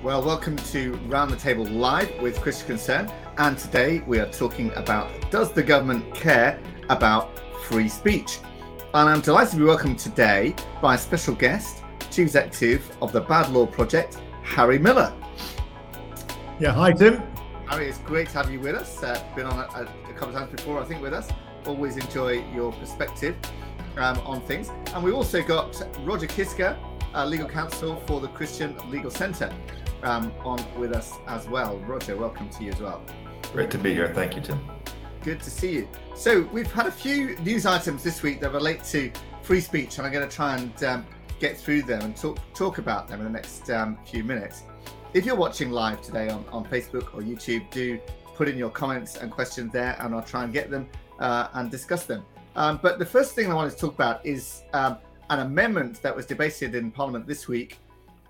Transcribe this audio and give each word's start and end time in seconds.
Well, 0.00 0.22
welcome 0.22 0.54
to 0.56 0.94
Round 1.08 1.28
the 1.28 1.36
Table 1.36 1.64
Live 1.64 2.20
with 2.20 2.40
Christian 2.40 2.68
Concern. 2.68 3.10
And 3.36 3.58
today 3.58 3.98
we 4.06 4.20
are 4.20 4.30
talking 4.30 4.72
about 4.74 5.10
Does 5.32 5.50
the 5.50 5.62
government 5.62 6.14
care 6.14 6.60
about 6.88 7.36
free 7.64 7.88
speech? 7.88 8.38
And 8.94 9.08
I'm 9.08 9.20
delighted 9.20 9.50
to 9.50 9.56
be 9.56 9.64
welcomed 9.64 9.98
today 9.98 10.54
by 10.80 10.94
a 10.94 10.98
special 10.98 11.34
guest, 11.34 11.82
Chief 12.12 12.26
Executive 12.26 12.96
of 13.02 13.10
the 13.10 13.22
Bad 13.22 13.50
Law 13.50 13.66
Project, 13.66 14.20
Harry 14.44 14.78
Miller. 14.78 15.12
Yeah, 16.60 16.74
hi, 16.74 16.92
Tim. 16.92 17.20
Harry, 17.66 17.88
it's 17.88 17.98
great 17.98 18.28
to 18.28 18.34
have 18.34 18.52
you 18.52 18.60
with 18.60 18.76
us. 18.76 19.02
Uh, 19.02 19.20
been 19.34 19.46
on 19.46 19.58
a, 19.58 19.82
a, 19.82 20.12
couple 20.12 20.28
of 20.28 20.34
times 20.34 20.52
before, 20.52 20.80
I 20.80 20.84
think, 20.84 21.02
with 21.02 21.12
us. 21.12 21.28
Always 21.66 21.96
enjoy 21.96 22.44
your 22.54 22.72
perspective 22.74 23.34
um, 23.96 24.16
on 24.20 24.42
things. 24.42 24.70
And 24.94 25.02
we 25.02 25.10
also 25.10 25.42
got 25.42 25.76
Roger 26.04 26.28
Kiska, 26.28 26.78
uh, 27.14 27.24
legal 27.26 27.48
counsel 27.48 27.96
for 28.06 28.20
the 28.20 28.28
Christian 28.28 28.76
Legal 28.90 29.10
Centre, 29.10 29.52
um, 30.02 30.32
on 30.44 30.64
with 30.78 30.92
us 30.92 31.14
as 31.26 31.48
well. 31.48 31.78
Roger, 31.78 32.16
welcome 32.16 32.48
to 32.50 32.64
you 32.64 32.72
as 32.72 32.80
well. 32.80 33.02
Great 33.52 33.70
to 33.70 33.78
be 33.78 33.94
here. 33.94 34.12
Thank 34.14 34.36
you, 34.36 34.42
Tim. 34.42 34.60
Good 35.22 35.40
to 35.42 35.50
see 35.50 35.72
you. 35.72 35.88
So 36.14 36.42
we've 36.52 36.70
had 36.70 36.86
a 36.86 36.92
few 36.92 37.36
news 37.38 37.66
items 37.66 38.02
this 38.02 38.22
week 38.22 38.40
that 38.40 38.52
relate 38.52 38.84
to 38.84 39.10
free 39.42 39.60
speech, 39.60 39.98
and 39.98 40.06
I'm 40.06 40.12
going 40.12 40.28
to 40.28 40.34
try 40.34 40.56
and 40.56 40.84
um, 40.84 41.06
get 41.40 41.56
through 41.56 41.82
them 41.82 42.02
and 42.02 42.16
talk 42.16 42.38
talk 42.54 42.78
about 42.78 43.08
them 43.08 43.20
in 43.20 43.24
the 43.24 43.32
next 43.32 43.70
um, 43.70 43.98
few 44.04 44.24
minutes. 44.24 44.62
If 45.14 45.24
you're 45.24 45.36
watching 45.36 45.70
live 45.70 46.02
today 46.02 46.28
on, 46.28 46.44
on 46.52 46.64
Facebook 46.66 47.14
or 47.14 47.22
YouTube, 47.22 47.70
do 47.70 47.98
put 48.34 48.48
in 48.48 48.58
your 48.58 48.70
comments 48.70 49.16
and 49.16 49.30
questions 49.30 49.72
there, 49.72 49.96
and 50.00 50.14
I'll 50.14 50.22
try 50.22 50.44
and 50.44 50.52
get 50.52 50.70
them 50.70 50.88
uh, 51.18 51.48
and 51.54 51.70
discuss 51.70 52.04
them. 52.04 52.24
Um, 52.56 52.78
but 52.82 52.98
the 52.98 53.06
first 53.06 53.34
thing 53.34 53.50
I 53.50 53.54
wanted 53.54 53.70
to 53.70 53.76
talk 53.76 53.94
about 53.94 54.24
is 54.24 54.62
um, 54.72 54.98
an 55.30 55.40
amendment 55.40 56.02
that 56.02 56.14
was 56.14 56.26
debated 56.26 56.74
in 56.74 56.90
Parliament 56.90 57.26
this 57.26 57.48
week 57.48 57.78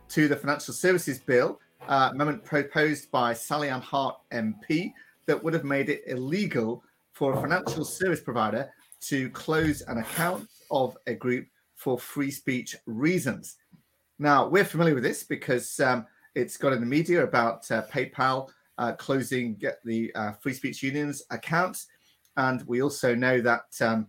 to 0.09 0.29
the 0.29 0.37
Financial 0.37 0.73
Services 0.73 1.19
Bill, 1.19 1.61
uh, 1.89 2.11
amendment 2.13 2.45
proposed 2.45 3.11
by 3.11 3.33
Sally 3.35 3.69
Ann 3.69 3.81
Hart 3.81 4.17
MP 4.33 4.93
that 5.27 5.43
would 5.43 5.53
have 5.55 5.65
made 5.65 5.89
it 5.89 6.03
illegal 6.07 6.83
for 7.13 7.35
a 7.35 7.41
financial 7.41 7.85
service 7.85 8.21
provider 8.21 8.71
to 9.01 9.31
close 9.31 9.83
an 9.83 9.99
account 9.99 10.49
of 10.71 10.97
a 11.07 11.15
group 11.15 11.47
for 11.75 11.99
free 11.99 12.31
speech 12.31 12.77
reasons. 12.87 13.57
Now, 14.19 14.49
we're 14.49 14.65
familiar 14.65 14.95
with 14.95 15.05
this 15.05 15.23
because 15.23 15.79
um, 15.81 16.07
it's 16.35 16.57
got 16.57 16.73
in 16.73 16.81
the 16.81 16.87
media 16.87 17.23
about 17.23 17.71
uh, 17.71 17.83
PayPal 17.87 18.49
uh, 18.79 18.93
closing 18.93 19.61
the 19.85 20.13
uh, 20.15 20.33
Free 20.33 20.55
Speech 20.55 20.83
Union's 20.83 21.23
accounts. 21.31 21.87
And 22.37 22.63
we 22.67 22.83
also 22.83 23.15
know 23.15 23.41
that 23.41 23.67
um, 23.81 24.07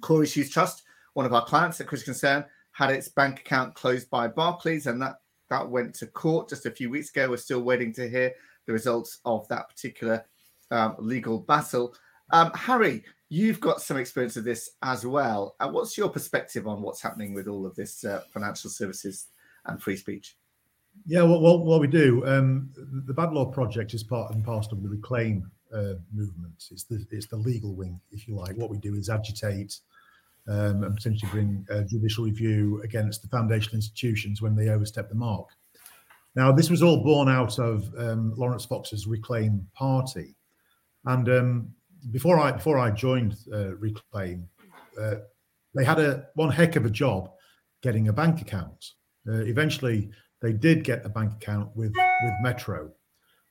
Core 0.00 0.22
Issues 0.22 0.50
Trust, 0.50 0.82
one 1.14 1.26
of 1.26 1.34
our 1.34 1.44
clients 1.44 1.80
at 1.80 1.86
Christian 1.86 2.12
Concern, 2.12 2.44
had 2.80 2.90
its 2.90 3.08
bank 3.08 3.40
account 3.40 3.74
closed 3.74 4.08
by 4.08 4.26
Barclays, 4.26 4.86
and 4.86 5.00
that 5.02 5.16
that 5.50 5.68
went 5.68 5.94
to 5.96 6.06
court 6.06 6.48
just 6.48 6.64
a 6.64 6.70
few 6.70 6.88
weeks 6.88 7.10
ago. 7.10 7.28
We're 7.28 7.36
still 7.36 7.60
waiting 7.60 7.92
to 7.94 8.08
hear 8.08 8.32
the 8.66 8.72
results 8.72 9.18
of 9.26 9.46
that 9.48 9.68
particular 9.68 10.24
um, 10.70 10.96
legal 10.98 11.38
battle. 11.40 11.94
Um, 12.32 12.50
Harry, 12.54 13.04
you've 13.28 13.60
got 13.60 13.82
some 13.82 13.98
experience 13.98 14.38
of 14.38 14.44
this 14.44 14.70
as 14.82 15.04
well. 15.04 15.56
Uh, 15.60 15.68
what's 15.68 15.98
your 15.98 16.08
perspective 16.08 16.66
on 16.66 16.80
what's 16.80 17.02
happening 17.02 17.34
with 17.34 17.48
all 17.48 17.66
of 17.66 17.74
this 17.74 18.02
uh, 18.02 18.22
financial 18.32 18.70
services 18.70 19.26
and 19.66 19.82
free 19.82 19.96
speech? 19.96 20.38
Yeah, 21.04 21.22
well, 21.24 21.40
well 21.42 21.58
what 21.58 21.82
we 21.82 21.86
do, 21.86 22.24
um, 22.26 22.70
the 23.06 23.12
Bad 23.12 23.32
Law 23.32 23.44
Project 23.44 23.92
is 23.92 24.02
part 24.02 24.32
and 24.32 24.42
parcel 24.42 24.72
of 24.72 24.82
the 24.82 24.88
Reclaim 24.88 25.50
uh, 25.74 25.94
movement. 26.14 26.64
It's 26.70 26.84
the 26.84 27.04
it's 27.10 27.26
the 27.26 27.36
legal 27.36 27.74
wing, 27.74 28.00
if 28.10 28.26
you 28.26 28.36
like. 28.36 28.56
What 28.56 28.70
we 28.70 28.78
do 28.78 28.94
is 28.94 29.10
agitate 29.10 29.80
um, 30.48 30.84
and 30.84 30.96
potentially 30.96 31.30
bring 31.30 31.66
judicial 31.88 32.24
review 32.24 32.80
against 32.82 33.22
the 33.22 33.28
foundational 33.28 33.76
institutions 33.76 34.42
when 34.42 34.54
they 34.54 34.68
overstep 34.68 35.08
the 35.08 35.14
mark. 35.14 35.48
Now, 36.36 36.52
this 36.52 36.70
was 36.70 36.82
all 36.82 37.02
born 37.02 37.28
out 37.28 37.58
of 37.58 37.92
um, 37.98 38.34
Laurence 38.36 38.64
Fox's 38.64 39.06
Reclaim 39.06 39.66
Party, 39.74 40.36
and 41.04 41.28
um, 41.28 41.74
before 42.12 42.38
I 42.38 42.52
before 42.52 42.78
I 42.78 42.90
joined 42.90 43.36
uh, 43.52 43.76
Reclaim, 43.76 44.48
uh, 45.00 45.16
they 45.74 45.84
had 45.84 45.98
a 45.98 46.26
one 46.34 46.50
heck 46.50 46.76
of 46.76 46.86
a 46.86 46.90
job 46.90 47.30
getting 47.82 48.08
a 48.08 48.12
bank 48.12 48.40
account. 48.40 48.92
Uh, 49.28 49.44
eventually, 49.44 50.10
they 50.40 50.52
did 50.52 50.84
get 50.84 51.04
a 51.04 51.08
bank 51.08 51.32
account 51.32 51.74
with 51.74 51.92
with 52.22 52.34
Metro. 52.42 52.90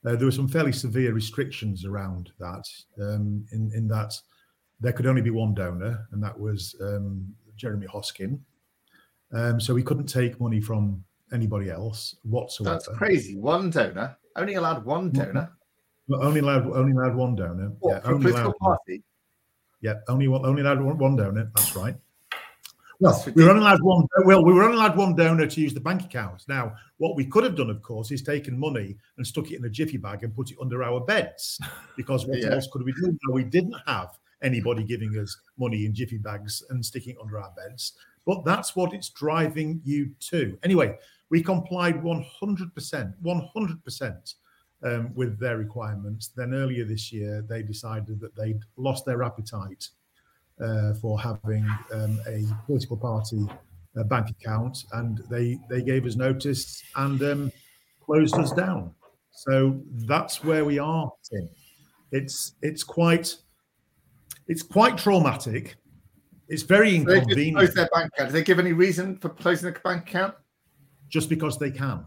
Uh, 0.05 0.15
there 0.15 0.25
were 0.25 0.31
some 0.31 0.47
fairly 0.47 0.71
severe 0.71 1.11
restrictions 1.11 1.83
around 1.83 2.31
that, 2.39 2.63
um, 3.01 3.45
in 3.51 3.71
in 3.75 3.87
that 3.89 4.13
there 4.79 4.93
could 4.93 5.05
only 5.05 5.21
be 5.21 5.29
one 5.29 5.53
donor, 5.53 6.07
and 6.11 6.23
that 6.23 6.37
was 6.37 6.75
um, 6.81 7.27
Jeremy 7.55 7.87
Hosking. 7.87 8.39
Um, 9.31 9.59
so 9.59 9.73
we 9.73 9.83
couldn't 9.83 10.07
take 10.07 10.39
money 10.39 10.59
from 10.61 11.03
anybody 11.33 11.69
else 11.69 12.15
whatsoever. 12.23 12.75
That's 12.75 12.87
crazy. 12.97 13.35
One 13.35 13.69
donor, 13.69 14.17
only 14.35 14.55
allowed 14.55 14.85
one 14.85 15.11
donor. 15.11 15.51
Well, 16.07 16.23
only 16.23 16.39
allowed 16.39 16.65
only 16.71 16.93
allowed 16.93 17.15
one 17.15 17.35
donor. 17.35 17.71
What, 17.79 18.01
yeah, 18.03 18.11
only 18.11 18.31
allowed, 18.31 18.57
party. 18.57 19.03
Yeah, 19.81 19.95
only 20.07 20.27
one 20.27 20.45
only 20.45 20.61
allowed 20.61 20.81
one, 20.81 20.97
one 20.97 21.15
donor. 21.15 21.51
That's 21.55 21.75
right. 21.75 21.95
Well, 23.01 23.23
we 23.33 23.45
were 23.45 23.51
only 23.51 23.61
allowed 23.61 23.81
one. 23.81 24.07
Well, 24.25 24.43
we 24.43 24.51
were 24.51 24.63
only 24.63 24.75
allowed 24.75 24.97
one 24.97 25.15
donor 25.15 25.47
to 25.47 25.61
use 25.61 25.73
the 25.73 25.79
bank 25.79 26.03
account. 26.03 26.43
Now, 26.49 26.75
what 26.97 27.15
we 27.15 27.25
could 27.25 27.45
have 27.45 27.55
done, 27.55 27.69
of 27.69 27.81
course, 27.81 28.11
is 28.11 28.21
taken 28.21 28.59
money 28.59 28.97
and 29.15 29.25
stuck 29.25 29.51
it 29.51 29.57
in 29.57 29.63
a 29.63 29.69
jiffy 29.69 29.95
bag 29.95 30.23
and 30.23 30.35
put 30.35 30.51
it 30.51 30.57
under 30.59 30.83
our 30.83 30.99
beds, 30.99 31.61
because 31.95 32.25
what 32.25 32.39
yeah. 32.41 32.51
else 32.51 32.67
could 32.71 32.83
we 32.83 32.91
do? 32.93 33.17
No, 33.27 33.33
we 33.33 33.43
didn't 33.43 33.75
have 33.85 34.17
anybody 34.43 34.83
giving 34.83 35.17
us 35.17 35.35
money 35.57 35.85
in 35.85 35.93
jiffy 35.93 36.17
bags 36.17 36.63
and 36.69 36.85
sticking 36.85 37.13
it 37.13 37.21
under 37.21 37.39
our 37.39 37.51
beds. 37.57 37.93
But 38.25 38.45
that's 38.45 38.75
what 38.75 38.93
it's 38.93 39.09
driving 39.09 39.81
you 39.83 40.11
to. 40.31 40.57
Anyway, 40.63 40.97
we 41.29 41.41
complied 41.43 42.01
100%, 42.01 43.13
100% 43.23 44.33
um, 44.83 45.13
with 45.15 45.39
their 45.39 45.57
requirements. 45.57 46.29
Then 46.35 46.53
earlier 46.53 46.85
this 46.85 47.11
year, 47.11 47.43
they 47.47 47.63
decided 47.63 48.19
that 48.19 48.35
they'd 48.35 48.61
lost 48.77 49.05
their 49.05 49.23
appetite 49.23 49.87
uh, 50.61 50.93
for 50.95 51.19
having 51.19 51.65
um, 51.93 52.19
a 52.27 52.45
political 52.65 52.97
party 52.97 53.45
bank 54.05 54.29
account, 54.29 54.85
and 54.93 55.21
they 55.29 55.57
they 55.69 55.81
gave 55.81 56.05
us 56.05 56.15
notice 56.15 56.83
and 56.95 57.21
um, 57.23 57.51
closed 58.05 58.35
us 58.35 58.51
down. 58.51 58.93
So 59.31 59.81
that's 60.05 60.43
where 60.43 60.65
we 60.65 60.79
are, 60.79 61.11
Tim. 61.29 61.49
It's 62.11 62.53
it's 62.61 62.83
quite 62.83 63.35
it's 64.49 64.63
quite 64.63 64.97
traumatic. 64.97 65.77
It's 66.49 66.63
very 66.63 66.95
inconvenient. 66.95 67.35
They 67.35 67.51
close 67.51 67.73
their 67.75 67.89
bank 67.93 68.11
account. 68.13 68.31
Did 68.31 68.35
they 68.35 68.43
give 68.43 68.59
any 68.59 68.73
reason 68.73 69.17
for 69.17 69.29
closing 69.29 69.71
the 69.71 69.79
bank 69.79 70.09
account? 70.09 70.33
Just 71.07 71.29
because 71.29 71.57
they 71.59 71.69
can. 71.69 72.05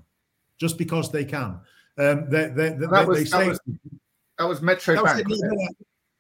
Just 0.59 0.77
because 0.77 1.11
they 1.11 1.25
can. 1.25 1.61
Um, 1.99 2.29
they, 2.29 2.49
they, 2.49 2.71
they, 2.71 2.87
that, 2.87 3.07
was, 3.07 3.31
that, 3.31 3.47
was, 3.47 3.61
that 4.39 4.45
was 4.45 4.61
Metro 4.61 4.97
that 4.97 5.05
Bank. 5.05 5.29
Was 5.29 5.41
it, 5.41 5.77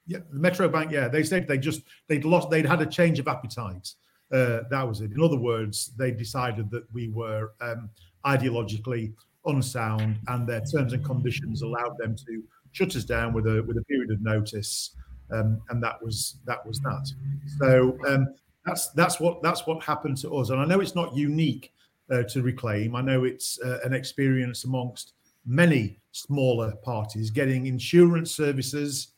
yeah, 0.06 0.18
Metro 0.30 0.68
Bank. 0.68 0.92
Yeah, 0.92 1.08
they 1.08 1.24
said 1.24 1.48
they 1.48 1.58
just 1.58 1.82
they'd 2.08 2.24
lost. 2.24 2.50
They'd 2.50 2.66
had 2.66 2.80
a 2.80 2.86
change 2.86 3.18
of 3.18 3.26
appetite. 3.26 3.92
Uh, 4.32 4.60
that 4.70 4.86
was 4.86 5.00
it. 5.00 5.10
In 5.12 5.22
other 5.22 5.38
words, 5.38 5.92
they 5.96 6.10
decided 6.10 6.70
that 6.70 6.84
we 6.92 7.08
were 7.08 7.52
um, 7.60 7.90
ideologically 8.24 9.12
unsound, 9.46 10.18
and 10.28 10.46
their 10.46 10.60
terms 10.60 10.92
and 10.92 11.04
conditions 11.04 11.62
allowed 11.62 11.96
them 11.98 12.14
to 12.14 12.42
shut 12.70 12.94
us 12.94 13.04
down 13.04 13.32
with 13.32 13.46
a 13.46 13.62
with 13.64 13.76
a 13.76 13.82
period 13.84 14.10
of 14.12 14.20
notice 14.20 14.94
um, 15.32 15.60
and 15.70 15.82
that 15.82 16.02
was 16.02 16.36
that 16.46 16.64
was 16.66 16.78
that. 16.80 17.10
So 17.58 17.98
um, 18.08 18.28
that's 18.64 18.88
that's 18.90 19.18
what 19.20 19.42
that's 19.42 19.66
what 19.66 19.82
happened 19.82 20.18
to 20.18 20.36
us. 20.36 20.50
And 20.50 20.60
I 20.60 20.64
know 20.64 20.80
it's 20.80 20.94
not 20.94 21.16
unique 21.16 21.72
uh, 22.10 22.22
to 22.24 22.42
Reclaim. 22.42 22.94
I 22.94 23.00
know 23.00 23.24
it's 23.24 23.60
uh, 23.60 23.78
an 23.84 23.92
experience 23.92 24.64
amongst 24.64 25.14
many 25.44 25.98
smaller 26.12 26.72
parties 26.82 27.30
getting 27.30 27.66
insurance 27.66 28.34
services, 28.34 29.08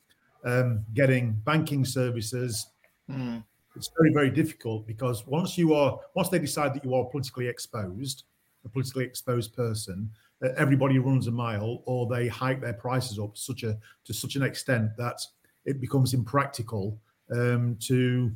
um, 0.45 0.85
getting 0.95 1.33
banking 1.45 1.85
services. 1.85 2.69
Mm. 3.11 3.45
It's 3.77 3.91
very 3.99 4.13
very 4.13 4.31
difficult 4.31 4.87
because 4.87 5.27
once 5.27 5.59
you 5.59 5.75
are 5.75 5.99
once 6.15 6.29
they 6.29 6.39
decide 6.39 6.75
that 6.75 6.85
you 6.85 6.95
are 6.95 7.05
politically 7.05 7.49
exposed, 7.49 8.25
a 8.65 8.69
politically 8.69 9.05
exposed 9.05 9.55
person, 9.55 10.09
uh, 10.43 10.51
everybody 10.57 10.99
runs 10.99 11.27
a 11.27 11.31
mile 11.31 11.83
or 11.85 12.07
they 12.07 12.29
hike 12.29 12.61
their 12.61 12.73
prices 12.73 13.19
up 13.19 13.35
to 13.35 13.41
such 13.41 13.63
a 13.65 13.77
to 14.05 14.15
such 14.15 14.37
an 14.37 14.43
extent 14.43 14.97
that 14.97 15.21
it 15.65 15.81
becomes 15.81 16.15
impractical 16.15 16.99
um, 17.33 17.77
to, 17.81 18.31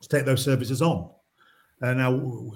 to 0.00 0.08
take 0.08 0.24
those 0.24 0.42
services 0.42 0.82
on. 0.82 1.10
Uh, 1.80 1.94
now 1.94 2.10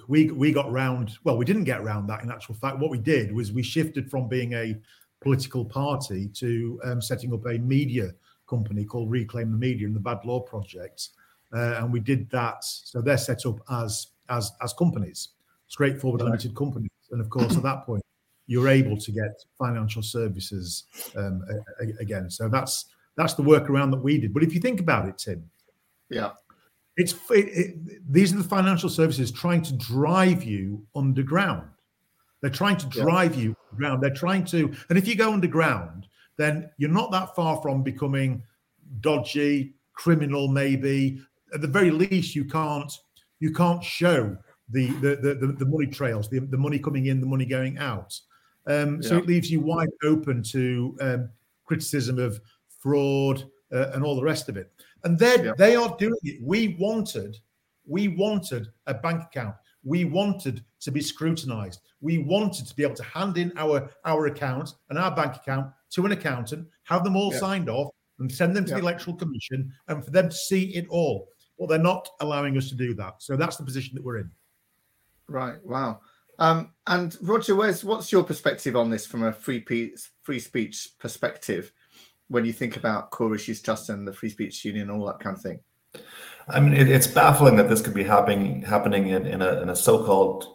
we 0.08 0.30
we 0.32 0.50
got 0.50 0.70
round. 0.72 1.16
Well, 1.22 1.36
we 1.36 1.44
didn't 1.44 1.64
get 1.64 1.84
round 1.84 2.08
that. 2.08 2.24
In 2.24 2.30
actual 2.30 2.56
fact, 2.56 2.78
what 2.78 2.90
we 2.90 2.98
did 2.98 3.32
was 3.32 3.52
we 3.52 3.62
shifted 3.62 4.10
from 4.10 4.28
being 4.28 4.52
a 4.54 4.76
political 5.20 5.64
party 5.64 6.28
to 6.34 6.80
um, 6.84 7.00
setting 7.00 7.32
up 7.32 7.46
a 7.46 7.58
media 7.58 8.12
company 8.48 8.84
called 8.84 9.10
Reclaim 9.10 9.52
the 9.52 9.56
Media 9.56 9.86
and 9.86 9.94
the 9.94 10.00
Bad 10.00 10.24
Law 10.24 10.40
Project, 10.40 11.10
uh, 11.54 11.76
and 11.78 11.92
we 11.92 12.00
did 12.00 12.28
that. 12.30 12.64
So 12.64 13.00
they're 13.00 13.16
set 13.16 13.46
up 13.46 13.60
as 13.70 14.08
as 14.28 14.50
as 14.60 14.72
companies, 14.72 15.28
straightforward 15.68 16.20
right. 16.20 16.26
limited 16.26 16.56
companies, 16.56 16.90
and 17.12 17.20
of 17.20 17.30
course 17.30 17.56
at 17.56 17.62
that 17.62 17.86
point 17.86 18.02
you're 18.48 18.68
able 18.68 18.96
to 18.96 19.12
get 19.12 19.44
financial 19.56 20.02
services 20.02 20.84
um, 21.16 21.44
again. 22.00 22.28
So 22.28 22.48
that's 22.48 22.86
that's 23.16 23.34
the 23.34 23.42
workaround 23.42 23.90
that 23.92 24.02
we 24.02 24.18
did. 24.18 24.32
But 24.32 24.42
if 24.42 24.54
you 24.54 24.60
think 24.60 24.80
about 24.80 25.08
it, 25.08 25.18
Tim, 25.18 25.50
yeah, 26.10 26.30
it's 26.96 27.14
it, 27.30 27.46
it, 27.48 28.12
these 28.12 28.32
are 28.32 28.38
the 28.38 28.44
financial 28.44 28.88
services 28.88 29.30
trying 29.30 29.62
to 29.62 29.72
drive 29.74 30.44
you 30.44 30.86
underground. 30.94 31.68
They're 32.40 32.50
trying 32.50 32.76
to 32.78 32.86
drive 32.86 33.36
yeah. 33.36 33.42
you 33.42 33.56
ground. 33.76 34.02
They're 34.02 34.10
trying 34.10 34.44
to, 34.46 34.72
and 34.88 34.98
if 34.98 35.06
you 35.06 35.14
go 35.14 35.32
underground, 35.32 36.06
then 36.36 36.68
you're 36.76 36.90
not 36.90 37.10
that 37.12 37.34
far 37.36 37.62
from 37.62 37.82
becoming 37.82 38.42
dodgy, 39.00 39.74
criminal, 39.94 40.48
maybe. 40.48 41.22
At 41.54 41.60
the 41.60 41.68
very 41.68 41.90
least, 41.90 42.34
you 42.34 42.44
can't 42.44 42.92
you 43.40 43.52
can't 43.52 43.82
show 43.82 44.36
the 44.68 44.88
the 45.00 45.16
the, 45.16 45.54
the 45.58 45.66
money 45.66 45.86
trails, 45.86 46.28
the, 46.28 46.40
the 46.40 46.56
money 46.56 46.78
coming 46.78 47.06
in, 47.06 47.20
the 47.20 47.26
money 47.26 47.44
going 47.44 47.78
out. 47.78 48.18
Um, 48.66 49.02
so 49.02 49.14
yeah. 49.14 49.20
it 49.20 49.26
leaves 49.26 49.50
you 49.50 49.60
wide 49.60 49.88
open 50.04 50.42
to 50.44 50.96
um, 51.00 51.30
criticism 51.64 52.18
of 52.18 52.40
fraud 52.82 53.44
uh, 53.72 53.90
and 53.94 54.04
all 54.04 54.16
the 54.16 54.22
rest 54.22 54.48
of 54.48 54.56
it. 54.56 54.72
And 55.04 55.18
they 55.18 55.44
yeah. 55.44 55.52
they 55.56 55.76
are 55.76 55.96
doing 55.98 56.18
it. 56.22 56.42
We 56.42 56.76
wanted 56.78 57.38
we 57.86 58.08
wanted 58.08 58.68
a 58.86 58.94
bank 58.94 59.24
account. 59.24 59.54
We 59.84 60.04
wanted 60.04 60.64
to 60.80 60.90
be 60.90 61.00
scrutinized. 61.00 61.80
We 62.00 62.18
wanted 62.18 62.66
to 62.66 62.74
be 62.74 62.82
able 62.82 62.96
to 62.96 63.04
hand 63.04 63.38
in 63.38 63.52
our 63.56 63.90
our 64.04 64.26
account 64.26 64.74
and 64.90 64.98
our 64.98 65.14
bank 65.14 65.36
account 65.36 65.72
to 65.90 66.06
an 66.06 66.12
accountant, 66.12 66.66
have 66.84 67.04
them 67.04 67.16
all 67.16 67.32
yeah. 67.32 67.38
signed 67.38 67.68
off, 67.68 67.92
and 68.18 68.30
send 68.30 68.56
them 68.56 68.64
to 68.64 68.70
yeah. 68.70 68.76
the 68.76 68.82
electoral 68.82 69.16
commission, 69.16 69.72
and 69.88 70.04
for 70.04 70.10
them 70.10 70.28
to 70.28 70.34
see 70.34 70.74
it 70.74 70.86
all. 70.88 71.28
Well, 71.56 71.68
they're 71.68 71.78
not 71.78 72.08
allowing 72.20 72.56
us 72.56 72.68
to 72.70 72.74
do 72.74 72.94
that. 72.94 73.22
So 73.22 73.36
that's 73.36 73.56
the 73.56 73.64
position 73.64 73.94
that 73.94 74.02
we're 74.02 74.18
in. 74.18 74.30
Right. 75.28 75.64
Wow. 75.64 76.00
Um, 76.38 76.72
and 76.86 77.16
Roger, 77.20 77.54
where's 77.54 77.84
what's 77.84 78.10
your 78.10 78.24
perspective 78.24 78.74
on 78.74 78.90
this 78.90 79.06
from 79.06 79.22
a 79.22 79.32
free 79.32 79.64
free 80.22 80.40
speech 80.40 80.88
perspective 80.98 81.72
when 82.32 82.44
you 82.44 82.52
think 82.52 82.76
about 82.76 83.10
core 83.10 83.34
issues 83.34 83.60
trust 83.60 83.90
and 83.90 84.08
the 84.08 84.12
free 84.12 84.30
speech 84.30 84.64
union 84.64 84.88
and 84.88 84.90
all 84.90 85.06
that 85.06 85.20
kind 85.20 85.36
of 85.36 85.42
thing? 85.42 85.60
I 86.48 86.58
mean, 86.60 86.72
it, 86.72 86.88
it's 86.88 87.06
baffling 87.06 87.56
that 87.56 87.68
this 87.68 87.82
could 87.82 87.94
be 87.94 88.02
happening 88.02 88.62
happening 88.62 89.08
in, 89.08 89.26
in 89.26 89.42
a 89.42 89.60
in 89.62 89.68
a 89.68 89.76
so-called 89.76 90.46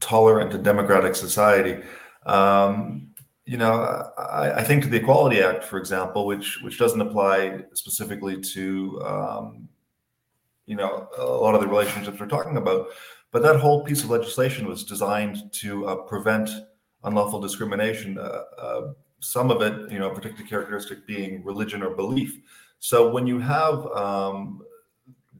tolerant 0.00 0.54
and 0.54 0.64
democratic 0.64 1.14
society. 1.14 1.82
Um, 2.26 3.08
you 3.44 3.58
know, 3.58 3.74
I, 4.18 4.60
I, 4.60 4.64
think 4.64 4.82
to 4.84 4.88
the 4.88 4.98
Equality 4.98 5.40
Act, 5.42 5.64
for 5.64 5.78
example, 5.78 6.26
which 6.26 6.60
which 6.62 6.78
doesn't 6.78 7.00
apply 7.00 7.64
specifically 7.74 8.40
to 8.40 9.02
um, 9.04 9.68
you 10.66 10.76
know 10.76 11.08
a 11.18 11.24
lot 11.24 11.54
of 11.54 11.60
the 11.60 11.68
relationships 11.68 12.18
we're 12.18 12.26
talking 12.26 12.56
about, 12.56 12.88
but 13.30 13.42
that 13.42 13.56
whole 13.56 13.84
piece 13.84 14.02
of 14.02 14.10
legislation 14.10 14.66
was 14.66 14.84
designed 14.84 15.52
to 15.52 15.86
uh, 15.86 15.96
prevent 15.96 16.50
unlawful 17.04 17.40
discrimination. 17.40 18.18
Uh, 18.18 18.42
uh, 18.58 18.92
some 19.20 19.50
of 19.50 19.62
it, 19.62 19.90
you 19.92 19.98
know, 19.98 20.10
a 20.10 20.14
particular 20.14 20.48
characteristic 20.48 21.06
being 21.06 21.44
religion 21.44 21.82
or 21.82 21.90
belief. 21.90 22.38
So 22.78 23.10
when 23.10 23.26
you 23.26 23.38
have 23.38 23.86
um, 23.88 24.62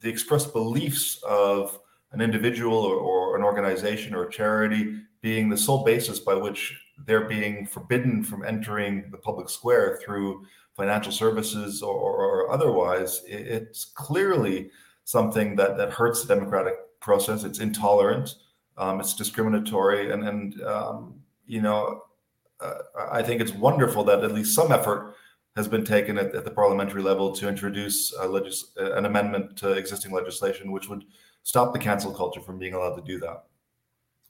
the 0.00 0.08
expressed 0.08 0.52
beliefs 0.52 1.22
of 1.22 1.78
an 2.12 2.20
individual 2.20 2.76
or, 2.76 2.96
or, 2.96 3.36
an 3.36 3.42
organization 3.42 4.14
or 4.14 4.24
a 4.24 4.30
charity 4.30 5.00
being 5.20 5.48
the 5.48 5.56
sole 5.56 5.84
basis 5.84 6.18
by 6.18 6.34
which 6.34 6.78
they're 7.06 7.28
being 7.28 7.66
forbidden 7.66 8.22
from 8.22 8.44
entering 8.44 9.10
the 9.10 9.16
public 9.16 9.48
square 9.48 9.98
through 10.02 10.44
financial 10.74 11.12
services 11.12 11.82
or, 11.82 11.94
or 11.94 12.50
otherwise, 12.50 13.22
it's 13.26 13.84
clearly 13.84 14.70
something 15.04 15.56
that, 15.56 15.76
that 15.76 15.90
hurts 15.90 16.24
the 16.24 16.34
democratic 16.34 16.74
process. 17.00 17.44
It's 17.44 17.58
intolerant, 17.58 18.34
um, 18.76 19.00
it's 19.00 19.14
discriminatory, 19.14 20.12
and, 20.12 20.26
and 20.26 20.62
um, 20.62 21.14
you 21.46 21.62
know, 21.62 22.02
uh, 22.62 22.78
I 23.10 23.22
think 23.22 23.40
it's 23.40 23.52
wonderful 23.52 24.04
that 24.04 24.24
at 24.24 24.32
least 24.32 24.54
some 24.54 24.72
effort 24.72 25.14
has 25.56 25.66
been 25.66 25.84
taken 25.84 26.18
at, 26.18 26.34
at 26.34 26.44
the 26.44 26.50
parliamentary 26.50 27.02
level 27.02 27.32
to 27.32 27.48
introduce 27.48 28.14
legis- 28.16 28.72
an 28.76 29.04
amendment 29.06 29.56
to 29.58 29.72
existing 29.72 30.12
legislation 30.12 30.70
which 30.70 30.88
would 30.88 31.04
stop 31.42 31.72
the 31.72 31.78
cancel 31.78 32.12
culture 32.12 32.40
from 32.40 32.58
being 32.58 32.74
allowed 32.74 32.96
to 32.96 33.02
do 33.02 33.18
that. 33.18 33.44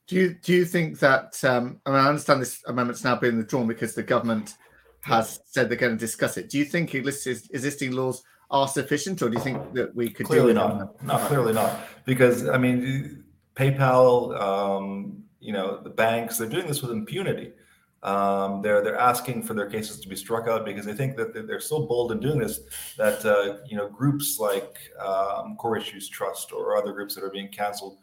Do 0.07 0.17
you 0.17 0.35
do 0.35 0.53
you 0.53 0.65
think 0.65 0.99
that? 0.99 1.43
Um, 1.45 1.81
I 1.87 1.91
mean, 1.91 2.01
I 2.01 2.09
understand 2.09 2.43
this 2.43 2.63
amendment's 2.67 3.05
now 3.05 3.15
being 3.17 3.37
withdrawn 3.37 3.69
because 3.69 3.95
the 3.95 4.03
government 4.03 4.57
has 5.03 5.41
said 5.47 5.69
they're 5.69 5.79
going 5.79 5.97
to 5.97 5.99
discuss 5.99 6.37
it. 6.37 6.51
Do 6.51 6.59
you 6.59 6.65
think 6.65 6.95
existing 6.95 7.93
laws 7.93 8.23
are 8.51 8.67
sufficient, 8.67 9.23
or 9.23 9.29
do 9.29 9.37
you 9.37 9.43
think 9.43 9.73
that 9.75 9.95
we 9.95 10.11
could 10.11 10.27
clearly 10.27 10.53
not? 10.53 11.01
No, 11.05 11.17
clearly 11.27 11.53
not. 11.53 11.79
Because 12.05 12.49
I 12.49 12.59
mean, 12.59 13.23
PayPal, 13.55 14.37
um, 14.41 15.23
you 15.39 15.53
know, 15.53 15.81
the 15.81 15.91
banks, 15.91 16.39
they're 16.39 16.49
doing 16.49 16.67
this 16.67 16.83
with 16.83 16.91
impunity. 16.91 17.53
Um, 18.03 18.63
they're 18.63 18.83
they're 18.83 18.99
asking 18.99 19.43
for 19.43 19.53
their 19.53 19.69
cases 19.69 20.01
to 20.01 20.09
be 20.09 20.17
struck 20.17 20.49
out 20.49 20.65
because 20.65 20.87
they 20.87 20.95
think 20.95 21.17
that 21.17 21.35
they're 21.47 21.61
so 21.61 21.87
bold 21.87 22.13
in 22.13 22.21
doing 22.21 22.39
this 22.39 22.61
that 22.97 23.25
uh, 23.27 23.59
you 23.67 23.77
know 23.77 23.89
groups 23.89 24.39
like 24.39 24.79
um, 24.99 25.57
Core 25.57 25.77
Issues 25.77 26.09
Trust 26.09 26.51
or 26.53 26.77
other 26.77 26.93
groups 26.93 27.15
that 27.15 27.25
are 27.25 27.31
being 27.31 27.49
canceled 27.49 27.99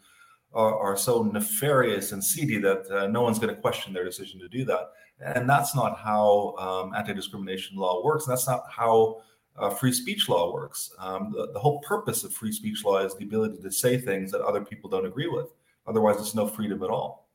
are, 0.53 0.77
are 0.77 0.97
so 0.97 1.23
nefarious 1.23 2.11
and 2.11 2.23
seedy 2.23 2.59
that 2.59 2.89
uh, 2.91 3.07
no 3.07 3.21
one's 3.21 3.39
going 3.39 3.53
to 3.53 3.59
question 3.59 3.94
their 3.94 4.05
decision 4.05 4.39
to 4.39 4.47
do 4.47 4.65
that. 4.65 4.91
And 5.19 5.49
that's 5.49 5.75
not 5.75 5.97
how 5.97 6.55
um, 6.57 6.94
anti-discrimination 6.94 7.77
law 7.77 8.03
works. 8.03 8.27
And 8.27 8.33
that's 8.33 8.47
not 8.47 8.63
how 8.69 9.21
uh, 9.57 9.69
free 9.71 9.91
speech 9.91 10.29
law 10.29 10.53
works. 10.53 10.91
Um, 10.99 11.33
the, 11.35 11.51
the 11.53 11.59
whole 11.59 11.79
purpose 11.79 12.23
of 12.23 12.31
free 12.33 12.51
speech 12.51 12.85
law 12.85 12.99
is 12.99 13.15
the 13.15 13.25
ability 13.25 13.61
to 13.61 13.71
say 13.71 13.97
things 13.97 14.31
that 14.31 14.41
other 14.41 14.63
people 14.63 14.89
don't 14.89 15.05
agree 15.05 15.27
with. 15.27 15.47
Otherwise, 15.88 16.17
it's 16.19 16.35
no 16.35 16.47
freedom 16.47 16.83
at 16.83 16.89
all. 16.89 17.27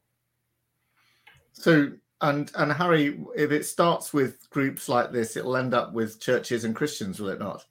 So 1.52 1.92
and 2.22 2.50
and 2.56 2.72
Harry, 2.72 3.20
if 3.36 3.50
it 3.50 3.66
starts 3.66 4.14
with 4.14 4.48
groups 4.50 4.88
like 4.88 5.12
this, 5.12 5.36
it'll 5.36 5.56
end 5.56 5.74
up 5.74 5.92
with 5.92 6.20
churches 6.20 6.64
and 6.64 6.74
Christians, 6.74 7.20
will 7.20 7.28
it 7.28 7.40
not? 7.40 7.64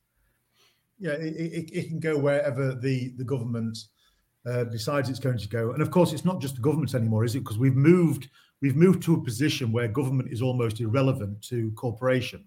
Yeah, 1.00 1.14
it, 1.14 1.34
it, 1.36 1.72
it 1.74 1.88
can 1.88 2.00
go 2.00 2.18
wherever 2.18 2.76
the 2.76 3.14
the 3.18 3.24
government 3.24 3.78
uh, 4.46 4.66
decides 4.66 5.10
it's 5.10 5.20
going 5.20 5.40
to 5.40 5.48
go, 5.48 5.72
and 5.72 5.82
of 5.82 5.90
course, 5.90 6.14
it's 6.14 6.26
not 6.26 6.42
just 6.42 6.56
the 6.56 6.62
government 6.62 6.94
anymore, 6.94 7.24
is 7.24 7.36
it? 7.36 7.40
Because 7.40 7.58
we've 7.58 7.76
moved 7.76 8.30
we've 8.62 8.76
moved 8.76 9.02
to 9.04 9.16
a 9.16 9.24
position 9.24 9.72
where 9.72 9.88
government 9.88 10.32
is 10.32 10.42
almost 10.42 10.80
irrelevant 10.80 11.42
to 11.44 11.72
corporation. 11.72 12.46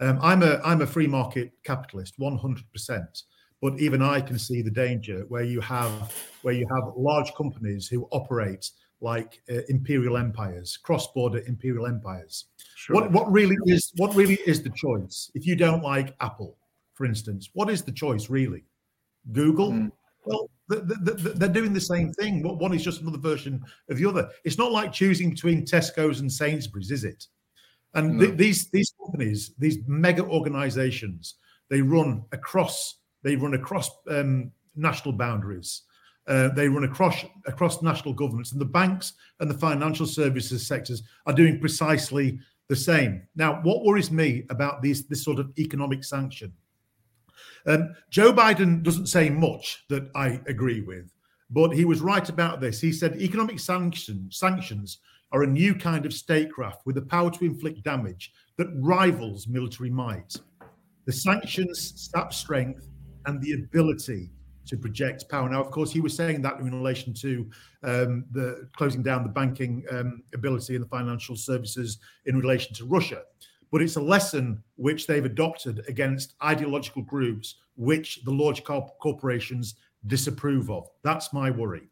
Um, 0.00 0.18
I'm 0.22 0.42
a 0.42 0.60
I'm 0.64 0.80
a 0.80 0.86
free 0.86 1.06
market 1.06 1.52
capitalist, 1.62 2.14
100 2.16 2.64
percent. 2.72 3.22
But 3.62 3.78
even 3.80 4.02
I 4.02 4.20
can 4.20 4.38
see 4.38 4.60
the 4.60 4.70
danger 4.70 5.24
where 5.28 5.44
you 5.44 5.60
have 5.60 6.12
where 6.42 6.52
you 6.52 6.66
have 6.74 6.92
large 6.96 7.32
companies 7.34 7.86
who 7.86 8.06
operate 8.10 8.70
like 9.00 9.42
uh, 9.50 9.60
imperial 9.68 10.16
empires, 10.16 10.76
cross-border 10.76 11.42
imperial 11.46 11.86
empires. 11.86 12.46
Sure. 12.76 12.96
What 12.96 13.12
what 13.12 13.30
really 13.30 13.56
is 13.66 13.92
what 13.96 14.14
really 14.14 14.38
is 14.46 14.62
the 14.62 14.70
choice? 14.70 15.30
If 15.34 15.46
you 15.46 15.56
don't 15.56 15.82
like 15.82 16.14
Apple, 16.20 16.56
for 16.94 17.04
instance, 17.06 17.50
what 17.52 17.70
is 17.70 17.82
the 17.82 17.92
choice 17.92 18.30
really? 18.30 18.64
Google. 19.32 19.72
Mm. 19.72 19.92
Well, 20.26 20.48
the, 20.68 20.76
the, 20.76 20.94
the, 21.12 21.28
they're 21.30 21.48
doing 21.50 21.74
the 21.74 21.80
same 21.80 22.10
thing. 22.14 22.42
One 22.42 22.72
is 22.72 22.82
just 22.82 23.02
another 23.02 23.18
version 23.18 23.62
of 23.90 23.98
the 23.98 24.08
other. 24.08 24.30
It's 24.44 24.56
not 24.56 24.72
like 24.72 24.90
choosing 24.90 25.30
between 25.30 25.66
Tesco's 25.66 26.20
and 26.20 26.32
Sainsbury's, 26.32 26.90
is 26.90 27.04
it? 27.04 27.26
And 27.92 28.18
no. 28.18 28.26
these 28.26 28.70
these 28.70 28.92
companies, 29.04 29.52
these 29.58 29.78
mega 29.86 30.24
organizations, 30.24 31.34
they 31.68 31.82
run 31.82 32.24
across 32.32 32.98
they 33.22 33.36
run 33.36 33.54
across 33.54 33.90
um, 34.10 34.50
national 34.76 35.12
boundaries. 35.12 35.82
Uh, 36.26 36.48
they 36.48 36.68
run 36.68 36.84
across 36.84 37.24
across 37.46 37.82
national 37.82 38.14
governments, 38.14 38.52
and 38.52 38.60
the 38.60 38.64
banks 38.64 39.12
and 39.40 39.50
the 39.50 39.58
financial 39.58 40.06
services 40.06 40.66
sectors 40.66 41.02
are 41.26 41.34
doing 41.34 41.60
precisely 41.60 42.38
the 42.68 42.76
same. 42.76 43.22
Now, 43.36 43.60
what 43.62 43.84
worries 43.84 44.10
me 44.10 44.44
about 44.48 44.80
these 44.80 45.06
this 45.06 45.22
sort 45.22 45.38
of 45.38 45.52
economic 45.58 46.02
sanction? 46.02 46.52
Um, 47.66 47.94
Joe 48.10 48.32
Biden 48.32 48.82
doesn't 48.82 49.06
say 49.06 49.28
much 49.30 49.84
that 49.88 50.10
I 50.14 50.40
agree 50.46 50.80
with, 50.80 51.12
but 51.50 51.72
he 51.72 51.84
was 51.84 52.00
right 52.00 52.28
about 52.28 52.60
this. 52.60 52.80
He 52.80 52.92
said 52.92 53.20
economic 53.20 53.58
sanction, 53.58 54.28
sanctions 54.30 54.98
are 55.32 55.42
a 55.42 55.46
new 55.46 55.74
kind 55.74 56.06
of 56.06 56.12
statecraft 56.12 56.86
with 56.86 56.94
the 56.94 57.02
power 57.02 57.30
to 57.30 57.44
inflict 57.44 57.82
damage 57.82 58.32
that 58.56 58.68
rivals 58.76 59.48
military 59.48 59.90
might. 59.90 60.36
The 61.06 61.12
sanctions 61.12 62.10
sap 62.14 62.32
strength 62.32 62.88
and 63.26 63.42
the 63.42 63.54
ability 63.54 64.30
to 64.66 64.76
project 64.76 65.28
power. 65.28 65.48
Now, 65.48 65.60
of 65.60 65.70
course, 65.70 65.92
he 65.92 66.00
was 66.00 66.14
saying 66.14 66.42
that 66.42 66.58
in 66.58 66.74
relation 66.74 67.12
to 67.14 67.50
um, 67.82 68.24
the 68.30 68.68
closing 68.76 69.02
down 69.02 69.22
the 69.22 69.28
banking 69.28 69.84
um, 69.90 70.22
ability 70.34 70.74
and 70.74 70.84
the 70.84 70.88
financial 70.88 71.36
services 71.36 71.98
in 72.26 72.38
relation 72.38 72.74
to 72.76 72.84
Russia. 72.84 73.22
But 73.70 73.82
it's 73.82 73.96
a 73.96 74.00
lesson 74.00 74.62
which 74.76 75.06
they've 75.06 75.24
adopted 75.24 75.84
against 75.88 76.34
ideological 76.42 77.02
groups 77.02 77.56
which 77.76 78.22
the 78.24 78.30
large 78.30 78.62
corp- 78.64 78.98
corporations 79.00 79.74
disapprove 80.06 80.70
of. 80.70 80.88
That's 81.02 81.32
my 81.32 81.50
worry. 81.50 81.88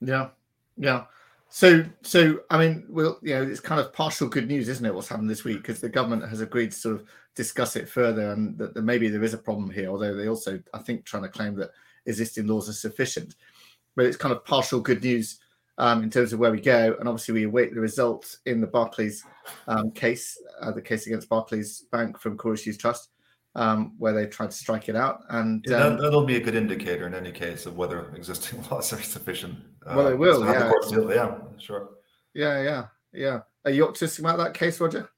Yeah, 0.00 0.28
yeah. 0.76 1.04
So, 1.50 1.84
so 2.02 2.40
I 2.50 2.58
mean, 2.58 2.84
well, 2.88 3.18
you 3.22 3.34
know, 3.34 3.42
it's 3.42 3.60
kind 3.60 3.80
of 3.80 3.92
partial 3.92 4.28
good 4.28 4.48
news, 4.48 4.68
isn't 4.68 4.84
it? 4.84 4.94
What's 4.94 5.08
happened 5.08 5.30
this 5.30 5.44
week 5.44 5.58
because 5.58 5.80
the 5.80 5.88
government 5.88 6.28
has 6.28 6.40
agreed 6.40 6.72
to 6.72 6.78
sort 6.78 6.96
of 6.96 7.08
discuss 7.34 7.74
it 7.76 7.88
further, 7.88 8.32
and 8.32 8.58
that, 8.58 8.74
that 8.74 8.82
maybe 8.82 9.08
there 9.08 9.24
is 9.24 9.34
a 9.34 9.38
problem 9.38 9.70
here. 9.70 9.88
Although 9.88 10.14
they 10.14 10.28
also, 10.28 10.60
I 10.74 10.78
think, 10.78 11.04
trying 11.04 11.22
to 11.22 11.28
claim 11.28 11.54
that 11.56 11.70
existing 12.06 12.46
laws 12.46 12.68
are 12.68 12.74
sufficient, 12.74 13.36
but 13.96 14.04
it's 14.04 14.16
kind 14.16 14.32
of 14.34 14.44
partial 14.44 14.80
good 14.80 15.02
news 15.02 15.38
um, 15.78 16.02
in 16.02 16.10
terms 16.10 16.32
of 16.32 16.38
where 16.38 16.52
we 16.52 16.60
go. 16.60 16.96
And 17.00 17.08
obviously, 17.08 17.34
we 17.34 17.44
await 17.44 17.74
the 17.74 17.80
results 17.80 18.38
in 18.44 18.60
the 18.60 18.66
Barclays 18.66 19.24
um, 19.68 19.90
case, 19.92 20.38
uh, 20.60 20.70
the 20.72 20.82
case 20.82 21.06
against 21.06 21.30
Barclays 21.30 21.84
Bank 21.90 22.18
from 22.18 22.36
Core 22.36 22.54
Issues 22.54 22.76
Trust 22.76 23.08
um, 23.54 23.94
where 23.98 24.12
they 24.12 24.26
tried 24.26 24.50
to 24.50 24.56
strike 24.56 24.88
it 24.88 24.96
out. 24.96 25.20
And 25.30 25.64
yeah, 25.68 25.84
um, 25.84 25.98
that, 25.98 26.12
will 26.12 26.24
be 26.24 26.36
a 26.36 26.40
good 26.40 26.54
indicator 26.54 27.06
in 27.06 27.14
any 27.14 27.32
case 27.32 27.66
of 27.66 27.76
whether 27.76 28.14
existing 28.14 28.64
laws 28.70 28.92
are 28.92 29.02
sufficient. 29.02 29.56
Uh, 29.86 29.94
well, 29.96 30.06
it 30.08 30.18
will. 30.18 30.44
Yeah. 30.44 30.72
yeah, 31.08 31.38
sure. 31.58 31.90
Yeah, 32.34 32.62
yeah. 32.62 32.86
yeah. 33.12 33.40
Are 33.64 33.70
you 33.70 33.86
optimistic 33.86 34.24
about 34.24 34.38
that 34.38 34.54
case, 34.54 34.80
Roger? 34.80 35.08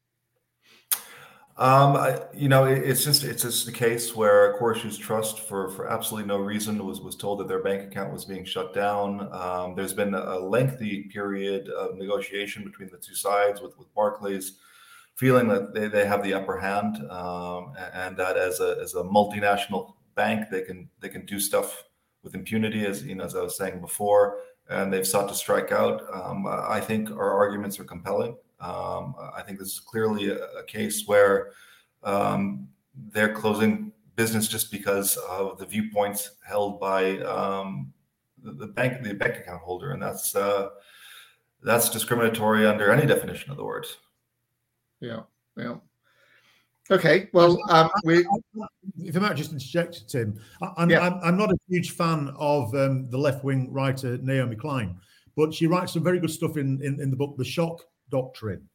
Um, 1.60 1.94
I, 1.94 2.22
you 2.32 2.48
know, 2.48 2.64
it, 2.64 2.78
it's 2.78 3.04
just 3.04 3.22
it's 3.22 3.42
just 3.42 3.68
a 3.68 3.72
case 3.72 4.16
where 4.16 4.56
Core 4.56 4.74
Issues 4.74 4.96
Trust, 4.96 5.40
for 5.40 5.68
for 5.68 5.90
absolutely 5.90 6.26
no 6.26 6.38
reason, 6.38 6.82
was 6.86 7.02
was 7.02 7.16
told 7.16 7.38
that 7.40 7.48
their 7.48 7.62
bank 7.62 7.82
account 7.82 8.14
was 8.14 8.24
being 8.24 8.46
shut 8.46 8.72
down. 8.72 9.28
Um, 9.30 9.74
there's 9.74 9.92
been 9.92 10.14
a 10.14 10.38
lengthy 10.38 11.02
period 11.12 11.68
of 11.68 11.96
negotiation 11.96 12.64
between 12.64 12.88
the 12.88 12.96
two 12.96 13.14
sides, 13.14 13.60
with 13.60 13.76
with 13.76 13.94
Barclays 13.94 14.54
feeling 15.20 15.48
that 15.48 15.74
they, 15.74 15.86
they 15.86 16.06
have 16.06 16.22
the 16.22 16.32
upper 16.32 16.56
hand, 16.58 16.96
um, 17.10 17.74
and 17.92 18.16
that 18.16 18.38
as 18.38 18.58
a 18.60 18.78
as 18.80 18.94
a 18.94 19.02
multinational 19.02 19.92
bank, 20.14 20.46
they 20.50 20.62
can 20.62 20.88
they 21.00 21.10
can 21.10 21.26
do 21.26 21.38
stuff 21.38 21.84
with 22.22 22.34
impunity, 22.34 22.86
as 22.86 23.04
you 23.04 23.14
know, 23.14 23.24
as 23.24 23.36
I 23.36 23.42
was 23.42 23.54
saying 23.54 23.82
before, 23.82 24.38
and 24.70 24.90
they've 24.90 25.06
sought 25.06 25.28
to 25.28 25.34
strike 25.34 25.72
out. 25.72 26.02
Um, 26.10 26.46
I 26.46 26.80
think 26.80 27.10
our 27.10 27.32
arguments 27.32 27.78
are 27.78 27.84
compelling. 27.84 28.34
Um, 28.60 29.14
I 29.36 29.42
think 29.42 29.58
this 29.58 29.68
is 29.68 29.80
clearly 29.80 30.30
a, 30.30 30.38
a 30.62 30.64
case 30.64 31.06
where 31.06 31.52
um, 32.02 32.68
they're 33.12 33.34
closing 33.34 33.92
business 34.16 34.48
just 34.48 34.72
because 34.72 35.18
of 35.28 35.58
the 35.58 35.66
viewpoints 35.66 36.30
held 36.46 36.80
by 36.80 37.18
um, 37.20 37.92
the, 38.42 38.52
the, 38.52 38.66
bank, 38.66 39.02
the 39.02 39.12
bank 39.12 39.36
account 39.36 39.60
holder, 39.60 39.92
and 39.92 40.02
that's 40.02 40.34
uh, 40.34 40.70
that's 41.62 41.90
discriminatory 41.90 42.66
under 42.66 42.90
any 42.90 43.06
definition 43.06 43.50
of 43.50 43.58
the 43.58 43.64
word. 43.64 43.86
Yeah, 45.00 45.20
yeah. 45.56 45.76
Okay, 46.90 47.28
well, 47.32 47.58
um, 47.70 47.88
we. 48.04 48.26
If 48.98 49.16
I 49.16 49.20
might 49.20 49.36
just 49.36 49.52
interject, 49.52 50.08
Tim, 50.08 50.40
I'm, 50.76 50.90
yeah. 50.90 51.00
I'm, 51.00 51.20
I'm, 51.22 51.36
not 51.36 51.52
a 51.52 51.56
huge 51.68 51.92
fan 51.92 52.32
of 52.36 52.74
um, 52.74 53.08
the 53.10 53.18
left 53.18 53.44
wing 53.44 53.72
writer 53.72 54.18
Naomi 54.18 54.56
Klein, 54.56 54.96
but 55.36 55.54
she 55.54 55.68
writes 55.68 55.92
some 55.92 56.02
very 56.02 56.18
good 56.18 56.30
stuff 56.30 56.56
in, 56.56 56.82
in, 56.82 57.00
in 57.00 57.10
the 57.10 57.16
book 57.16 57.36
The 57.36 57.44
Shock 57.44 57.82
doctrine. 58.10 58.68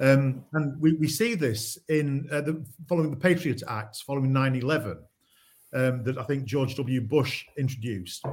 Um, 0.00 0.44
and 0.52 0.78
we, 0.80 0.92
we 0.94 1.08
see 1.08 1.34
this 1.34 1.78
in 1.88 2.28
uh, 2.30 2.42
the, 2.42 2.64
following 2.88 3.10
the 3.10 3.16
Patriot 3.16 3.62
Act, 3.66 4.02
following 4.06 4.32
9 4.32 4.56
11, 4.56 4.98
um, 5.72 6.04
that 6.04 6.18
I 6.18 6.22
think 6.24 6.44
George 6.44 6.76
W. 6.76 7.00
Bush 7.00 7.44
introduced. 7.56 8.24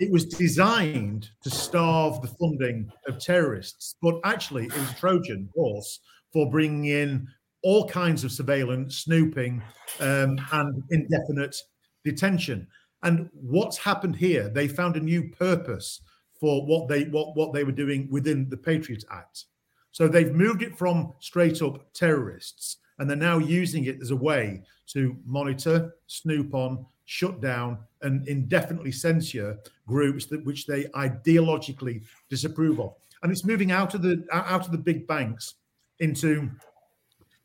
It 0.00 0.12
was 0.12 0.26
designed 0.26 1.30
to 1.42 1.50
starve 1.50 2.20
the 2.22 2.28
funding 2.28 2.90
of 3.08 3.18
terrorists, 3.18 3.96
but 4.00 4.20
actually 4.24 4.66
it 4.66 4.78
was 4.78 4.90
a 4.90 4.94
Trojan 4.94 5.48
horse 5.54 6.00
for 6.32 6.50
bringing 6.50 6.86
in 6.86 7.28
all 7.62 7.88
kinds 7.88 8.24
of 8.24 8.32
surveillance, 8.32 8.98
snooping, 8.98 9.62
um, 10.00 10.38
and 10.52 10.82
indefinite 10.90 11.56
detention. 12.04 12.66
And 13.02 13.28
what's 13.32 13.78
happened 13.78 14.16
here? 14.16 14.48
They 14.48 14.68
found 14.68 14.96
a 14.96 15.00
new 15.00 15.30
purpose 15.30 16.00
for 16.40 16.64
what 16.66 16.88
they 16.88 17.04
what 17.04 17.36
what 17.36 17.52
they 17.52 17.64
were 17.64 17.72
doing 17.72 18.08
within 18.10 18.48
the 18.48 18.56
Patriot 18.56 19.04
Act. 19.10 19.44
So 19.90 20.06
they've 20.06 20.34
moved 20.34 20.62
it 20.62 20.76
from 20.76 21.12
straight 21.18 21.62
up 21.62 21.92
terrorists 21.92 22.76
and 22.98 23.08
they're 23.08 23.16
now 23.16 23.38
using 23.38 23.84
it 23.84 24.00
as 24.00 24.10
a 24.10 24.16
way 24.16 24.62
to 24.88 25.16
monitor, 25.24 25.94
snoop 26.06 26.54
on, 26.54 26.84
shut 27.04 27.40
down, 27.40 27.78
and 28.02 28.26
indefinitely 28.28 28.92
censure 28.92 29.58
groups 29.86 30.26
that 30.26 30.44
which 30.44 30.66
they 30.66 30.84
ideologically 30.94 32.02
disapprove 32.28 32.80
of. 32.80 32.94
And 33.22 33.32
it's 33.32 33.44
moving 33.44 33.72
out 33.72 33.94
of 33.94 34.02
the 34.02 34.24
out 34.32 34.66
of 34.66 34.72
the 34.72 34.78
big 34.78 35.06
banks 35.06 35.54
into 36.00 36.50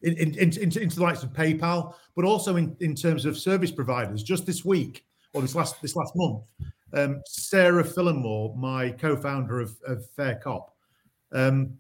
in, 0.04 0.18
in, 0.18 0.38
into, 0.38 0.82
into 0.82 0.96
the 0.98 1.02
likes 1.02 1.24
of 1.24 1.32
PayPal, 1.32 1.96
but 2.16 2.26
also 2.26 2.58
in, 2.58 2.76
in 2.82 2.94
terms 2.94 3.26
of 3.26 3.38
service 3.38 3.72
providers. 3.72 4.22
Just 4.22 4.46
this 4.46 4.66
week 4.66 5.06
or 5.34 5.42
this 5.42 5.56
last 5.56 5.82
this 5.82 5.96
last 5.96 6.14
month, 6.16 6.44
um, 6.94 7.22
Sarah 7.26 7.84
Phillimore, 7.84 8.56
my 8.56 8.92
co-founder 8.92 9.60
of, 9.60 9.76
of 9.88 10.08
Fair 10.12 10.36
Cop, 10.36 10.76
um, 11.32 11.78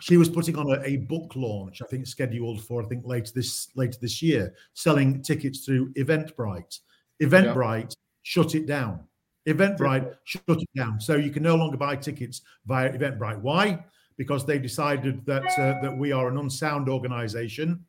she 0.00 0.16
was 0.16 0.28
putting 0.28 0.56
on 0.56 0.70
a, 0.70 0.82
a, 0.84 0.96
book 0.96 1.34
launch, 1.36 1.80
I 1.82 1.86
think 1.86 2.06
scheduled 2.06 2.62
for 2.62 2.82
I 2.82 2.86
think 2.86 3.06
later 3.06 3.32
this 3.34 3.68
later 3.74 3.98
this 4.00 4.22
year, 4.22 4.54
selling 4.74 5.22
tickets 5.22 5.64
through 5.64 5.92
Eventbrite. 5.94 6.80
Eventbrite 7.22 7.90
yeah. 7.90 7.96
shut 8.22 8.54
it 8.54 8.66
down. 8.66 9.00
Eventbrite 9.48 10.14
shut 10.24 10.42
it 10.48 10.68
down, 10.76 11.00
so 11.00 11.16
you 11.16 11.30
can 11.30 11.42
no 11.42 11.54
longer 11.54 11.76
buy 11.76 11.96
tickets 11.96 12.42
via 12.66 12.92
Eventbrite. 12.92 13.40
Why? 13.40 13.84
Because 14.16 14.46
they 14.46 14.58
decided 14.58 15.24
that 15.26 15.44
uh, 15.58 15.80
that 15.82 15.96
we 15.96 16.10
are 16.12 16.28
an 16.28 16.38
unsound 16.38 16.88
organisation, 16.88 17.84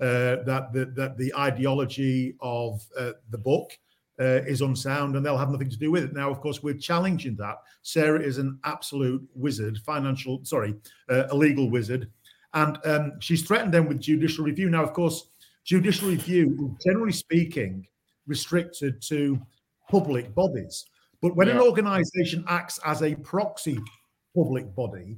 uh, 0.00 0.42
that 0.44 0.72
the, 0.72 0.86
that 0.96 1.16
the 1.16 1.34
ideology 1.34 2.34
of 2.40 2.84
uh, 2.98 3.12
the 3.30 3.38
book 3.38 3.72
uh, 4.20 4.42
is 4.46 4.60
unsound 4.60 5.16
and 5.16 5.24
they'll 5.24 5.38
have 5.38 5.50
nothing 5.50 5.70
to 5.70 5.78
do 5.78 5.90
with 5.90 6.04
it. 6.04 6.12
Now, 6.12 6.30
of 6.30 6.40
course, 6.40 6.62
we're 6.62 6.74
challenging 6.74 7.36
that. 7.36 7.56
Sarah 7.82 8.20
is 8.20 8.38
an 8.38 8.58
absolute 8.64 9.22
wizard, 9.34 9.78
financial, 9.84 10.44
sorry, 10.44 10.74
uh, 11.08 11.24
a 11.30 11.36
legal 11.36 11.70
wizard. 11.70 12.10
And 12.54 12.78
um, 12.84 13.12
she's 13.20 13.42
threatened 13.42 13.72
them 13.72 13.88
with 13.88 14.00
judicial 14.00 14.44
review. 14.44 14.68
Now, 14.68 14.82
of 14.82 14.92
course, 14.92 15.28
judicial 15.64 16.08
review, 16.08 16.76
generally 16.84 17.12
speaking, 17.12 17.86
restricted 18.26 19.00
to 19.02 19.40
public 19.90 20.34
bodies. 20.34 20.84
But 21.20 21.36
when 21.36 21.48
yeah. 21.48 21.54
an 21.54 21.60
organization 21.60 22.44
acts 22.48 22.78
as 22.84 23.02
a 23.02 23.14
proxy 23.16 23.78
public 24.36 24.74
body, 24.74 25.16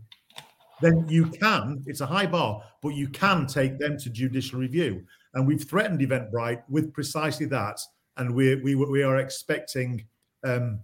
then 0.83 1.07
you 1.09 1.27
can, 1.27 1.83
it's 1.87 2.01
a 2.01 2.07
high 2.07 2.27
bar, 2.27 2.63
but 2.83 2.91
you 2.91 3.09
can 3.09 3.47
take 3.47 3.79
them 3.79 3.97
to 3.99 4.11
judicial 4.11 4.59
review. 4.59 5.05
And 5.35 5.47
we've 5.47 5.65
threatened 5.65 6.01
Eventbrite 6.01 6.63
with 6.69 6.93
precisely 6.93 7.47
that 7.47 7.81
and 8.17 8.35
we 8.35 8.57
we 8.57 8.75
we 8.75 9.03
are 9.03 9.19
expecting 9.19 10.05
um, 10.45 10.81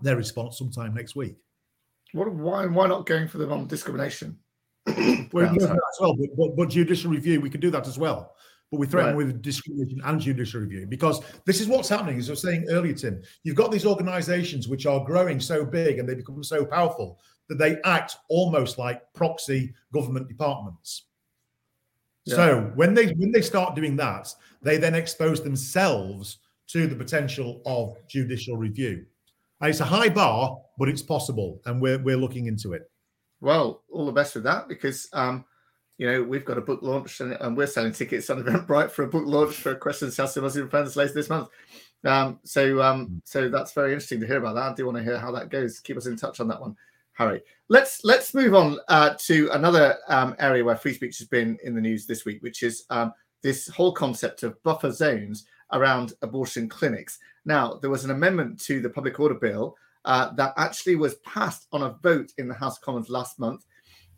their 0.00 0.16
response 0.16 0.58
sometime 0.58 0.94
next 0.94 1.16
week. 1.16 1.36
What? 2.12 2.32
Why? 2.32 2.66
Why 2.66 2.86
not 2.86 3.06
going 3.06 3.28
for 3.28 3.38
them 3.38 3.52
on 3.52 3.66
discrimination? 3.66 4.38
well, 4.86 5.46
as 5.46 5.66
well, 5.98 6.14
but, 6.14 6.36
but, 6.36 6.56
but, 6.56 6.68
judicial 6.68 7.10
review, 7.10 7.40
we 7.40 7.48
could 7.48 7.62
do 7.62 7.70
that 7.70 7.86
as 7.88 7.98
well. 7.98 8.34
But 8.70 8.80
we 8.80 8.86
threaten 8.86 9.16
right. 9.16 9.26
with 9.26 9.42
discrimination 9.42 10.00
and 10.04 10.20
judicial 10.20 10.60
review 10.60 10.86
because 10.88 11.20
this 11.44 11.60
is 11.60 11.68
what's 11.68 11.88
happening. 11.88 12.18
As 12.18 12.28
I 12.28 12.32
was 12.32 12.42
saying 12.42 12.66
earlier, 12.70 12.94
Tim, 12.94 13.22
you've 13.44 13.56
got 13.56 13.70
these 13.70 13.86
organisations 13.86 14.66
which 14.66 14.86
are 14.86 15.04
growing 15.04 15.38
so 15.38 15.64
big 15.64 15.98
and 15.98 16.08
they 16.08 16.14
become 16.14 16.42
so 16.42 16.64
powerful 16.64 17.20
that 17.48 17.58
they 17.58 17.76
act 17.84 18.16
almost 18.28 18.78
like 18.78 19.02
proxy 19.12 19.72
government 19.92 20.28
departments. 20.28 21.04
Yeah. 22.24 22.36
So 22.36 22.72
when 22.74 22.94
they 22.94 23.08
when 23.08 23.32
they 23.32 23.42
start 23.42 23.74
doing 23.74 23.96
that, 23.96 24.34
they 24.62 24.78
then 24.78 24.94
expose 24.94 25.42
themselves 25.42 26.38
to 26.68 26.86
the 26.86 26.96
potential 26.96 27.60
of 27.66 27.96
judicial 28.08 28.56
review. 28.56 29.04
And 29.60 29.70
it's 29.70 29.80
a 29.80 29.84
high 29.84 30.08
bar, 30.08 30.56
but 30.78 30.88
it's 30.88 31.02
possible, 31.02 31.60
and 31.66 31.80
we're 31.80 31.98
we're 31.98 32.16
looking 32.16 32.46
into 32.46 32.72
it. 32.72 32.90
Well, 33.40 33.82
all 33.92 34.06
the 34.06 34.12
best 34.12 34.34
with 34.34 34.44
that 34.44 34.68
because 34.68 35.08
um, 35.12 35.44
you 35.98 36.10
know 36.10 36.22
we've 36.22 36.44
got 36.44 36.58
a 36.58 36.62
book 36.62 36.82
launch 36.82 37.20
and, 37.20 37.32
and 37.40 37.56
we're 37.56 37.66
selling 37.66 37.92
tickets 37.92 38.30
on 38.30 38.42
Eventbrite 38.42 38.90
for 38.90 39.04
a 39.04 39.08
book 39.08 39.24
launch 39.26 39.54
for 39.56 39.74
Question 39.74 40.10
Chelsea 40.10 40.40
Muslim 40.40 40.68
Friends 40.68 40.96
later 40.96 41.14
this 41.14 41.30
month. 41.30 41.48
Um, 42.04 42.38
so 42.44 42.82
um, 42.82 43.06
hmm. 43.06 43.16
so 43.24 43.48
that's 43.48 43.72
very 43.72 43.92
interesting 43.92 44.20
to 44.20 44.26
hear 44.26 44.38
about 44.38 44.54
that. 44.54 44.72
I 44.72 44.74
do 44.74 44.86
want 44.86 44.98
to 44.98 45.04
hear 45.04 45.18
how 45.18 45.32
that 45.32 45.50
goes. 45.50 45.80
Keep 45.80 45.96
us 45.96 46.06
in 46.06 46.16
touch 46.16 46.40
on 46.40 46.48
that 46.48 46.60
one, 46.60 46.76
Harry. 47.12 47.42
Let's 47.68 48.04
let's 48.04 48.34
move 48.34 48.54
on 48.54 48.78
uh, 48.88 49.14
to 49.20 49.48
another 49.52 49.96
um, 50.08 50.34
area 50.38 50.64
where 50.64 50.76
free 50.76 50.94
speech 50.94 51.18
has 51.18 51.28
been 51.28 51.58
in 51.64 51.74
the 51.74 51.80
news 51.80 52.06
this 52.06 52.24
week, 52.24 52.42
which 52.42 52.62
is 52.62 52.84
um, 52.90 53.12
this 53.42 53.68
whole 53.68 53.92
concept 53.92 54.42
of 54.42 54.60
buffer 54.62 54.90
zones 54.90 55.46
around 55.72 56.12
abortion 56.22 56.68
clinics. 56.68 57.18
Now, 57.44 57.74
there 57.74 57.90
was 57.90 58.04
an 58.04 58.10
amendment 58.10 58.60
to 58.62 58.80
the 58.80 58.90
public 58.90 59.18
order 59.20 59.34
bill 59.34 59.76
uh, 60.04 60.32
that 60.34 60.54
actually 60.56 60.96
was 60.96 61.16
passed 61.16 61.66
on 61.72 61.82
a 61.82 61.90
vote 62.02 62.32
in 62.38 62.48
the 62.48 62.54
House 62.54 62.76
of 62.76 62.82
Commons 62.82 63.08
last 63.08 63.38
month, 63.38 63.64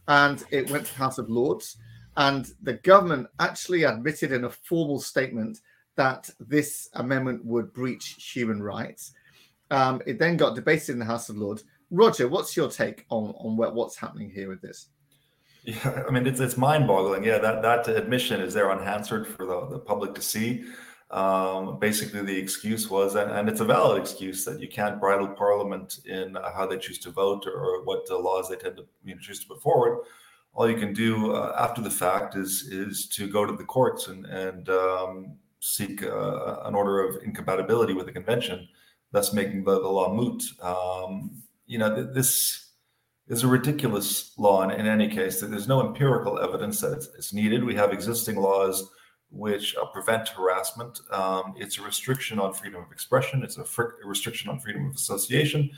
and 0.09 0.45
it 0.51 0.71
went 0.71 0.87
to 0.87 0.93
the 0.93 0.99
House 0.99 1.19
of 1.19 1.29
Lords. 1.29 1.77
And 2.17 2.51
the 2.63 2.75
government 2.75 3.29
actually 3.41 3.83
admitted 3.83 4.33
in 4.33 4.45
a 4.45 4.51
formal 4.51 5.01
statement 5.01 5.61
that 5.97 6.31
this 6.41 6.89
amendment 6.95 7.45
would 7.45 7.73
breach 7.73 8.17
human 8.19 8.63
rights. 8.63 9.13
Um, 9.71 10.01
it 10.07 10.19
then 10.19 10.37
got 10.37 10.55
debated 10.55 10.91
in 10.91 10.99
the 10.99 11.05
House 11.05 11.29
of 11.29 11.37
Lords. 11.37 11.65
Roger, 11.91 12.29
what's 12.29 12.57
your 12.57 12.71
take 12.71 13.05
on, 13.11 13.35
on 13.39 13.57
what, 13.57 13.75
what's 13.75 13.97
happening 13.97 14.31
here 14.31 14.49
with 14.49 14.61
this? 14.61 14.89
Yeah, 15.65 16.05
I 16.07 16.13
mean, 16.13 16.27
it's, 16.27 16.41
it's 16.41 16.57
mind 16.57 16.87
boggling. 16.87 17.25
Yeah, 17.25 17.39
that, 17.39 17.63
that 17.63 17.89
admission 17.89 18.41
is 18.41 18.55
there 18.55 18.71
unanswered 18.71 19.27
for 19.27 19.47
the, 19.47 19.67
the 19.67 19.79
public 19.79 20.15
to 20.15 20.23
see. 20.23 20.65
Um, 21.11 21.79
basically, 21.79 22.23
the 22.23 22.37
excuse 22.37 22.91
was, 22.91 23.15
and, 23.15 23.49
it's 23.49 23.61
a 23.61 23.65
valid 23.65 24.01
excuse, 24.01 24.45
that 24.45 24.61
you 24.61 24.69
can't 24.69 25.01
bridle 25.01 25.29
Parliament 25.29 26.01
in 26.05 26.37
how 26.55 26.67
they 26.67 26.79
choose 26.79 26.99
to 27.01 27.11
vote 27.11 27.47
or 27.47 27.85
what 27.85 28.07
uh, 28.11 28.19
laws 28.19 28.49
they 28.49 28.57
tend 28.57 28.77
to 28.79 28.87
you 29.05 29.15
know, 29.15 29.21
choose 29.21 29.41
to 29.41 29.47
put 29.47 29.63
forward. 29.63 30.01
All 30.53 30.69
you 30.69 30.77
can 30.77 30.93
do 30.93 31.33
uh, 31.33 31.55
after 31.59 31.81
the 31.81 31.91
fact 31.91 32.35
is 32.35 32.63
is 32.63 33.09
to 33.11 33.29
go 33.29 33.45
to 33.45 33.53
the 33.53 33.65
courts 33.65 34.09
and 34.09 34.25
and 34.27 34.69
um, 34.71 35.37
seek 35.61 36.03
uh, 36.03 36.61
an 36.65 36.75
order 36.75 37.07
of 37.07 37.23
incompatibility 37.23 37.93
with 37.93 38.07
the 38.07 38.13
convention, 38.13 38.67
thus 39.13 39.33
making 39.33 39.65
the, 39.65 39.81
the 39.81 39.89
law 39.89 40.13
moot. 40.13 40.43
Um, 40.63 41.43
you 41.67 41.79
know, 41.79 41.95
th- 41.95 42.09
this 42.15 42.71
is 43.29 43.43
a 43.43 43.49
ridiculous 43.49 44.33
law 44.39 44.63
in, 44.63 44.71
in 44.71 44.87
any 44.87 45.09
case. 45.09 45.41
There's 45.41 45.69
no 45.69 45.87
empirical 45.87 46.39
evidence 46.39 46.81
that 46.81 46.93
it's, 46.93 47.09
it's 47.19 47.33
needed. 47.33 47.65
We 47.65 47.75
have 47.75 47.93
existing 47.93 48.37
laws 48.37 48.89
which 49.31 49.77
uh, 49.77 49.85
prevent 49.87 50.29
harassment. 50.29 51.01
Um, 51.11 51.55
it's 51.57 51.79
a 51.79 51.83
restriction 51.83 52.39
on 52.39 52.53
freedom 52.53 52.83
of 52.83 52.93
expression. 52.93 53.43
It's 53.43 53.59
a, 53.59 53.65
fr- 53.65 54.01
a, 54.03 54.07
restriction 54.07 54.51
on 54.51 54.61
freedom 54.61 54.87
of 54.87 54.95
association. 54.95 55.71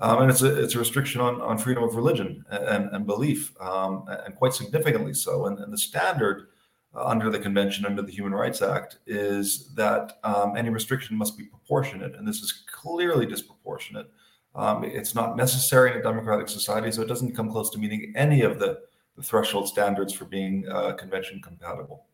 Um, 0.00 0.22
and 0.22 0.30
it's 0.30 0.42
a 0.42 0.62
it's 0.62 0.74
a 0.74 0.78
restriction 0.78 1.20
on, 1.20 1.40
on 1.40 1.56
freedom 1.56 1.84
of 1.84 1.94
religion 1.94 2.44
and, 2.50 2.90
and 2.92 3.06
belief, 3.06 3.52
um, 3.60 4.04
and 4.08 4.34
quite 4.34 4.52
significantly 4.52 5.14
so. 5.14 5.46
And, 5.46 5.58
and 5.60 5.72
the 5.72 5.78
standard 5.78 6.48
uh, 6.96 7.04
under 7.04 7.30
the 7.30 7.38
convention, 7.38 7.86
under 7.86 8.02
the 8.02 8.10
Human 8.10 8.32
Rights 8.32 8.60
Act, 8.60 8.98
is 9.06 9.72
that 9.74 10.18
um, 10.24 10.56
any 10.56 10.70
restriction 10.70 11.16
must 11.16 11.38
be 11.38 11.44
proportionate, 11.44 12.16
and 12.16 12.26
this 12.26 12.40
is 12.40 12.64
clearly 12.72 13.24
disproportionate. 13.24 14.10
Um, 14.54 14.84
it's 14.84 15.14
not 15.14 15.36
necessary 15.36 15.90
in 15.90 15.96
a 15.96 16.02
democratic 16.02 16.48
society, 16.48 16.90
so 16.92 17.02
it 17.02 17.08
doesn't 17.08 17.34
come 17.34 17.50
close 17.50 17.70
to 17.70 17.78
meeting 17.78 18.12
any 18.16 18.42
of 18.42 18.58
the, 18.58 18.80
the 19.16 19.22
threshold 19.22 19.68
standards 19.68 20.12
for 20.12 20.24
being 20.24 20.68
uh, 20.70 20.92
convention 20.92 21.40
compatible. 21.42 22.06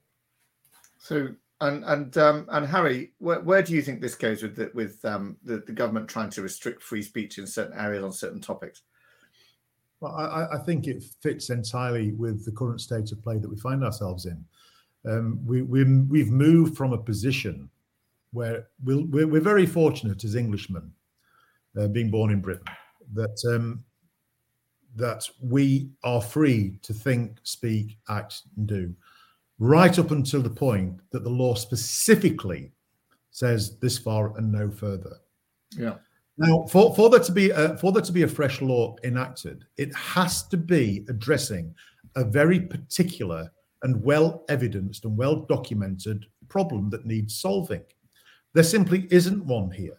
So, 1.00 1.28
and 1.62 1.82
and 1.84 2.16
um, 2.18 2.46
and 2.50 2.66
Harry, 2.66 3.12
where, 3.18 3.40
where 3.40 3.62
do 3.62 3.72
you 3.72 3.82
think 3.82 4.00
this 4.00 4.14
goes 4.14 4.42
with 4.42 4.54
the, 4.54 4.70
with 4.74 5.02
um, 5.04 5.36
the, 5.42 5.58
the 5.58 5.72
government 5.72 6.08
trying 6.08 6.30
to 6.30 6.42
restrict 6.42 6.82
free 6.82 7.02
speech 7.02 7.38
in 7.38 7.46
certain 7.46 7.78
areas 7.78 8.04
on 8.04 8.12
certain 8.12 8.40
topics? 8.40 8.82
Well, 10.00 10.14
I, 10.14 10.56
I, 10.56 10.58
think 10.58 10.86
it 10.86 11.02
fits 11.20 11.50
entirely 11.50 12.12
with 12.12 12.44
the 12.46 12.52
current 12.52 12.80
state 12.80 13.12
of 13.12 13.22
play 13.22 13.38
that 13.38 13.48
we 13.48 13.56
find 13.58 13.84
ourselves 13.84 14.24
in. 14.24 14.42
Um, 15.06 15.40
we, 15.44 15.60
we, 15.60 15.84
we've 15.84 16.30
moved 16.30 16.74
from 16.74 16.94
a 16.94 16.98
position 16.98 17.68
where 18.32 18.68
we 18.82 19.02
we're, 19.04 19.26
we're 19.26 19.42
very 19.42 19.66
fortunate 19.66 20.24
as 20.24 20.36
Englishmen, 20.36 20.90
uh, 21.78 21.88
being 21.88 22.10
born 22.10 22.30
in 22.30 22.40
Britain, 22.40 22.64
that 23.14 23.38
um, 23.54 23.84
that 24.96 25.28
we 25.42 25.90
are 26.04 26.20
free 26.20 26.78
to 26.82 26.92
think, 26.92 27.38
speak, 27.42 27.98
act, 28.08 28.42
and 28.56 28.66
do 28.66 28.94
right 29.60 29.98
up 29.98 30.10
until 30.10 30.40
the 30.42 30.50
point 30.50 30.98
that 31.12 31.22
the 31.22 31.30
law 31.30 31.54
specifically 31.54 32.72
says 33.30 33.78
this 33.78 33.98
far 33.98 34.36
and 34.36 34.50
no 34.50 34.70
further. 34.70 35.16
Yeah. 35.76 35.96
Now, 36.38 36.64
for, 36.70 36.94
for 36.94 37.10
there 37.10 37.20
to 37.20 37.32
be 37.32 37.50
a, 37.50 37.76
for 37.76 37.92
there 37.92 38.02
to 38.02 38.12
be 38.12 38.22
a 38.22 38.28
fresh 38.28 38.62
law 38.62 38.96
enacted, 39.04 39.66
it 39.76 39.94
has 39.94 40.48
to 40.48 40.56
be 40.56 41.04
addressing 41.08 41.74
a 42.16 42.24
very 42.24 42.58
particular 42.58 43.52
and 43.82 44.02
well 44.02 44.44
evidenced 44.48 45.04
and 45.04 45.16
well 45.16 45.36
documented 45.36 46.24
problem 46.48 46.88
that 46.90 47.06
needs 47.06 47.36
solving. 47.36 47.82
There 48.54 48.64
simply 48.64 49.06
isn't 49.10 49.44
one 49.44 49.70
here. 49.70 49.98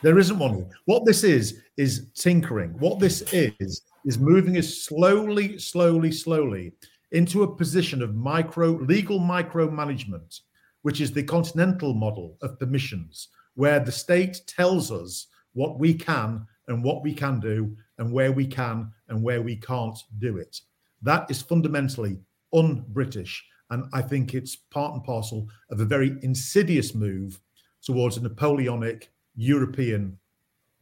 There 0.00 0.18
isn't 0.18 0.38
one 0.38 0.54
here. 0.54 0.68
What 0.86 1.04
this 1.04 1.22
is 1.22 1.60
is 1.76 2.08
tinkering. 2.14 2.70
What 2.78 2.98
this 2.98 3.22
is 3.32 3.82
is 4.04 4.18
moving 4.18 4.56
us 4.56 4.68
slowly, 4.78 5.58
slowly, 5.58 6.10
slowly 6.10 6.72
into 7.12 7.42
a 7.42 7.56
position 7.56 8.02
of 8.02 8.14
micro 8.14 8.70
legal 8.70 9.20
micromanagement, 9.20 10.40
which 10.82 11.00
is 11.00 11.12
the 11.12 11.22
continental 11.22 11.94
model 11.94 12.36
of 12.42 12.58
permissions, 12.58 13.28
where 13.54 13.78
the 13.78 13.92
state 13.92 14.40
tells 14.46 14.90
us 14.90 15.26
what 15.52 15.78
we 15.78 15.94
can 15.94 16.46
and 16.68 16.82
what 16.82 17.02
we 17.02 17.12
can 17.12 17.38
do, 17.38 17.76
and 17.98 18.10
where 18.10 18.32
we 18.32 18.46
can 18.46 18.90
and 19.08 19.22
where 19.22 19.42
we 19.42 19.56
can't 19.56 19.98
do 20.18 20.38
it. 20.38 20.60
That 21.02 21.30
is 21.30 21.42
fundamentally 21.42 22.18
un 22.52 22.84
British. 22.88 23.44
And 23.70 23.84
I 23.92 24.02
think 24.02 24.34
it's 24.34 24.56
part 24.56 24.94
and 24.94 25.04
parcel 25.04 25.48
of 25.70 25.80
a 25.80 25.84
very 25.84 26.16
insidious 26.22 26.94
move 26.94 27.40
towards 27.82 28.16
a 28.16 28.22
Napoleonic 28.22 29.10
European 29.34 30.18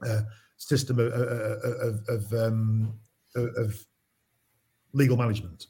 uh, 0.06 0.22
system 0.56 0.98
of, 0.98 1.12
of, 1.12 2.08
of, 2.08 2.32
um, 2.32 2.94
of 3.34 3.86
legal 4.92 5.16
management 5.16 5.66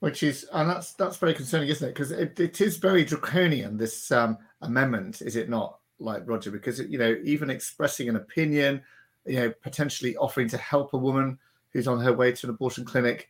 which 0.00 0.22
is 0.22 0.46
and 0.52 0.68
that's 0.68 0.94
that's 0.94 1.16
very 1.16 1.34
concerning 1.34 1.68
isn't 1.68 1.88
it 1.88 1.94
because 1.94 2.10
it, 2.10 2.38
it 2.38 2.60
is 2.60 2.76
very 2.76 3.04
draconian 3.04 3.76
this 3.76 4.10
um, 4.12 4.38
amendment 4.62 5.20
is 5.22 5.36
it 5.36 5.48
not 5.48 5.78
like 5.98 6.22
roger 6.26 6.50
because 6.50 6.78
you 6.80 6.98
know 6.98 7.16
even 7.24 7.50
expressing 7.50 8.08
an 8.08 8.16
opinion 8.16 8.80
you 9.26 9.36
know 9.36 9.52
potentially 9.62 10.16
offering 10.16 10.48
to 10.48 10.56
help 10.56 10.92
a 10.92 10.98
woman 10.98 11.38
who's 11.72 11.88
on 11.88 12.00
her 12.00 12.12
way 12.12 12.32
to 12.32 12.46
an 12.46 12.50
abortion 12.50 12.84
clinic 12.84 13.28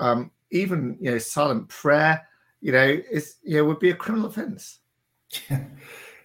um, 0.00 0.30
even 0.50 0.96
you 1.00 1.10
know 1.10 1.18
silent 1.18 1.68
prayer 1.68 2.26
you 2.60 2.72
know 2.72 3.00
is 3.10 3.36
you 3.42 3.56
know 3.56 3.64
would 3.64 3.78
be 3.78 3.90
a 3.90 3.94
criminal 3.94 4.26
offense 4.26 4.80
yeah. 5.50 5.64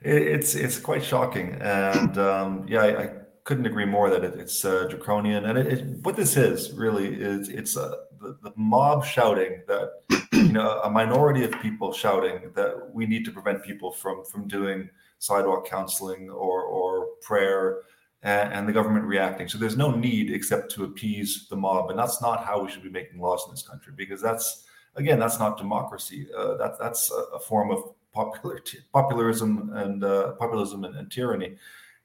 it's 0.01 0.55
it's 0.55 0.79
quite 0.79 1.03
shocking 1.03 1.55
and 1.61 2.17
um, 2.29 2.65
yeah 2.67 2.81
I, 2.81 3.03
I, 3.03 3.09
couldn't 3.43 3.67
agree 3.67 3.85
more 3.85 4.09
that 4.09 4.23
it, 4.23 4.33
it's 4.39 4.65
uh, 4.65 4.87
draconian 4.89 5.45
and 5.45 5.55
it, 5.55 5.67
it, 5.67 5.85
what 6.01 6.15
this 6.15 6.35
is 6.35 6.71
really 6.71 7.13
is 7.13 7.47
it's 7.47 7.77
a 7.77 7.95
the, 8.25 8.49
the 8.49 8.53
mob 8.55 9.05
shouting 9.05 9.61
that 9.67 9.91
you 10.33 10.51
know 10.51 10.79
a 10.83 10.89
minority 10.89 11.43
of 11.43 11.51
people 11.61 11.93
shouting 11.93 12.51
that 12.55 12.73
we 12.93 13.05
need 13.05 13.23
to 13.25 13.31
prevent 13.31 13.63
people 13.63 13.91
from 13.91 14.23
from 14.25 14.47
doing 14.47 14.89
sidewalk 15.19 15.67
counseling 15.67 16.29
or 16.29 16.63
or 16.63 17.07
prayer 17.21 17.81
and, 18.23 18.53
and, 18.53 18.67
the 18.67 18.73
government 18.73 19.05
reacting. 19.05 19.47
So 19.47 19.59
there's 19.59 19.77
no 19.77 19.91
need 19.91 20.31
except 20.31 20.71
to 20.71 20.85
appease 20.85 21.47
the 21.47 21.55
mob 21.55 21.89
and 21.91 21.99
that's 21.99 22.21
not 22.21 22.43
how 22.43 22.63
we 22.63 22.71
should 22.71 22.83
be 22.83 22.89
making 22.89 23.19
laws 23.19 23.43
in 23.47 23.53
this 23.53 23.67
country 23.67 23.93
because 23.95 24.21
that's 24.21 24.65
again 24.95 25.19
that's 25.19 25.39
not 25.39 25.57
democracy. 25.57 26.27
Uh, 26.35 26.55
that 26.55 26.79
that's 26.79 27.11
a, 27.11 27.35
a, 27.35 27.39
form 27.39 27.69
of 27.69 27.83
popular 28.13 28.59
popularism 28.93 29.71
and 29.75 30.03
uh, 30.03 30.31
populism 30.33 30.85
and, 30.85 30.95
and, 30.95 31.11
tyranny. 31.11 31.55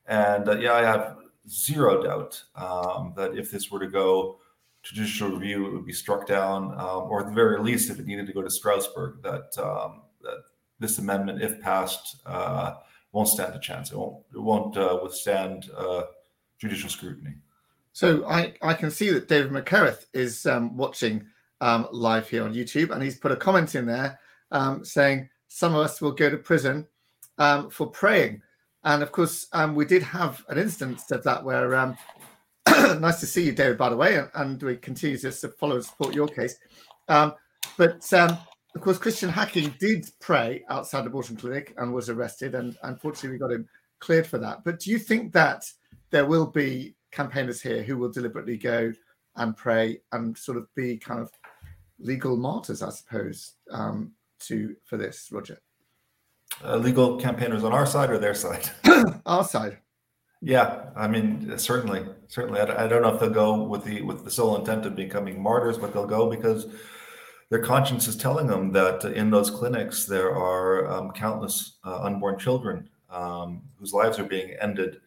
And 0.07 0.49
uh, 0.49 0.59
yeah 0.59 0.75
i 0.75 0.83
have 0.83 1.17
zero 1.49 2.03
doubt 2.03 2.43
um, 2.57 3.15
that 3.17 3.37
if 3.37 3.51
this 3.51 3.71
were 3.71 3.81
to 3.81 3.87
go 3.87 4.40
judicial 4.83 5.31
review, 5.31 5.67
it 5.67 5.73
would 5.73 5.87
be 5.87 5.93
struck 5.93 6.27
down, 6.27 6.73
um, 6.79 7.09
or 7.11 7.21
at 7.21 7.27
the 7.27 7.33
very 7.33 7.61
least, 7.61 7.91
if 7.91 7.99
it 7.99 8.07
needed 8.07 8.27
to 8.27 8.33
go 8.33 8.43
to 8.43 8.51
Strasbourg, 8.51 9.23
that 9.23 9.57
um, 9.59 10.03
that 10.23 10.39
this 10.79 10.99
amendment, 10.99 11.43
if 11.43 11.61
passed, 11.61 12.17
uh, 12.27 12.75
won't 13.13 13.29
stand 13.29 13.55
a 13.55 13.59
chance. 13.59 13.93
It 13.93 13.99
won't. 13.99 14.25
It 14.35 14.41
won't 14.41 14.77
uh, 14.77 14.99
withstand 15.03 15.71
uh, 15.77 16.03
judicial 16.59 16.89
scrutiny. 16.89 17.35
So 17.93 18.27
I 18.27 18.55
I 18.63 18.75
can 18.75 18.91
see 18.91 19.11
that 19.11 19.29
David 19.29 19.53
Mackereth 19.53 20.07
is 20.15 20.47
um, 20.47 20.77
watching 20.77 21.27
um, 21.61 21.89
live 21.93 22.29
here 22.29 22.45
on 22.45 22.55
YouTube, 22.55 22.91
and 22.91 23.03
he's 23.03 23.19
put 23.19 23.33
a 23.33 23.37
comment 23.37 23.75
in 23.75 23.87
there 23.87 24.19
um, 24.51 24.85
saying 24.85 25.29
some 25.49 25.75
of 25.75 25.83
us 25.85 26.01
will 26.01 26.13
go 26.13 26.31
to 26.31 26.37
prison 26.37 26.87
um, 27.39 27.71
for 27.71 27.87
praying. 27.87 28.43
And 28.83 29.03
of 29.03 29.13
course, 29.13 29.47
we 29.75 29.85
did 29.85 30.03
have 30.03 30.43
an 30.49 30.57
instance 30.57 31.11
of 31.11 31.23
that 31.25 31.45
where 31.45 31.67
nice 33.01 33.21
to 33.21 33.27
see 33.27 33.45
you, 33.45 33.53
David, 33.53 33.79
by 33.79 33.89
the 33.89 33.97
way, 33.97 34.23
and, 34.35 34.63
we 34.63 34.77
continue 34.77 35.17
to 35.19 35.31
follow 35.31 35.77
and 35.77 35.85
support 35.85 36.15
your 36.15 36.29
case. 36.29 36.57
Um, 37.09 37.35
but 37.77 38.13
um, 38.13 38.37
of 38.75 38.81
course, 38.81 38.99
Christian 38.99 39.31
Hacking 39.31 39.75
did 39.81 40.09
pray 40.21 40.65
outside 40.69 41.03
the 41.03 41.09
abortion 41.09 41.37
clinic 41.37 41.75
and 41.77 41.93
was 41.93 42.09
arrested, 42.09 42.55
and 42.55 42.77
unfortunately, 42.83 43.31
we 43.31 43.39
got 43.39 43.53
him 43.53 43.69
cleared 43.99 44.27
for 44.27 44.39
that. 44.39 44.65
But 44.65 44.81
do 44.81 44.91
you 44.91 44.99
think 44.99 45.33
that 45.33 45.65
there 46.11 46.27
will 46.27 46.47
be 46.47 46.95
campaigners 47.11 47.61
here 47.61 47.83
who 47.83 47.97
will 47.97 48.11
deliberately 48.11 48.57
go 48.57 48.93
and 49.37 49.57
pray 49.57 50.01
and 50.13 50.37
sort 50.37 50.59
of 50.59 50.67
be 50.75 50.97
kind 50.97 51.21
of 51.21 51.31
legal 51.99 52.37
martyrs, 52.37 52.83
I 52.83 52.91
suppose, 52.91 53.55
um, 53.71 54.13
to 54.41 54.77
for 54.85 54.97
this, 54.97 55.29
Roger? 55.33 55.59
Uh, 56.65 56.77
legal 56.77 57.17
campaigners 57.17 57.65
on 57.65 57.73
our 57.73 57.87
side 57.87 58.11
or 58.11 58.19
their 58.19 58.35
side? 58.35 58.69
our 59.27 59.45
side. 59.45 59.79
Yeah, 60.43 60.87
I 60.97 61.07
mean, 61.07 61.59
certainly, 61.59 62.07
certainly. 62.29 62.61
I, 62.61 62.87
don't 62.87 63.03
know 63.03 63.13
if 63.13 63.21
they'll 63.21 63.29
go 63.29 63.63
with 63.63 63.85
the 63.85 64.01
with 64.01 64.25
the 64.25 64.31
sole 64.31 64.57
intent 64.57 64.87
of 64.87 64.97
becoming 64.97 65.43
martyrs, 65.43 65.77
but 65.77 65.93
they'll 65.93 66.07
go 66.07 66.31
because 66.31 66.67
their 67.51 67.63
conscience 67.63 68.09
is 68.09 68.17
telling 68.17 68.47
them 68.47 68.73
that 68.73 69.05
in 69.05 69.31
those 69.31 69.51
clinics 69.51 70.07
there 70.07 70.35
are 70.35 70.89
um, 70.91 71.11
countless 71.11 71.77
uh, 71.85 72.01
unborn 72.03 72.39
children 72.39 72.89
um, 73.11 73.63
whose 73.79 73.93
lives 73.93 74.19
are 74.19 74.25
being 74.25 74.57
ended 74.63 75.01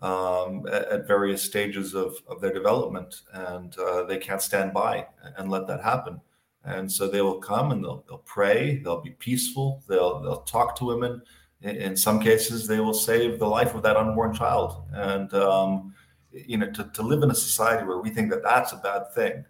um, 0.00 0.64
at, 0.68 0.86
at, 0.88 1.08
various 1.08 1.42
stages 1.42 1.94
of, 1.94 2.16
of 2.28 2.40
their 2.40 2.52
development, 2.52 3.22
and 3.34 3.76
uh, 3.78 4.04
they 4.04 4.16
can't 4.16 4.40
stand 4.40 4.72
by 4.72 5.06
and 5.36 5.50
let 5.50 5.66
that 5.66 5.82
happen. 5.82 6.20
And 6.64 6.90
so 6.90 7.08
they 7.08 7.20
will 7.20 7.40
come 7.40 7.72
and 7.72 7.82
they'll, 7.82 8.04
they'll 8.08 8.18
pray, 8.18 8.78
they'll 8.78 9.02
be 9.02 9.10
peaceful, 9.10 9.82
they'll 9.88 10.20
they'll 10.22 10.42
talk 10.42 10.76
to 10.76 10.84
women 10.84 11.20
in 11.62 11.96
some 11.96 12.20
cases 12.20 12.66
they 12.66 12.80
will 12.80 12.94
save 12.94 13.38
the 13.38 13.46
life 13.46 13.74
of 13.74 13.82
that 13.82 13.96
unborn 13.96 14.32
child. 14.34 14.84
And 14.92 15.32
um, 15.34 15.94
you 16.32 16.58
know 16.58 16.70
to, 16.70 16.84
to 16.94 17.02
live 17.02 17.22
in 17.22 17.30
a 17.30 17.34
society 17.34 17.86
where 17.86 17.98
we 17.98 18.10
think 18.10 18.30
that 18.30 18.42
that's 18.42 18.72
a 18.72 18.76
bad 18.76 19.12
thing 19.14 19.44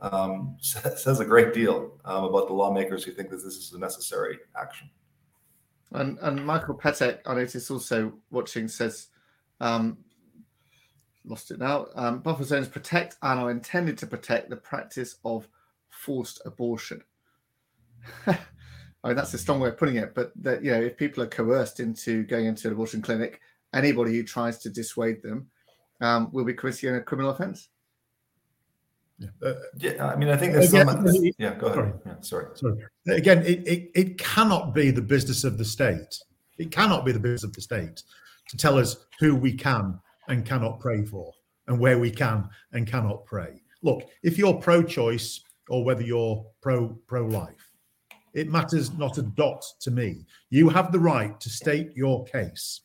um, 0.00 0.56
says 0.60 1.20
a 1.20 1.24
great 1.24 1.52
deal 1.52 1.98
um, 2.04 2.24
about 2.24 2.48
the 2.48 2.54
lawmakers 2.54 3.04
who 3.04 3.12
think 3.12 3.30
that 3.30 3.42
this 3.42 3.56
is 3.56 3.72
a 3.72 3.78
necessary 3.78 4.38
action. 4.60 4.90
And, 5.92 6.18
and 6.20 6.44
michael 6.44 6.76
petek 6.76 7.18
i 7.26 7.34
notice 7.34 7.70
also 7.70 8.12
watching 8.30 8.68
says 8.68 9.08
um, 9.60 9.98
lost 11.24 11.50
it 11.50 11.58
now 11.58 11.86
um, 11.96 12.20
buffer 12.20 12.44
zones 12.44 12.68
protect 12.68 13.16
and 13.22 13.40
are 13.40 13.50
intended 13.50 13.98
to 13.98 14.06
protect 14.06 14.50
the 14.50 14.56
practice 14.56 15.16
of 15.24 15.48
forced 15.88 16.40
abortion 16.44 17.02
I 19.02 19.08
mean, 19.08 19.16
that's 19.16 19.32
a 19.34 19.38
strong 19.38 19.60
way 19.60 19.70
of 19.70 19.78
putting 19.78 19.96
it, 19.96 20.14
but 20.14 20.32
that 20.42 20.62
you 20.62 20.72
know, 20.72 20.80
if 20.80 20.96
people 20.96 21.22
are 21.22 21.26
coerced 21.26 21.80
into 21.80 22.24
going 22.24 22.46
into 22.46 22.68
an 22.68 22.74
abortion 22.74 23.00
clinic, 23.00 23.40
anybody 23.72 24.12
who 24.12 24.22
tries 24.22 24.58
to 24.58 24.70
dissuade 24.70 25.22
them 25.22 25.48
um, 26.00 26.30
will 26.32 26.44
be 26.44 26.54
committing 26.54 26.94
a 26.94 27.00
criminal 27.00 27.30
offence. 27.30 27.68
Yeah. 29.18 29.28
Uh, 29.42 29.54
yeah, 29.76 30.06
I 30.06 30.16
mean, 30.16 30.30
I 30.30 30.36
think 30.36 30.54
there's 30.54 30.72
again, 30.72 30.86
some. 30.86 31.32
Yeah, 31.38 31.54
go 31.54 31.66
ahead. 31.66 31.76
Sorry. 31.76 31.92
Yeah, 32.06 32.14
sorry. 32.20 32.46
sorry. 32.54 32.84
Again, 33.08 33.44
it, 33.44 33.66
it, 33.66 33.90
it 33.94 34.18
cannot 34.18 34.74
be 34.74 34.90
the 34.90 35.02
business 35.02 35.44
of 35.44 35.58
the 35.58 35.64
state. 35.64 36.18
It 36.58 36.70
cannot 36.70 37.04
be 37.04 37.12
the 37.12 37.20
business 37.20 37.44
of 37.44 37.52
the 37.52 37.60
state 37.60 38.02
to 38.48 38.56
tell 38.56 38.78
us 38.78 39.06
who 39.18 39.34
we 39.34 39.52
can 39.52 39.98
and 40.28 40.44
cannot 40.44 40.80
pray 40.80 41.04
for, 41.04 41.32
and 41.68 41.78
where 41.78 41.98
we 41.98 42.10
can 42.10 42.48
and 42.72 42.86
cannot 42.86 43.24
pray. 43.24 43.62
Look, 43.82 44.08
if 44.22 44.38
you're 44.38 44.54
pro-choice 44.54 45.40
or 45.68 45.84
whether 45.84 46.02
you're 46.02 46.44
pro 46.60 46.88
pro-life, 47.06 47.69
it 48.34 48.48
matters 48.48 48.92
not 48.92 49.18
a 49.18 49.22
dot 49.22 49.64
to 49.80 49.90
me. 49.90 50.24
You 50.50 50.68
have 50.68 50.92
the 50.92 51.00
right 51.00 51.38
to 51.40 51.50
state 51.50 51.90
your 51.96 52.24
case 52.24 52.82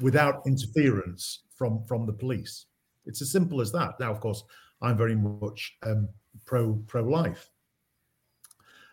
without 0.00 0.42
interference 0.46 1.40
from 1.56 1.84
from 1.84 2.06
the 2.06 2.12
police. 2.12 2.66
It's 3.06 3.22
as 3.22 3.30
simple 3.30 3.60
as 3.60 3.72
that. 3.72 3.98
Now, 4.00 4.10
of 4.10 4.20
course, 4.20 4.42
I'm 4.82 4.96
very 4.96 5.14
much 5.14 5.76
um, 5.82 6.08
pro 6.44 6.74
pro 6.86 7.02
life, 7.02 7.50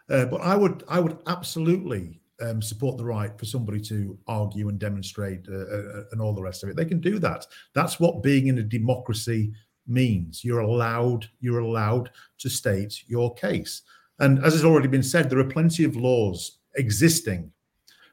uh, 0.09 0.25
but 0.25 0.41
I 0.41 0.55
would 0.55 0.83
I 0.87 0.99
would 0.99 1.17
absolutely 1.27 2.21
um, 2.41 2.61
support 2.61 2.97
the 2.97 3.05
right 3.05 3.37
for 3.37 3.45
somebody 3.45 3.79
to 3.81 4.17
argue 4.27 4.69
and 4.69 4.79
demonstrate 4.79 5.47
uh, 5.49 5.55
uh, 5.55 6.03
and 6.11 6.21
all 6.21 6.33
the 6.33 6.41
rest 6.41 6.63
of 6.63 6.69
it. 6.69 6.75
They 6.75 6.85
can 6.85 6.99
do 6.99 7.19
that. 7.19 7.45
That's 7.73 7.99
what 7.99 8.23
being 8.23 8.47
in 8.47 8.57
a 8.57 8.63
democracy 8.63 9.53
means. 9.87 10.43
You're 10.43 10.61
allowed 10.61 11.27
you're 11.39 11.59
allowed 11.59 12.11
to 12.39 12.49
state 12.49 13.03
your 13.07 13.33
case. 13.35 13.81
And 14.23 14.41
as 14.45 14.53
has 14.53 14.63
already 14.63 14.87
been 14.87 15.03
said, 15.03 15.29
there 15.29 15.39
are 15.39 15.43
plenty 15.57 15.83
of 15.83 15.97
laws 15.97 16.59
existing 16.77 17.51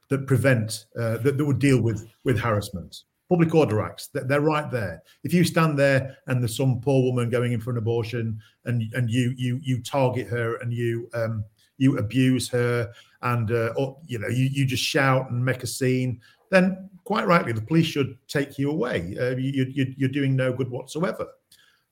that 0.09 0.27
prevent 0.27 0.87
uh, 0.99 1.19
that, 1.19 1.39
that 1.39 1.45
would 1.45 1.61
deal 1.61 1.81
with 1.81 2.05
with 2.25 2.37
harassment. 2.37 3.05
Public 3.29 3.55
order 3.55 3.81
acts 3.81 4.09
they're 4.13 4.41
right 4.41 4.69
there. 4.73 5.05
If 5.23 5.33
you 5.33 5.45
stand 5.45 5.79
there 5.79 6.17
and 6.27 6.43
there's 6.43 6.57
some 6.57 6.81
poor 6.81 7.01
woman 7.05 7.31
going 7.31 7.53
in 7.53 7.61
for 7.61 7.71
an 7.71 7.77
abortion 7.77 8.41
and 8.65 8.93
and 8.95 9.09
you 9.09 9.33
you 9.37 9.61
you 9.63 9.81
target 9.85 10.27
her 10.27 10.57
and 10.57 10.73
you 10.73 11.09
um 11.15 11.45
you 11.79 11.97
abuse 11.99 12.49
her 12.49 12.93
and 13.23 13.53
uh, 13.53 13.73
or, 13.77 13.97
you 14.05 14.19
know 14.19 14.27
you, 14.27 14.47
you 14.51 14.67
just 14.67 14.83
shout 14.83 15.31
and 15.31 15.45
make 15.45 15.63
a 15.63 15.69
scene 15.69 16.21
then 16.51 16.91
quite 17.05 17.29
rightly 17.29 17.53
the 17.53 17.63
police 17.63 17.87
should 17.87 18.19
take 18.27 18.59
you 18.59 18.69
away. 18.73 19.17
Uh, 19.17 19.37
you, 19.37 19.65
you, 19.77 19.95
you're 19.97 20.17
doing 20.19 20.35
no 20.35 20.53
good 20.53 20.69
whatsoever 20.69 21.29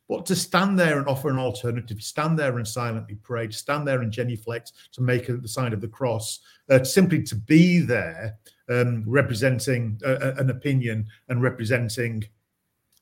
but 0.09 0.25
to 0.27 0.35
stand 0.35 0.79
there 0.79 0.99
and 0.99 1.07
offer 1.07 1.29
an 1.29 1.39
alternative, 1.39 2.03
stand 2.03 2.39
there 2.39 2.57
and 2.57 2.67
silently 2.67 3.17
pray, 3.23 3.47
to 3.47 3.53
stand 3.53 3.87
there 3.87 4.01
and 4.01 4.11
genuflect, 4.11 4.73
to 4.93 5.03
make 5.03 5.27
the 5.27 5.49
sign 5.49 5.73
of 5.75 5.83
the 5.83 5.89
cross, 5.89 6.41
uh, 6.71 6.83
simply 6.83 7.23
to 7.23 7.37
be 7.37 7.81
there 7.81 8.37
um, 8.71 9.05
representing 9.07 10.01
uh, 10.05 10.33
an 10.39 10.51
opinion 10.51 11.07
and 11.29 11.43
representing 11.43 12.25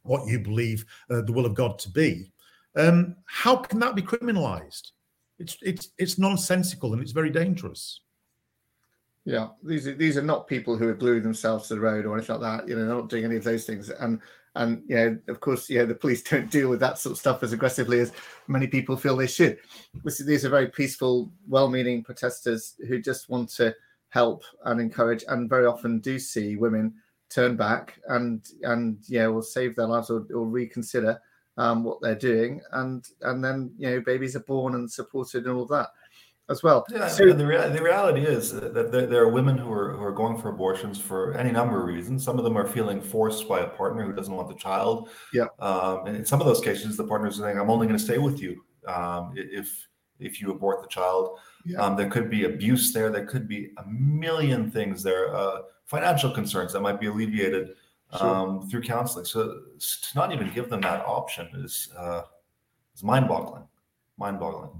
what 0.03 0.27
you 0.27 0.41
believe 0.41 0.85
uh, 1.11 1.21
the 1.23 1.33
will 1.33 1.47
of 1.47 1.55
God 1.55 1.79
to 1.81 1.91
be. 1.91 2.33
Um, 2.77 3.17
how 3.27 3.57
can 3.57 3.79
that 3.81 3.95
be 3.95 4.03
criminalized? 4.03 4.91
It's 5.39 5.57
it's 5.63 5.91
it's 5.99 6.19
nonsensical 6.19 6.93
and 6.93 7.03
it's 7.03 7.13
very 7.13 7.31
dangerous. 7.31 8.01
Yeah, 9.25 9.49
these 9.63 9.87
are 9.87 9.95
these 9.95 10.17
are 10.17 10.23
not 10.23 10.47
people 10.47 10.77
who 10.77 10.89
are 10.89 10.95
gluing 10.95 11.23
themselves 11.23 11.69
to 11.69 11.75
the 11.75 11.81
road 11.81 12.07
or 12.07 12.17
anything 12.17 12.41
like 12.41 12.61
that. 12.61 12.69
You 12.69 12.77
know, 12.77 12.87
they're 12.87 12.95
not 12.95 13.09
doing 13.09 13.25
any 13.25 13.37
of 13.37 13.45
those 13.45 13.65
things. 13.65 13.91
And 13.91 14.21
and 14.57 14.83
you 14.89 14.97
know, 14.97 15.19
of 15.29 15.41
course, 15.41 15.71
yeah, 15.71 15.85
the 15.85 15.95
police 15.95 16.23
don't 16.31 16.51
deal 16.51 16.69
with 16.69 16.81
that 16.81 16.99
sort 16.99 17.13
of 17.13 17.19
stuff 17.19 17.43
as 17.43 17.53
aggressively 17.53 18.01
as 18.01 18.13
many 18.49 18.67
people 18.67 18.97
feel 18.97 19.17
they 19.17 19.27
should. 19.27 19.59
These 20.05 20.45
are 20.45 20.51
very 20.51 20.69
peaceful, 20.69 21.31
well-meaning 21.49 22.03
protesters 22.03 22.75
who 22.89 23.01
just 23.01 23.29
want 23.29 23.51
to 23.51 23.75
help 24.11 24.43
and 24.65 24.81
encourage, 24.81 25.25
and 25.29 25.49
very 25.49 25.67
often 25.67 26.01
do 26.01 26.19
see 26.19 26.57
women 26.57 26.95
turn 27.29 27.57
back 27.57 28.01
and 28.09 28.49
and 28.63 28.99
yeah, 29.09 29.27
will 29.27 29.43
save 29.43 29.77
their 29.77 29.87
lives 29.87 30.11
or, 30.11 30.27
or 30.35 30.47
reconsider 30.47 31.21
um, 31.59 31.85
what 31.85 32.01
they're 32.01 32.15
doing, 32.15 32.61
and 32.73 33.09
and 33.23 33.45
then 33.45 33.73
you 33.79 33.91
know, 33.91 34.01
babies 34.01 34.37
are 34.37 34.41
born 34.41 34.75
and 34.75 34.91
supported 34.91 35.47
and 35.47 35.57
all 35.57 35.67
that 35.67 35.89
as 36.49 36.63
well. 36.63 36.85
Yeah, 36.91 37.09
so 37.09 37.33
the, 37.33 37.47
rea- 37.47 37.69
the 37.69 37.83
reality 37.83 38.23
is 38.23 38.53
that 38.53 38.93
there, 38.93 39.07
there, 39.07 39.23
are 39.23 39.29
women 39.29 39.59
who 39.59 39.71
are 39.73 39.93
who 39.93 40.03
are 40.03 40.13
going 40.13 40.39
for 40.39 40.49
abortions 40.49 40.99
for 40.99 41.37
any 41.37 41.51
number 41.51 41.81
of 41.81 41.87
reasons. 41.87 42.25
Some 42.25 42.39
of 42.39 42.45
them 42.45 42.57
are 42.57 42.67
feeling 42.67 43.01
forced 43.01 43.49
by 43.49 43.61
a 43.61 43.69
partner 43.69 44.05
who 44.05 44.13
doesn't 44.13 44.35
want 44.35 44.49
the 44.49 44.55
child. 44.55 45.09
Yeah. 45.33 45.47
Um, 45.59 46.07
and 46.07 46.17
in 46.17 46.25
some 46.25 46.41
of 46.41 46.47
those 46.47 46.61
cases, 46.61 46.97
the 46.97 47.05
partner 47.05 47.29
is 47.29 47.37
saying, 47.37 47.59
"I'm 47.59 47.71
only 47.71 47.87
going 47.87 47.99
to 47.99 48.05
stay 48.05 48.19
with 48.19 48.41
you 48.41 48.65
um, 48.87 49.33
if 49.37 49.89
if 50.19 50.41
you 50.41 50.51
abort 50.51 50.83
the 50.83 50.89
child." 50.89 51.39
Yeah. 51.65 51.79
Um, 51.79 51.97
there 51.97 52.09
could 52.09 52.31
be 52.31 52.45
abuse 52.45 52.93
there. 52.93 53.11
There 53.11 53.27
could 53.27 53.49
be 53.49 53.71
a 53.79 53.87
million 53.89 54.71
things 54.71 55.03
there. 55.03 55.35
Uh, 55.35 55.63
financial 55.85 56.31
concerns 56.31 56.73
that 56.73 56.81
might 56.81 57.01
be 57.01 57.07
alleviated 57.07 57.71
sure. 58.17 58.27
Um, 58.29 58.69
through 58.69 58.83
counseling. 58.83 59.25
So 59.25 59.63
to 59.79 60.15
not 60.15 60.33
even 60.33 60.53
give 60.55 60.71
them 60.71 60.81
that 60.83 61.05
option 61.05 61.49
is 61.55 61.89
uh, 61.99 62.23
is 62.95 63.03
mind-boggling. 63.03 63.65
Mind-boggling. 64.17 64.71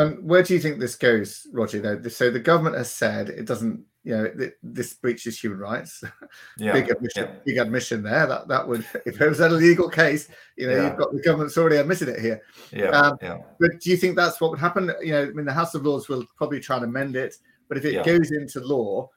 And 0.00 0.28
where 0.28 0.42
do 0.42 0.54
you 0.54 0.60
think 0.60 0.78
this 0.78 0.96
goes, 0.96 1.46
Roger? 1.52 1.80
Though, 1.80 2.08
so 2.08 2.30
the 2.30 2.40
government 2.40 2.76
has 2.76 2.90
said 2.90 3.28
it 3.28 3.44
doesn't, 3.44 3.84
you 4.02 4.16
know, 4.16 4.50
this 4.62 4.94
breaches 4.94 5.38
human 5.38 5.58
rights. 5.58 6.02
Yeah, 6.58 6.72
big 6.72 6.90
admission, 6.90 7.24
yeah. 7.24 7.34
big 7.44 7.58
admission 7.58 8.02
there. 8.02 8.26
That 8.26 8.46
that 8.48 8.68
would, 8.68 8.86
if 9.06 9.20
it 9.20 9.28
was 9.28 9.40
a 9.40 9.48
legal 9.48 9.88
case, 9.88 10.28
you 10.56 10.68
know, 10.68 10.76
yeah. 10.76 10.88
you've 10.88 10.98
got 10.98 11.12
the 11.12 11.22
government's 11.22 11.58
already 11.58 11.76
admitted 11.76 12.08
it 12.08 12.20
here. 12.20 12.40
Yeah, 12.72 12.90
um, 12.90 13.18
yeah. 13.20 13.38
But 13.58 13.80
do 13.80 13.90
you 13.90 13.96
think 13.96 14.14
that's 14.14 14.40
what 14.40 14.50
would 14.50 14.60
happen? 14.60 14.92
You 15.02 15.12
know, 15.12 15.22
I 15.22 15.30
mean, 15.30 15.46
the 15.46 15.52
House 15.52 15.74
of 15.74 15.84
Lords 15.84 16.08
will 16.08 16.24
probably 16.36 16.60
try 16.60 16.76
and 16.76 16.84
amend 16.84 17.16
it, 17.16 17.36
but 17.68 17.78
if 17.78 17.84
it 17.84 17.94
yeah. 17.94 18.04
goes 18.04 18.30
into 18.30 18.60
law, 18.60 19.08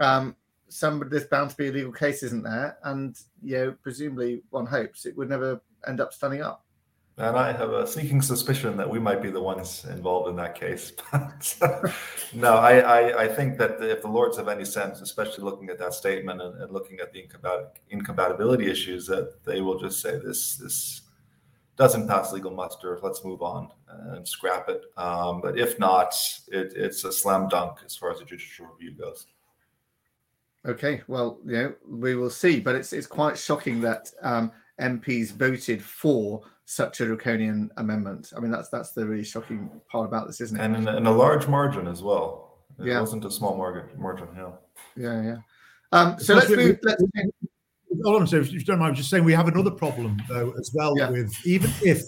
um, 0.00 0.34
some 0.68 1.02
there's 1.08 1.26
bound 1.26 1.50
to 1.50 1.56
be 1.56 1.68
a 1.68 1.72
legal 1.72 1.92
case, 1.92 2.22
isn't 2.24 2.42
there? 2.42 2.78
And 2.82 3.16
you 3.42 3.56
know, 3.56 3.74
presumably, 3.82 4.42
one 4.50 4.66
hopes 4.66 5.06
it 5.06 5.16
would 5.16 5.28
never 5.28 5.60
end 5.86 6.00
up 6.00 6.12
standing 6.12 6.42
up. 6.42 6.65
And 7.18 7.34
I 7.34 7.50
have 7.52 7.70
a 7.70 7.86
sneaking 7.86 8.20
suspicion 8.20 8.76
that 8.76 8.90
we 8.90 8.98
might 8.98 9.22
be 9.22 9.30
the 9.30 9.40
ones 9.40 9.86
involved 9.86 10.28
in 10.28 10.36
that 10.36 10.54
case. 10.54 10.92
But 11.12 11.94
no, 12.34 12.56
I, 12.56 12.78
I, 12.78 13.22
I, 13.22 13.28
think 13.28 13.56
that 13.58 13.82
if 13.82 14.02
the 14.02 14.08
Lords 14.08 14.36
have 14.36 14.48
any 14.48 14.64
sense, 14.64 15.00
especially 15.00 15.44
looking 15.44 15.70
at 15.70 15.78
that 15.78 15.94
statement 15.94 16.42
and, 16.42 16.60
and 16.60 16.72
looking 16.72 16.98
at 17.00 17.12
the 17.12 17.24
incompatibility 17.88 18.70
issues, 18.70 19.06
that 19.06 19.42
they 19.44 19.62
will 19.62 19.78
just 19.78 20.02
say 20.02 20.18
this 20.18 20.56
this 20.56 21.02
doesn't 21.76 22.08
pass 22.08 22.32
legal 22.32 22.50
muster. 22.50 22.98
Let's 23.02 23.24
move 23.24 23.40
on 23.42 23.70
and 23.88 24.26
scrap 24.26 24.68
it. 24.68 24.82
Um, 24.96 25.40
but 25.40 25.58
if 25.58 25.78
not, 25.78 26.14
it, 26.48 26.72
it's 26.74 27.04
a 27.04 27.12
slam 27.12 27.48
dunk 27.48 27.78
as 27.84 27.96
far 27.96 28.10
as 28.10 28.18
the 28.18 28.24
judicial 28.24 28.66
review 28.66 28.92
goes. 28.92 29.26
Okay, 30.66 31.02
well, 31.06 31.38
you 31.46 31.52
know, 31.52 31.74
we 31.88 32.14
will 32.14 32.30
see. 32.30 32.60
But 32.60 32.74
it's 32.74 32.92
it's 32.92 33.06
quite 33.06 33.38
shocking 33.38 33.80
that 33.82 34.10
um, 34.20 34.52
MPs 34.80 35.32
voted 35.32 35.82
for 35.82 36.42
such 36.66 37.00
a 37.00 37.06
draconian 37.06 37.70
amendment. 37.76 38.32
I 38.36 38.40
mean, 38.40 38.50
that's 38.50 38.68
that's 38.68 38.90
the 38.90 39.06
really 39.06 39.24
shocking 39.24 39.70
part 39.90 40.06
about 40.06 40.26
this, 40.26 40.40
isn't 40.40 40.58
it? 40.58 40.62
And 40.62 40.76
in, 40.76 40.88
in 40.88 41.06
a 41.06 41.12
large 41.12 41.46
margin 41.46 41.86
as 41.86 42.02
well. 42.02 42.58
It 42.78 42.88
yeah. 42.88 43.00
wasn't 43.00 43.24
a 43.24 43.30
small 43.30 43.56
margin. 43.56 43.88
Margin, 43.96 44.28
yeah. 44.36 44.50
Yeah, 44.96 45.22
yeah. 45.22 45.36
Um, 45.92 46.18
so 46.18 46.34
let's 46.34 46.50
move. 46.50 46.78
Let's 46.82 47.02
Hold 48.04 48.20
on, 48.20 48.26
so 48.26 48.36
if 48.36 48.52
you 48.52 48.60
don't 48.60 48.78
mind, 48.78 48.90
I'm 48.90 48.94
just 48.94 49.08
saying 49.08 49.24
we 49.24 49.32
have 49.32 49.48
another 49.48 49.70
problem 49.70 50.20
though 50.28 50.52
as 50.58 50.70
well 50.74 50.94
yeah. 50.98 51.08
with 51.08 51.34
even 51.46 51.70
if 51.82 52.02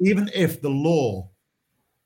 even 0.00 0.30
if 0.34 0.62
the 0.62 0.70
law 0.70 1.28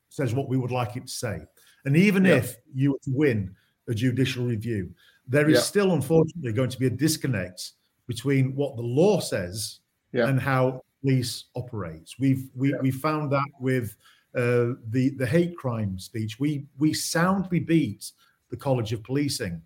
says 0.09 0.35
what 0.35 0.49
we 0.49 0.57
would 0.57 0.73
like 0.73 0.97
it 0.97 1.07
to 1.07 1.13
say, 1.13 1.41
and 1.85 1.97
even 1.97 2.25
yeah. 2.25 2.37
if 2.37 2.57
you 2.75 2.99
win 3.07 3.55
a 3.89 3.95
judicial 3.95 4.47
review, 4.47 4.91
there 5.29 5.49
is 5.49 5.57
yeah. 5.57 5.61
still 5.61 5.93
unfortunately 5.93 6.53
going 6.53 6.71
to 6.71 6.79
be 6.79 6.87
a 6.87 6.91
disconnect 6.91 7.73
between 8.09 8.57
what 8.57 8.75
the 8.77 8.83
law 8.83 9.21
says 9.21 9.79
and 10.13 10.41
how 10.41 10.83
police 11.01 11.45
operates. 11.55 12.19
We've 12.19 12.49
we, 12.55 12.75
we 12.81 12.91
found 12.91 13.33
that 13.33 13.49
with 13.61 13.97
uh, 14.35 14.75
the 14.89 15.11
the 15.17 15.27
hate 15.27 15.57
crime 15.57 15.99
speech. 15.99 16.39
We 16.39 16.67
we 16.79 16.93
soundly 16.93 17.61
beat 17.61 18.13
the 18.51 18.57
College 18.57 18.93
of 18.93 19.03
Policing. 19.03 19.61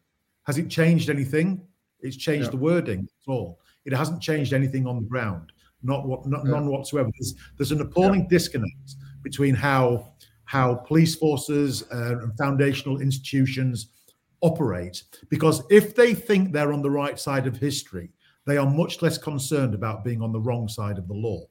Has 0.45 0.59
it 0.59 0.69
changed 0.69 1.11
anything? 1.11 1.67
It's 2.01 2.17
changed 2.17 2.47
yeah. 2.47 2.51
the 2.51 2.57
wording. 2.59 3.01
That's 3.03 3.29
all. 3.29 3.61
It 3.85 3.93
hasn't 3.93 4.23
changed 4.23 4.53
anything 4.53 4.87
on 4.87 4.97
the 4.97 5.09
ground. 5.09 5.53
Not 5.83 6.07
what 6.07 6.27
not, 6.27 6.45
yeah. 6.45 6.53
none 6.53 6.67
whatsoever. 6.67 7.11
There's, 7.19 7.35
there's 7.57 7.73
an 7.73 7.81
appalling 7.81 8.23
yeah. 8.23 8.29
disconnect 8.31 8.97
between 9.23 9.55
how 9.55 10.13
how 10.45 10.75
police 10.75 11.15
forces 11.15 11.85
uh, 11.93 12.19
and 12.21 12.37
foundational 12.37 13.01
institutions 13.01 13.89
operate. 14.41 15.03
Because 15.31 15.63
if 15.71 15.95
they 15.95 16.15
think 16.15 16.53
they're 16.53 16.73
on 16.73 16.83
the 16.83 16.91
right 16.91 17.19
side 17.19 17.47
of 17.47 17.57
history, 17.57 18.11
they 18.47 18.57
are 18.57 18.69
much 18.69 19.03
less 19.03 19.19
concerned 19.19 19.75
about 19.75 20.05
being 20.05 20.23
on 20.23 20.33
the 20.33 20.41
wrong 20.41 20.69
side 20.69 20.99
of 20.99 21.09
the 21.09 21.15
law. 21.15 21.47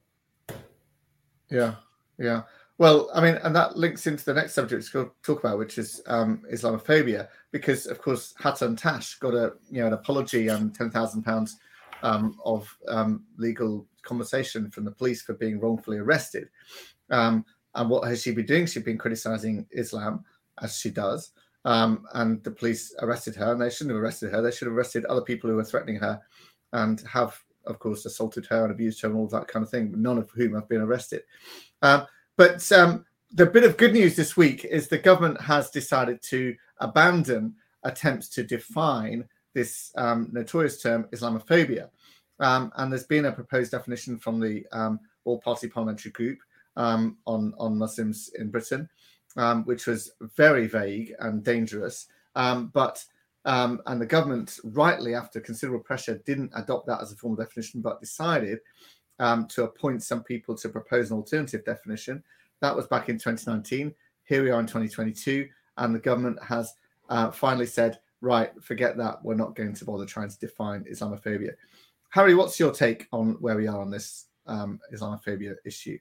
Yeah, 1.50 1.76
yeah. 2.18 2.44
Well, 2.80 3.10
I 3.14 3.22
mean, 3.22 3.36
and 3.44 3.56
that 3.56 3.78
links 3.78 4.08
into 4.08 4.26
the 4.26 4.34
next 4.34 4.54
subject 4.54 4.90
we're 4.94 5.04
going 5.04 5.12
to 5.12 5.22
talk 5.22 5.44
about, 5.44 5.60
which 5.60 5.78
is 5.78 6.02
um, 6.08 6.42
Islamophobia, 6.52 7.28
because 7.52 7.86
of 7.86 8.02
course 8.02 8.34
Hatun 8.40 8.78
Tash 8.78 9.16
got 9.20 9.34
a 9.34 9.54
you 9.70 9.82
know 9.82 9.88
an 9.88 9.94
apology 9.94 10.48
and 10.48 10.74
ten 10.74 10.90
thousand 10.90 11.20
um, 11.20 11.24
pounds 11.24 11.58
of 12.44 12.78
um, 12.88 13.24
legal 13.38 13.88
compensation 14.02 14.70
from 14.70 14.86
the 14.86 14.92
police 14.92 15.22
for 15.22 15.34
being 15.34 15.60
wrongfully 15.60 15.98
arrested. 15.98 16.50
Um, 17.10 17.46
and 17.76 17.90
what 17.90 18.08
has 18.08 18.22
she 18.22 18.32
been 18.32 18.46
doing? 18.46 18.66
She's 18.66 18.84
been 18.84 18.98
criticizing 18.98 19.66
Islam 19.72 20.24
as 20.62 20.78
she 20.78 20.90
does. 20.90 21.32
Um, 21.66 22.06
and 22.14 22.44
the 22.44 22.52
police 22.52 22.94
arrested 23.00 23.36
her, 23.36 23.54
and 23.54 23.62
they 23.62 23.70
shouldn't 23.70 23.96
have 23.96 24.04
arrested 24.04 24.32
her. 24.32 24.42
They 24.42 24.52
should 24.52 24.68
have 24.68 24.76
arrested 24.76 25.06
other 25.06 25.22
people 25.22 25.50
who 25.50 25.56
were 25.56 25.64
threatening 25.64 25.96
her 25.98 26.22
and 26.74 27.02
have, 27.02 27.40
of 27.66 27.80
course, 27.80 28.06
assaulted 28.06 28.46
her 28.48 28.64
and 28.64 28.72
abused 28.72 29.02
her 29.02 29.08
and 29.08 29.18
all 29.18 29.28
that 29.28 29.48
kind 29.48 29.64
of 29.64 29.70
thing, 29.70 29.94
none 29.96 30.18
of 30.18 30.30
whom 30.32 30.54
have 30.54 30.68
been 30.68 30.82
arrested. 30.82 31.24
Um, 31.82 32.06
but 32.36 32.70
um, 32.72 33.06
the 33.32 33.46
bit 33.46 33.64
of 33.64 33.78
good 33.78 33.94
news 33.94 34.16
this 34.16 34.36
week 34.36 34.66
is 34.66 34.88
the 34.88 34.98
government 34.98 35.40
has 35.40 35.70
decided 35.70 36.22
to 36.24 36.56
abandon 36.80 37.56
attempts 37.84 38.28
to 38.30 38.44
define 38.44 39.24
this 39.54 39.92
um, 39.98 40.30
notorious 40.32 40.82
term 40.82 41.08
Islamophobia. 41.14 41.90
Um, 42.40 42.72
and 42.76 42.92
there's 42.92 43.06
been 43.06 43.26
a 43.26 43.32
proposed 43.32 43.72
definition 43.72 44.18
from 44.18 44.40
the 44.40 44.66
um, 44.72 45.00
All 45.24 45.40
Party 45.40 45.68
Parliamentary 45.68 46.12
Group 46.12 46.40
on 46.76 47.16
on 47.26 47.78
Muslims 47.78 48.32
in 48.40 48.50
Britain, 48.50 48.90
which 49.66 49.86
was 49.86 50.12
very 50.36 50.66
vague 50.68 51.14
and 51.20 51.44
dangerous. 51.44 52.08
But 52.34 53.06
um, 53.46 53.82
and 53.88 54.02
the 54.02 54.06
government, 54.06 54.60
rightly 54.64 55.16
after 55.16 55.40
considerable 55.40 55.84
pressure, 55.84 56.22
didn't 56.26 56.52
adopt 56.56 56.88
that 56.88 57.02
as 57.02 57.12
a 57.12 57.16
formal 57.16 57.44
definition, 57.44 57.82
but 57.82 58.00
decided 58.00 58.60
um, 59.20 59.48
to 59.48 59.64
appoint 59.64 60.04
some 60.04 60.24
people 60.24 60.56
to 60.56 60.70
propose 60.70 61.12
an 61.12 61.18
alternative 61.18 61.66
definition. 61.66 62.24
That 62.62 62.76
was 62.76 62.88
back 62.88 63.10
in 63.10 63.18
2019. 63.18 63.94
Here 64.26 64.44
we 64.44 64.52
are 64.52 64.60
in 64.60 64.66
2022, 64.66 65.50
and 65.78 65.94
the 65.94 66.00
government 66.00 66.42
has 66.44 66.74
uh, 67.10 67.32
finally 67.32 67.66
said, 67.66 68.00
right, 68.22 68.52
forget 68.62 68.98
that. 68.98 69.24
We're 69.24 69.36
not 69.36 69.56
going 69.56 69.74
to 69.74 69.86
bother 69.86 70.06
trying 70.06 70.30
to 70.30 70.40
define 70.40 70.86
Islamophobia. 70.86 71.52
Harry, 72.10 72.36
what's 72.36 72.60
your 72.60 72.72
take 72.72 73.08
on 73.12 73.34
where 73.42 73.58
we 73.58 73.68
are 73.68 73.82
on 73.82 73.92
this 73.92 74.28
um, 74.48 74.80
Islamophobia 74.94 75.56
issue? 75.66 75.98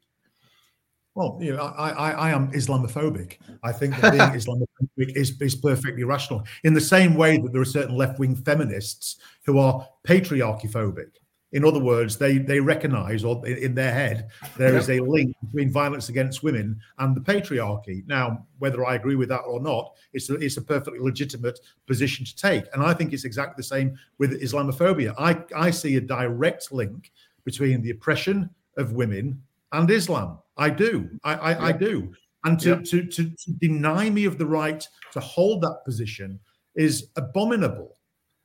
Well, 1.14 1.38
you 1.40 1.54
know, 1.54 1.62
I, 1.62 1.90
I, 1.90 2.10
I 2.10 2.30
am 2.30 2.50
Islamophobic. 2.52 3.36
I 3.62 3.72
think 3.72 4.00
that 4.00 4.12
being 4.12 4.22
Islamophobic 4.30 5.16
is, 5.16 5.40
is 5.40 5.54
perfectly 5.54 6.04
rational. 6.04 6.44
In 6.64 6.72
the 6.72 6.80
same 6.80 7.14
way 7.14 7.36
that 7.38 7.52
there 7.52 7.60
are 7.60 7.66
certain 7.66 7.96
left 7.96 8.18
wing 8.18 8.34
feminists 8.34 9.16
who 9.44 9.58
are 9.58 9.86
patriarchy 10.06 10.70
phobic. 10.70 11.10
In 11.52 11.66
other 11.66 11.80
words, 11.80 12.16
they 12.16 12.38
they 12.38 12.60
recognise, 12.60 13.24
or 13.24 13.46
in 13.46 13.74
their 13.74 13.92
head, 13.92 14.30
there 14.56 14.74
is 14.74 14.88
a 14.88 15.00
link 15.00 15.36
between 15.44 15.70
violence 15.70 16.08
against 16.08 16.42
women 16.42 16.80
and 16.98 17.14
the 17.14 17.20
patriarchy. 17.20 18.06
Now, 18.06 18.46
whether 18.58 18.86
I 18.86 18.94
agree 18.94 19.16
with 19.16 19.28
that 19.28 19.40
or 19.40 19.60
not, 19.60 19.94
it's 20.14 20.30
a, 20.30 20.36
it's 20.36 20.56
a 20.56 20.62
perfectly 20.62 20.98
legitimate 20.98 21.60
position 21.86 22.24
to 22.24 22.34
take, 22.34 22.64
and 22.72 22.82
I 22.82 22.94
think 22.94 23.12
it's 23.12 23.26
exactly 23.26 23.54
the 23.58 23.64
same 23.64 23.98
with 24.16 24.40
Islamophobia. 24.40 25.14
I 25.18 25.44
I 25.54 25.70
see 25.70 25.96
a 25.96 26.00
direct 26.00 26.72
link 26.72 27.12
between 27.44 27.82
the 27.82 27.90
oppression 27.90 28.48
of 28.78 28.92
women 28.92 29.42
and 29.72 29.90
Islam. 29.90 30.38
I 30.56 30.70
do. 30.70 31.08
I, 31.24 31.34
I, 31.34 31.50
yeah. 31.50 31.64
I 31.64 31.72
do. 31.72 32.12
And 32.44 32.58
to, 32.60 32.70
yeah. 32.70 32.82
to, 32.84 33.06
to, 33.06 33.30
to 33.30 33.52
deny 33.60 34.10
me 34.10 34.24
of 34.24 34.38
the 34.38 34.46
right 34.46 34.86
to 35.12 35.20
hold 35.20 35.62
that 35.62 35.84
position 35.84 36.40
is 36.74 37.08
abominable. 37.16 37.96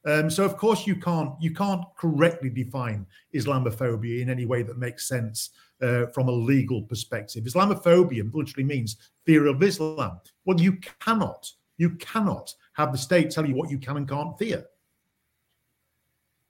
Um, 0.06 0.30
so 0.30 0.46
of 0.46 0.56
course 0.56 0.88
you 0.88 0.96
can't 0.96 1.32
you 1.42 1.54
can't 1.54 1.84
correctly 1.98 2.50
define 2.50 3.06
Islamophobia 3.36 4.22
in 4.22 4.30
any 4.30 4.46
way 4.46 4.64
that 4.64 4.78
makes 4.78 5.08
sense 5.08 5.50
uh, 5.82 6.06
from 6.08 6.30
a 6.30 6.32
legal 6.32 6.84
perspective. 6.84 7.44
Islamophobia 7.44 8.34
literally 8.34 8.64
means 8.64 8.98
fear 9.26 9.48
of 9.48 9.62
Islam. 9.62 10.22
Well, 10.46 10.62
you 10.62 10.78
cannot 11.02 11.52
you 11.78 11.92
cannot 11.98 12.54
have 12.74 12.92
the 12.92 12.98
state 12.98 13.32
tell 13.32 13.46
you 13.46 13.56
what 13.56 13.70
you 13.70 13.80
can 13.80 13.98
and 13.98 14.08
can't 14.08 14.38
fear. 14.38 14.66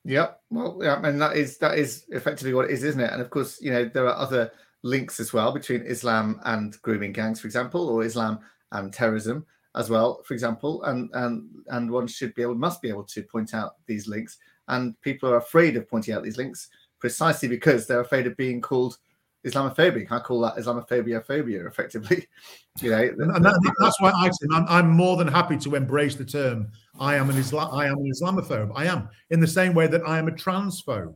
Yeah, 0.04 0.28
well, 0.50 0.80
yeah, 0.82 1.02
and 1.04 1.20
that 1.20 1.36
is 1.36 1.58
that 1.58 1.78
is 1.78 2.06
effectively 2.10 2.54
what 2.54 2.66
it 2.66 2.72
is, 2.72 2.84
isn't 2.84 3.02
it? 3.02 3.12
And 3.12 3.22
of 3.22 3.30
course, 3.30 3.60
you 3.60 3.72
know 3.72 3.86
there 3.86 4.08
are 4.08 4.16
other 4.16 4.52
links 4.84 5.20
as 5.20 5.34
well 5.34 5.52
between 5.52 5.82
Islam 5.82 6.40
and 6.46 6.80
grooming 6.82 7.14
gangs, 7.14 7.40
for 7.40 7.48
example, 7.48 7.90
or 7.90 8.04
Islam 8.04 8.40
and 8.72 8.94
terrorism 8.94 9.46
as 9.76 9.90
well, 9.90 10.22
for 10.24 10.34
example. 10.34 10.84
And 10.84 11.10
and 11.14 11.50
and 11.68 11.92
one 11.92 12.08
should 12.08 12.34
be 12.36 12.42
able, 12.42 12.56
must 12.56 12.82
be 12.82 12.90
able 12.90 13.06
to 13.06 13.24
point 13.24 13.54
out 13.54 13.76
these 13.86 14.08
links. 14.08 14.38
And 14.68 15.00
people 15.02 15.30
are 15.30 15.38
afraid 15.38 15.78
of 15.78 15.90
pointing 15.90 16.14
out 16.14 16.24
these 16.24 16.38
links 16.38 16.70
precisely 17.00 17.48
because 17.48 17.88
they're 17.88 18.02
afraid 18.02 18.28
of 18.28 18.36
being 18.38 18.60
called 18.62 18.98
Islamophobic. 19.46 20.12
I 20.12 20.20
call 20.20 20.42
that 20.42 20.56
Islamophobia 20.56 21.26
phobia, 21.26 21.66
effectively. 21.66 22.28
You 22.80 22.92
know, 22.92 23.02
and 23.02 23.44
that, 23.44 23.74
that's 23.80 24.00
why 24.00 24.12
I 24.12 24.30
say 24.30 24.46
I'm, 24.54 24.68
I'm, 24.70 24.92
more 24.92 25.18
than 25.18 25.28
happy 25.28 25.58
to 25.58 25.74
embrace 25.74 26.14
the 26.14 26.24
term. 26.24 26.68
I 27.00 27.16
am 27.16 27.32
an 27.32 27.38
Islam. 27.38 27.74
I 27.74 27.88
am 27.88 27.98
an 27.98 28.06
Islamophobe. 28.06 28.72
I 28.76 28.86
am 28.86 29.10
in 29.32 29.40
the 29.40 29.48
same 29.48 29.74
way 29.74 29.88
that 29.88 30.08
I 30.08 30.20
am 30.20 30.28
a 30.28 30.32
transphobe. 30.32 31.16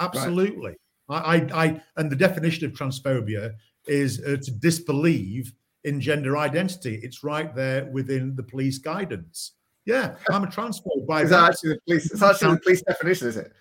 Absolutely. 0.00 0.70
Right. 0.70 0.79
I, 1.10 1.36
I, 1.52 1.82
and 1.96 2.10
the 2.10 2.16
definition 2.16 2.66
of 2.66 2.72
transphobia 2.72 3.54
is 3.86 4.22
uh, 4.22 4.36
to 4.42 4.50
disbelieve 4.50 5.52
in 5.84 6.00
gender 6.00 6.36
identity. 6.36 7.00
It's 7.02 7.24
right 7.24 7.54
there 7.54 7.86
within 7.86 8.36
the 8.36 8.42
police 8.42 8.78
guidance. 8.78 9.52
Yeah, 9.86 10.16
I'm 10.30 10.44
a 10.44 10.46
transphobe. 10.46 11.06
By 11.06 11.22
is 11.22 11.30
that, 11.30 11.50
actually 11.50 11.74
the 11.74 11.80
police? 11.86 12.10
It's 12.12 12.22
actually 12.22 12.54
the 12.54 12.60
police 12.60 12.82
definition, 12.82 13.28
is 13.28 13.36
it? 13.36 13.52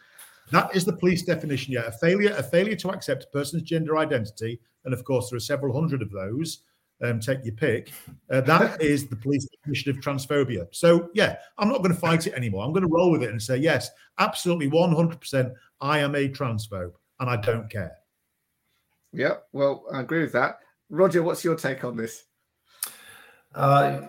That 0.51 0.75
is 0.75 0.85
the 0.85 0.93
police 0.93 1.23
definition. 1.23 1.73
Yeah, 1.73 1.87
a 1.87 1.91
failure, 1.91 2.33
a 2.37 2.43
failure 2.43 2.75
to 2.75 2.89
accept 2.89 3.23
a 3.23 3.27
person's 3.27 3.63
gender 3.63 3.97
identity, 3.97 4.59
and 4.85 4.93
of 4.93 5.03
course 5.03 5.29
there 5.29 5.37
are 5.37 5.41
several 5.41 5.73
hundred 5.73 6.01
of 6.01 6.11
those. 6.11 6.59
Um, 7.01 7.21
take 7.21 7.45
your 7.45 7.55
pick. 7.55 7.93
Uh, 8.29 8.41
that 8.41 8.81
is 8.81 9.07
the 9.07 9.15
police 9.15 9.47
definition 9.47 9.91
of 9.91 10.03
transphobia. 10.03 10.67
So 10.71 11.09
yeah, 11.13 11.37
I'm 11.57 11.69
not 11.69 11.77
going 11.77 11.93
to 11.93 11.99
fight 11.99 12.27
it 12.27 12.33
anymore. 12.33 12.65
I'm 12.65 12.73
going 12.73 12.85
to 12.85 12.93
roll 12.93 13.09
with 13.09 13.23
it 13.23 13.29
and 13.29 13.41
say 13.41 13.55
yes, 13.55 13.89
absolutely, 14.17 14.69
100%. 14.69 15.53
I 15.79 15.99
am 15.99 16.13
a 16.15 16.27
transphobe 16.27 16.91
and 17.19 17.29
I 17.29 17.35
don't 17.37 17.69
care. 17.69 17.93
Yeah, 19.11 19.35
well, 19.51 19.85
I 19.91 20.01
agree 20.01 20.21
with 20.21 20.33
that. 20.33 20.59
Roger, 20.89 21.23
what's 21.23 21.43
your 21.43 21.55
take 21.55 21.83
on 21.83 21.97
this? 21.97 22.25
Uh, 23.55 24.01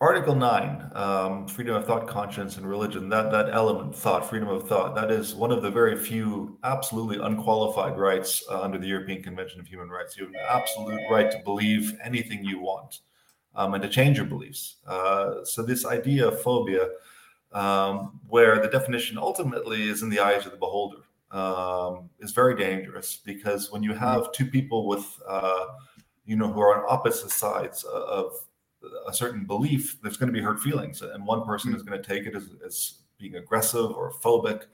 Article 0.00 0.36
9, 0.36 0.90
um, 0.94 1.48
freedom 1.48 1.74
of 1.74 1.84
thought, 1.84 2.06
conscience, 2.06 2.56
and 2.56 2.68
religion, 2.68 3.08
that, 3.08 3.32
that 3.32 3.50
element, 3.52 3.96
thought, 3.96 4.28
freedom 4.30 4.48
of 4.48 4.68
thought, 4.68 4.94
that 4.94 5.10
is 5.10 5.34
one 5.34 5.50
of 5.50 5.60
the 5.60 5.70
very 5.70 5.96
few 5.96 6.56
absolutely 6.62 7.18
unqualified 7.18 7.98
rights 7.98 8.44
uh, 8.48 8.62
under 8.62 8.78
the 8.78 8.86
European 8.86 9.24
Convention 9.24 9.58
of 9.58 9.66
Human 9.66 9.88
Rights. 9.88 10.16
You 10.16 10.26
have 10.26 10.34
an 10.34 10.40
absolute 10.48 11.00
right 11.10 11.32
to 11.32 11.40
believe 11.40 11.98
anything 12.02 12.44
you 12.44 12.60
want 12.60 13.00
um, 13.56 13.74
and 13.74 13.82
to 13.82 13.88
change 13.88 14.18
your 14.18 14.26
beliefs. 14.26 14.76
Uh, 14.86 15.44
so, 15.44 15.64
this 15.64 15.84
idea 15.84 16.28
of 16.28 16.40
phobia, 16.42 16.90
um, 17.50 18.20
where 18.28 18.62
the 18.62 18.68
definition 18.68 19.18
ultimately 19.18 19.88
is 19.88 20.02
in 20.02 20.10
the 20.10 20.20
eyes 20.20 20.46
of 20.46 20.52
the 20.52 20.58
beholder, 20.58 20.98
um, 21.30 22.08
is 22.20 22.32
very 22.32 22.56
dangerous 22.56 23.16
because 23.24 23.70
when 23.70 23.82
you 23.82 23.94
have 23.94 24.32
two 24.32 24.46
people 24.46 24.86
with, 24.86 25.06
uh, 25.28 25.66
you 26.24 26.36
know, 26.36 26.52
who 26.52 26.60
are 26.60 26.78
on 26.78 26.84
opposite 26.88 27.30
sides 27.30 27.84
of 27.84 28.32
a 29.06 29.12
certain 29.12 29.44
belief, 29.44 29.98
there's 30.02 30.16
going 30.16 30.32
to 30.32 30.32
be 30.32 30.42
hurt 30.42 30.60
feelings, 30.60 31.02
and 31.02 31.26
one 31.26 31.44
person 31.44 31.74
is 31.74 31.82
mm-hmm. 31.82 31.90
going 31.90 32.02
to 32.02 32.08
take 32.08 32.26
it 32.26 32.34
as, 32.34 32.50
as 32.64 33.00
being 33.18 33.36
aggressive 33.36 33.90
or 33.90 34.12
phobic, 34.12 34.64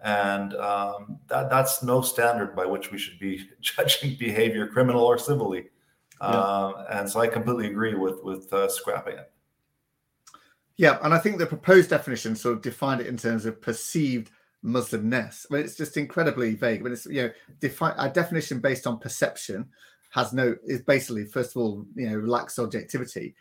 and 0.00 0.54
um, 0.54 1.18
that 1.28 1.48
that's 1.48 1.82
no 1.82 2.00
standard 2.02 2.56
by 2.56 2.66
which 2.66 2.90
we 2.90 2.98
should 2.98 3.18
be 3.18 3.48
judging 3.60 4.16
behavior, 4.16 4.66
criminal 4.66 5.04
or 5.04 5.18
civilly. 5.18 5.68
Yeah. 6.20 6.28
Uh, 6.28 6.86
and 6.90 7.10
so 7.10 7.20
I 7.20 7.26
completely 7.26 7.66
agree 7.68 7.94
with 7.94 8.22
with 8.22 8.52
uh, 8.52 8.68
scrapping 8.68 9.18
it. 9.18 9.32
Yeah, 10.76 10.98
and 11.02 11.12
I 11.12 11.18
think 11.18 11.38
the 11.38 11.46
proposed 11.46 11.90
definition 11.90 12.34
sort 12.34 12.56
of 12.56 12.62
defined 12.62 13.00
it 13.00 13.06
in 13.06 13.16
terms 13.16 13.44
of 13.44 13.60
perceived 13.60 14.30
Muslimness. 14.64 15.46
I 15.50 15.54
mean, 15.54 15.64
it's 15.64 15.76
just 15.76 15.96
incredibly 15.96 16.54
vague. 16.54 16.80
I 16.80 16.82
mean, 16.84 16.92
it's 16.92 17.06
you 17.06 17.22
know, 17.22 17.30
defi- 17.60 17.96
a 17.98 18.08
definition 18.08 18.60
based 18.60 18.86
on 18.86 18.98
perception 18.98 19.68
has 20.10 20.32
no 20.32 20.54
is 20.66 20.82
basically 20.82 21.24
first 21.24 21.56
of 21.56 21.62
all 21.62 21.86
you 21.94 22.08
know 22.08 22.18
lacks 22.20 22.58
objectivity, 22.58 23.34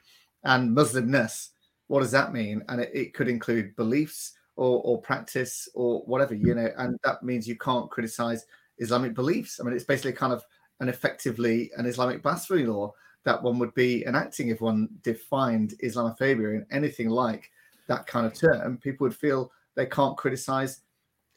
and 0.44 0.76
Muslimness. 0.76 1.50
What 1.88 2.00
does 2.00 2.12
that 2.12 2.32
mean? 2.32 2.64
And 2.70 2.80
it, 2.80 2.90
it 2.94 3.14
could 3.14 3.28
include 3.28 3.76
beliefs 3.76 4.34
or, 4.56 4.82
or 4.84 5.02
practice 5.02 5.68
or 5.76 6.00
whatever 6.06 6.34
you 6.34 6.56
know, 6.56 6.70
and 6.78 6.98
that 7.04 7.22
means 7.22 7.48
you 7.48 7.58
can't 7.58 7.92
criticize 7.92 8.46
Islamic 8.78 9.14
beliefs. 9.14 9.60
I 9.60 9.64
mean, 9.64 9.76
it's 9.76 9.84
basically 9.84 10.14
kind 10.14 10.32
of 10.32 10.44
an 10.80 10.90
effectively 10.90 11.70
an 11.78 11.86
Islamic 11.86 12.24
blasphemy 12.24 12.64
law 12.64 12.94
that 13.24 13.42
one 13.42 13.60
would 13.60 13.74
be 13.76 14.06
enacting 14.06 14.48
if 14.48 14.62
one 14.62 14.90
defined 15.04 15.76
Islamophobia 15.84 16.56
in 16.56 16.66
anything 16.72 17.10
like 17.10 17.52
that 17.88 18.08
kind 18.08 18.26
of 18.26 18.34
term. 18.34 18.78
People 18.78 19.06
would 19.06 19.16
feel 19.16 19.52
they 19.76 19.86
can't 19.86 20.18
criticize 20.18 20.82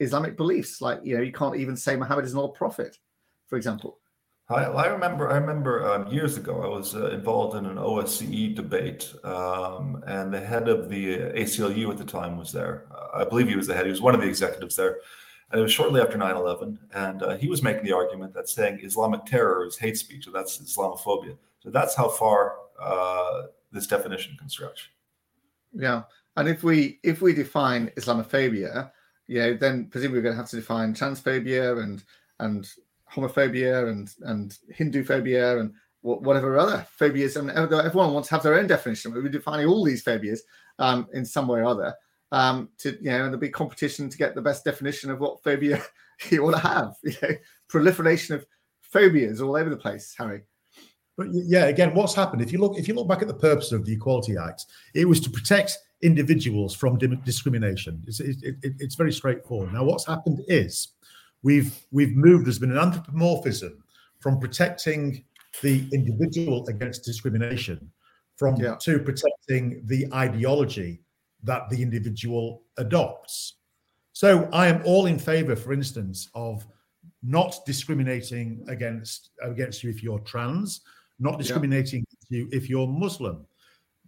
Islamic 0.00 0.36
beliefs. 0.36 0.80
Like 0.80 1.00
you 1.02 1.16
know, 1.16 1.22
you 1.22 1.32
can't 1.32 1.56
even 1.56 1.76
say 1.76 1.96
Muhammad 1.96 2.24
is 2.24 2.34
not 2.34 2.44
a 2.44 2.52
prophet, 2.52 2.98
for 3.46 3.56
example. 3.56 3.98
I, 4.48 4.64
I 4.64 4.86
remember. 4.88 5.30
I 5.30 5.36
remember 5.36 5.90
um, 5.90 6.06
years 6.08 6.36
ago. 6.36 6.62
I 6.62 6.68
was 6.68 6.94
uh, 6.94 7.08
involved 7.08 7.56
in 7.56 7.64
an 7.64 7.76
OSCE 7.76 8.54
debate, 8.54 9.10
um, 9.24 10.02
and 10.06 10.32
the 10.32 10.40
head 10.40 10.68
of 10.68 10.90
the 10.90 11.16
ACLU 11.32 11.90
at 11.90 11.96
the 11.96 12.04
time 12.04 12.36
was 12.36 12.52
there. 12.52 12.84
Uh, 12.90 13.22
I 13.22 13.24
believe 13.24 13.48
he 13.48 13.56
was 13.56 13.66
the 13.66 13.74
head. 13.74 13.86
He 13.86 13.90
was 13.90 14.02
one 14.02 14.14
of 14.14 14.20
the 14.20 14.28
executives 14.28 14.76
there, 14.76 14.98
and 15.50 15.58
it 15.58 15.62
was 15.62 15.72
shortly 15.72 16.02
after 16.02 16.18
9/11. 16.18 16.76
And 16.92 17.22
uh, 17.22 17.36
he 17.36 17.48
was 17.48 17.62
making 17.62 17.84
the 17.84 17.92
argument 17.92 18.34
that 18.34 18.50
saying 18.50 18.80
Islamic 18.82 19.24
terror 19.24 19.64
is 19.64 19.78
hate 19.78 19.96
speech, 19.96 20.26
so 20.26 20.30
that's 20.30 20.58
Islamophobia. 20.58 21.38
So 21.60 21.70
that's 21.70 21.94
how 21.94 22.08
far 22.08 22.56
uh, 22.78 23.44
this 23.72 23.86
definition 23.86 24.36
can 24.36 24.50
stretch. 24.50 24.92
Yeah, 25.72 26.02
and 26.36 26.48
if 26.48 26.62
we 26.62 27.00
if 27.02 27.22
we 27.22 27.32
define 27.32 27.90
Islamophobia 27.96 28.90
you 29.26 29.40
know, 29.40 29.54
then 29.54 29.86
presumably 29.86 30.18
we're 30.18 30.24
going 30.24 30.34
to 30.34 30.40
have 30.40 30.50
to 30.50 30.56
define 30.56 30.94
transphobia 30.94 31.82
and 31.82 32.04
and 32.40 32.68
homophobia 33.12 33.88
and 33.88 34.10
and 34.22 34.58
Hindu 34.70 35.04
phobia 35.04 35.58
and 35.58 35.72
whatever 36.02 36.58
other 36.58 36.86
phobias. 36.90 37.36
And 37.36 37.50
everyone 37.50 38.12
wants 38.12 38.28
to 38.28 38.34
have 38.34 38.42
their 38.42 38.58
own 38.58 38.66
definition. 38.66 39.12
We're 39.12 39.28
defining 39.28 39.66
all 39.66 39.84
these 39.84 40.02
phobias 40.02 40.42
um, 40.78 41.08
in 41.14 41.24
some 41.24 41.48
way 41.48 41.60
or 41.60 41.64
other. 41.64 41.94
Um, 42.32 42.68
to 42.78 42.90
you 43.00 43.10
know, 43.10 43.16
and 43.16 43.24
there'll 43.26 43.38
be 43.38 43.48
competition 43.48 44.08
to 44.08 44.18
get 44.18 44.34
the 44.34 44.42
best 44.42 44.64
definition 44.64 45.10
of 45.10 45.20
what 45.20 45.42
phobia 45.42 45.82
you 46.30 46.42
want 46.42 46.56
to 46.56 46.62
have. 46.62 46.94
You 47.02 47.14
know, 47.22 47.34
proliferation 47.68 48.34
of 48.34 48.46
phobias 48.82 49.40
all 49.40 49.56
over 49.56 49.70
the 49.70 49.76
place, 49.76 50.14
Harry. 50.18 50.42
But 51.16 51.28
yeah, 51.30 51.66
again, 51.66 51.94
what's 51.94 52.14
happened? 52.14 52.42
If 52.42 52.52
you 52.52 52.58
look, 52.58 52.76
if 52.76 52.88
you 52.88 52.94
look 52.94 53.08
back 53.08 53.22
at 53.22 53.28
the 53.28 53.34
purpose 53.34 53.72
of 53.72 53.84
the 53.84 53.92
Equality 53.92 54.36
Act, 54.36 54.66
it 54.94 55.06
was 55.06 55.20
to 55.20 55.30
protect 55.30 55.78
individuals 56.04 56.74
from 56.74 56.98
discrimination. 57.24 58.04
It's, 58.06 58.20
it, 58.20 58.36
it, 58.42 58.56
it's 58.78 58.94
very 58.94 59.12
straightforward. 59.12 59.72
Now, 59.72 59.84
what's 59.84 60.06
happened 60.06 60.42
is 60.46 60.88
we've 61.42 61.74
we've 61.90 62.14
moved. 62.14 62.46
There's 62.46 62.58
been 62.58 62.70
an 62.70 62.78
anthropomorphism 62.78 63.82
from 64.20 64.38
protecting 64.38 65.24
the 65.62 65.88
individual 65.92 66.66
against 66.68 67.04
discrimination, 67.04 67.90
from 68.36 68.56
yeah. 68.56 68.76
to 68.82 68.98
protecting 68.98 69.82
the 69.86 70.06
ideology 70.12 71.00
that 71.42 71.68
the 71.70 71.82
individual 71.82 72.62
adopts. 72.76 73.54
So 74.12 74.48
I 74.52 74.68
am 74.68 74.82
all 74.84 75.06
in 75.06 75.18
favour, 75.18 75.56
for 75.56 75.72
instance, 75.72 76.28
of 76.34 76.66
not 77.22 77.56
discriminating 77.64 78.64
against 78.68 79.30
against 79.42 79.82
you 79.82 79.90
if 79.90 80.02
you're 80.02 80.20
trans, 80.20 80.82
not 81.18 81.38
discriminating 81.38 82.04
yeah. 82.28 82.38
you 82.40 82.48
if 82.52 82.68
you're 82.68 82.86
Muslim. 82.86 83.46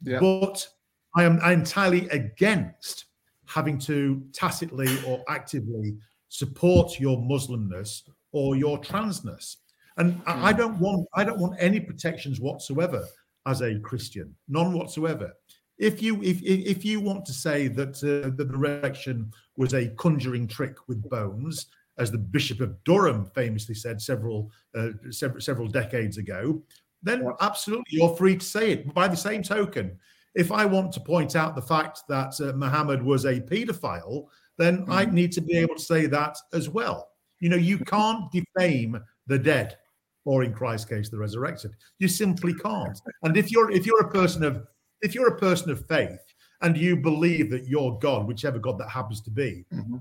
Yeah. 0.02 0.20
But 0.20 0.68
I 1.16 1.24
am 1.24 1.40
entirely 1.40 2.08
against 2.10 3.06
having 3.46 3.78
to 3.78 4.22
tacitly 4.32 4.88
or 5.06 5.24
actively 5.28 5.96
support 6.28 7.00
your 7.00 7.16
Muslimness 7.16 8.02
or 8.32 8.56
your 8.56 8.78
transness. 8.80 9.56
And 9.96 10.22
mm. 10.22 10.22
I 10.26 10.52
don't 10.52 10.78
want 10.78 11.06
I 11.14 11.24
don't 11.24 11.38
want 11.38 11.56
any 11.58 11.80
protections 11.80 12.38
whatsoever 12.40 13.04
as 13.46 13.62
a 13.62 13.78
Christian, 13.80 14.34
none 14.48 14.72
whatsoever. 14.72 15.32
If 15.78 16.02
you 16.02 16.22
if 16.22 16.42
if 16.42 16.84
you 16.84 17.00
want 17.00 17.24
to 17.26 17.32
say 17.32 17.68
that 17.68 17.96
uh, 18.02 18.28
that 18.36 18.48
the 18.48 18.58
resurrection 18.58 19.32
was 19.56 19.72
a 19.72 19.88
conjuring 19.96 20.48
trick 20.48 20.76
with 20.88 21.08
bones, 21.08 21.66
as 21.98 22.10
the 22.10 22.18
Bishop 22.18 22.60
of 22.60 22.82
Durham 22.84 23.30
famously 23.34 23.74
said 23.74 24.00
several 24.00 24.50
uh, 24.74 24.90
several 25.10 25.40
several 25.40 25.68
decades 25.68 26.18
ago, 26.18 26.62
then 27.02 27.26
absolutely 27.40 27.84
you're 27.88 28.16
free 28.16 28.36
to 28.36 28.44
say 28.44 28.72
it. 28.72 28.92
By 28.92 29.08
the 29.08 29.16
same 29.16 29.42
token, 29.42 29.98
if 30.36 30.52
I 30.52 30.66
want 30.66 30.92
to 30.92 31.00
point 31.00 31.34
out 31.34 31.56
the 31.56 31.62
fact 31.62 32.02
that 32.08 32.38
uh, 32.40 32.52
Muhammad 32.52 33.02
was 33.02 33.24
a 33.24 33.40
paedophile, 33.40 34.26
then 34.58 34.86
mm. 34.86 34.92
I 34.92 35.06
need 35.06 35.32
to 35.32 35.40
be 35.40 35.56
able 35.56 35.74
to 35.74 35.82
say 35.82 36.06
that 36.06 36.36
as 36.52 36.68
well. 36.68 37.08
You 37.40 37.48
know, 37.48 37.56
you 37.56 37.78
can't 37.78 38.30
defame 38.30 39.00
the 39.26 39.38
dead, 39.38 39.76
or 40.24 40.44
in 40.44 40.52
Christ's 40.52 40.88
case, 40.88 41.08
the 41.08 41.18
resurrected. 41.18 41.72
You 41.98 42.08
simply 42.08 42.54
can't. 42.54 43.00
And 43.22 43.36
if 43.36 43.50
you're 43.50 43.70
if 43.70 43.86
you're 43.86 44.02
a 44.02 44.10
person 44.10 44.44
of 44.44 44.62
if 45.00 45.14
you're 45.14 45.34
a 45.34 45.38
person 45.38 45.70
of 45.70 45.86
faith 45.86 46.20
and 46.62 46.76
you 46.76 46.96
believe 46.96 47.50
that 47.50 47.66
your 47.66 47.98
God, 47.98 48.26
whichever 48.26 48.58
God 48.58 48.78
that 48.78 48.90
happens 48.90 49.22
to 49.22 49.30
be, 49.30 49.64
mm-hmm. 49.72 49.96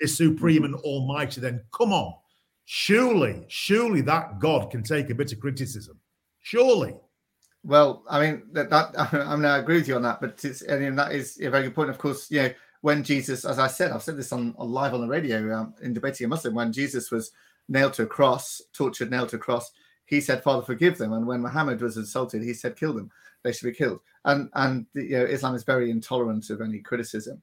is 0.00 0.16
supreme 0.16 0.64
and 0.64 0.74
almighty, 0.76 1.40
then 1.40 1.62
come 1.74 1.92
on. 1.92 2.14
Surely, 2.64 3.44
surely 3.48 4.02
that 4.02 4.38
God 4.38 4.70
can 4.70 4.82
take 4.82 5.10
a 5.10 5.14
bit 5.14 5.32
of 5.32 5.40
criticism. 5.40 5.98
Surely. 6.40 6.94
Well, 7.64 8.02
I 8.08 8.20
mean 8.20 8.42
that, 8.52 8.70
that 8.70 8.94
I 9.14 9.36
mean 9.36 9.44
I 9.44 9.58
agree 9.58 9.76
with 9.76 9.88
you 9.88 9.96
on 9.96 10.02
that, 10.02 10.20
but 10.20 10.44
it's 10.44 10.62
I 10.68 10.78
mean 10.78 10.96
that 10.96 11.12
is 11.12 11.40
a 11.40 11.50
very 11.50 11.64
good 11.64 11.74
point. 11.74 11.90
Of 11.90 11.98
course, 11.98 12.30
you 12.30 12.42
know 12.42 12.50
when 12.82 13.04
Jesus, 13.04 13.44
as 13.44 13.58
I 13.58 13.68
said, 13.68 13.92
I've 13.92 14.02
said 14.02 14.16
this 14.16 14.32
on, 14.32 14.54
on 14.58 14.70
live 14.70 14.92
on 14.92 15.00
the 15.00 15.06
radio 15.06 15.54
um, 15.56 15.74
in 15.82 15.94
debating 15.94 16.24
a 16.24 16.28
Muslim, 16.28 16.54
when 16.54 16.72
Jesus 16.72 17.10
was 17.12 17.30
nailed 17.68 17.92
to 17.94 18.02
a 18.02 18.06
cross, 18.06 18.60
tortured, 18.72 19.10
nailed 19.10 19.30
to 19.30 19.36
a 19.36 19.38
cross, 19.38 19.70
he 20.04 20.20
said, 20.20 20.42
"Father, 20.42 20.62
forgive 20.62 20.98
them." 20.98 21.12
And 21.12 21.26
when 21.26 21.40
Muhammad 21.40 21.80
was 21.80 21.96
insulted, 21.96 22.42
he 22.42 22.52
said, 22.52 22.76
"Kill 22.76 22.92
them; 22.92 23.10
they 23.42 23.52
should 23.52 23.66
be 23.66 23.72
killed." 23.72 24.00
And 24.24 24.50
and 24.54 24.86
you 24.94 25.10
know 25.10 25.24
Islam 25.24 25.54
is 25.54 25.64
very 25.64 25.90
intolerant 25.90 26.50
of 26.50 26.60
any 26.60 26.80
criticism, 26.80 27.40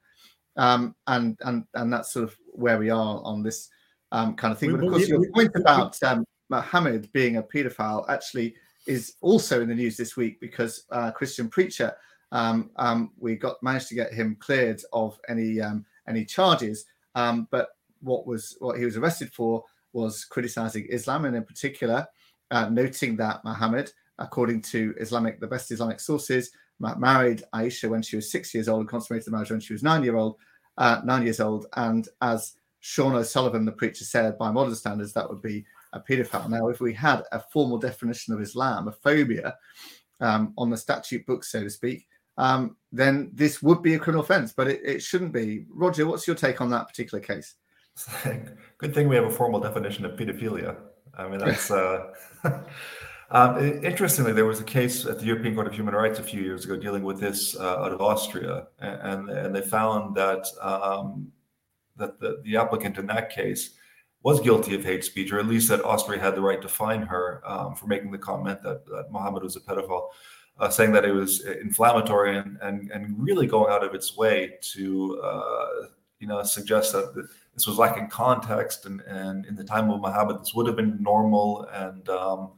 um, 0.57 0.93
and 1.07 1.37
and 1.45 1.63
and 1.73 1.91
that's 1.91 2.11
sort 2.11 2.25
of 2.25 2.37
where 2.51 2.77
we 2.77 2.89
are 2.89 3.21
on 3.23 3.41
this 3.41 3.69
um, 4.11 4.35
kind 4.35 4.51
of 4.51 4.59
thing. 4.59 4.71
But 4.71 4.83
of 4.83 4.91
course, 4.91 5.07
your 5.07 5.25
point 5.31 5.51
about 5.55 6.01
um, 6.03 6.25
Muhammad 6.49 7.09
being 7.13 7.37
a 7.37 7.43
paedophile 7.43 8.07
actually 8.09 8.55
is 8.89 9.15
also 9.21 9.61
in 9.61 9.69
the 9.69 9.75
news 9.75 9.95
this 9.95 10.17
week 10.17 10.39
because 10.39 10.85
uh, 10.91 11.11
Christian 11.11 11.47
preacher 11.47 11.95
um, 12.31 12.71
um, 12.75 13.11
we 13.17 13.35
got 13.35 13.61
managed 13.61 13.87
to 13.89 13.95
get 13.95 14.13
him 14.13 14.35
cleared 14.39 14.81
of 14.91 15.19
any 15.29 15.61
um, 15.61 15.85
any 16.07 16.25
charges. 16.25 16.85
Um, 17.15 17.47
but 17.51 17.69
what 18.01 18.25
was 18.25 18.57
what 18.59 18.77
he 18.77 18.85
was 18.85 18.97
arrested 18.97 19.31
for 19.31 19.63
was 19.93 20.25
criticizing 20.25 20.87
Islam 20.89 21.25
and 21.25 21.35
in 21.35 21.43
particular 21.43 22.07
uh, 22.51 22.69
noting 22.69 23.15
that 23.17 23.43
Muhammad, 23.43 23.91
according 24.17 24.61
to 24.63 24.93
Islamic 24.99 25.39
the 25.39 25.47
best 25.47 25.71
Islamic 25.71 25.99
sources, 25.99 26.51
married 26.79 27.43
Aisha 27.53 27.89
when 27.89 28.01
she 28.01 28.15
was 28.15 28.31
six 28.31 28.53
years 28.53 28.67
old 28.67 28.81
and 28.81 28.89
consummated 28.89 29.25
the 29.25 29.31
marriage 29.31 29.51
when 29.51 29.59
she 29.59 29.73
was 29.73 29.83
nine 29.83 30.03
year 30.03 30.15
old, 30.15 30.35
uh, 30.77 31.01
nine 31.03 31.23
years 31.23 31.39
old, 31.39 31.67
and 31.75 32.07
as 32.21 32.53
Sean 32.81 33.13
O'Sullivan, 33.15 33.65
the 33.65 33.71
preacher, 33.71 34.05
said, 34.05 34.37
by 34.37 34.51
modern 34.51 34.75
standards, 34.75 35.13
that 35.13 35.29
would 35.29 35.41
be 35.41 35.65
a 35.93 35.99
paedophile. 35.99 36.49
Now, 36.49 36.69
if 36.69 36.79
we 36.79 36.93
had 36.93 37.23
a 37.31 37.39
formal 37.39 37.77
definition 37.77 38.33
of 38.33 38.39
Islamophobia, 38.39 39.53
um, 40.21 40.53
on 40.57 40.69
the 40.69 40.77
statute 40.77 41.25
book, 41.25 41.43
so 41.43 41.63
to 41.63 41.69
speak, 41.69 42.07
um, 42.37 42.77
then 42.91 43.31
this 43.33 43.61
would 43.61 43.81
be 43.81 43.95
a 43.95 43.99
criminal 43.99 44.23
offence, 44.23 44.53
but 44.53 44.67
it, 44.67 44.81
it, 44.83 45.03
shouldn't 45.03 45.33
be. 45.33 45.65
Roger, 45.69 46.07
what's 46.07 46.25
your 46.25 46.35
take 46.35 46.61
on 46.61 46.69
that 46.69 46.87
particular 46.87 47.21
case? 47.21 47.55
Good 48.77 48.93
thing 48.93 49.09
we 49.09 49.15
have 49.15 49.25
a 49.25 49.29
formal 49.29 49.59
definition 49.59 50.05
of 50.05 50.13
pedophilia. 50.13 50.77
I 51.17 51.27
mean, 51.27 51.39
that's. 51.39 51.69
uh, 51.71 52.13
um, 53.31 53.83
interestingly, 53.83 54.31
there 54.31 54.45
was 54.45 54.61
a 54.61 54.65
case 54.65 55.05
at 55.05 55.19
the 55.19 55.25
European 55.25 55.55
Court 55.55 55.67
of 55.67 55.73
Human 55.73 55.93
Rights 55.93 56.19
a 56.19 56.23
few 56.23 56.41
years 56.41 56.63
ago 56.63 56.77
dealing 56.77 57.03
with 57.03 57.19
this 57.19 57.57
uh, 57.57 57.83
out 57.83 57.91
of 57.91 58.01
Austria, 58.01 58.67
and 58.79 59.29
and 59.29 59.53
they 59.53 59.61
found 59.61 60.15
that 60.15 60.47
um, 60.61 61.29
that 61.97 62.19
the, 62.21 62.41
the 62.45 62.55
applicant 62.55 62.97
in 62.97 63.07
that 63.07 63.29
case 63.29 63.71
was 64.23 64.39
guilty 64.41 64.75
of 64.75 64.83
hate 64.83 65.03
speech, 65.03 65.31
or 65.31 65.39
at 65.39 65.47
least 65.47 65.69
that 65.69 65.83
Austria 65.83 66.19
had 66.19 66.35
the 66.35 66.41
right 66.41 66.61
to 66.61 66.67
fine 66.67 67.01
her 67.03 67.41
um, 67.45 67.75
for 67.75 67.87
making 67.87 68.11
the 68.11 68.17
comment 68.17 68.61
that, 68.63 68.85
that 68.87 69.11
Mohammed 69.11 69.43
was 69.43 69.55
a 69.55 69.61
pedophile 69.61 70.09
uh, 70.59 70.69
saying 70.69 70.91
that 70.91 71.05
it 71.05 71.11
was 71.11 71.45
inflammatory 71.45 72.37
and, 72.37 72.57
and, 72.61 72.91
and 72.91 73.15
really 73.17 73.47
going 73.47 73.71
out 73.71 73.83
of 73.83 73.95
its 73.95 74.17
way 74.17 74.57
to 74.61 75.19
uh, 75.23 75.67
you 76.19 76.27
know 76.27 76.43
suggest 76.43 76.91
that 76.91 77.27
this 77.53 77.65
was 77.65 77.77
lacking 77.77 78.09
context 78.09 78.85
and, 78.85 79.01
and 79.01 79.45
in 79.45 79.55
the 79.55 79.63
time 79.63 79.89
of 79.89 80.01
Muhammad 80.01 80.41
this 80.41 80.53
would 80.53 80.67
have 80.67 80.75
been 80.75 81.01
normal 81.01 81.65
and 81.73 82.09
um, 82.09 82.51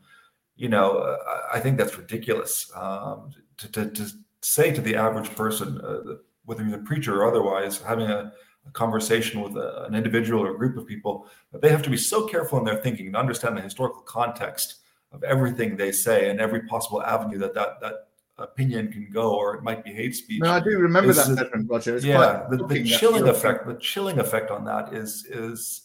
you 0.55 0.67
know 0.67 1.17
I 1.53 1.59
think 1.59 1.77
that's 1.77 1.97
ridiculous 1.97 2.71
um, 2.75 3.31
to, 3.57 3.71
to, 3.71 3.89
to, 3.91 4.07
say 4.43 4.71
to 4.71 4.81
the 4.81 4.95
average 4.95 5.29
person 5.35 5.79
uh, 5.81 6.15
whether 6.45 6.65
you're 6.65 6.79
a 6.79 6.83
preacher 6.83 7.21
or 7.21 7.27
otherwise 7.27 7.79
having 7.79 8.09
a, 8.09 8.33
a 8.67 8.71
conversation 8.71 9.41
with 9.41 9.57
a, 9.57 9.85
an 9.85 9.95
individual 9.95 10.43
or 10.43 10.51
a 10.51 10.57
group 10.57 10.77
of 10.77 10.85
people 10.85 11.27
that 11.51 11.61
they 11.61 11.69
have 11.69 11.81
to 11.83 11.89
be 11.89 11.97
so 11.97 12.27
careful 12.27 12.59
in 12.59 12.65
their 12.65 12.77
thinking 12.77 13.11
to 13.11 13.17
understand 13.17 13.57
the 13.57 13.61
historical 13.61 14.01
context 14.01 14.75
of 15.11 15.23
everything 15.23 15.75
they 15.75 15.91
say 15.91 16.29
and 16.29 16.39
every 16.39 16.61
possible 16.67 17.01
avenue 17.03 17.37
that 17.37 17.53
that 17.53 17.81
that 17.81 18.07
opinion 18.37 18.91
can 18.91 19.07
go, 19.11 19.33
or 19.33 19.55
it 19.55 19.63
might 19.63 19.83
be 19.83 19.91
hate 19.91 20.15
speech. 20.15 20.41
No, 20.41 20.51
I 20.51 20.59
do 20.59 20.77
remember 20.77 21.13
that, 21.13 21.35
different, 21.35 21.69
Roger. 21.69 21.95
It's 21.95 22.05
yeah, 22.05 22.45
the, 22.49 22.65
the 22.65 22.83
chilling 22.83 23.27
effect, 23.27 23.67
the 23.67 23.75
chilling 23.75 24.19
effect 24.19 24.51
on 24.51 24.65
that 24.65 24.93
is 24.93 25.25
is 25.25 25.83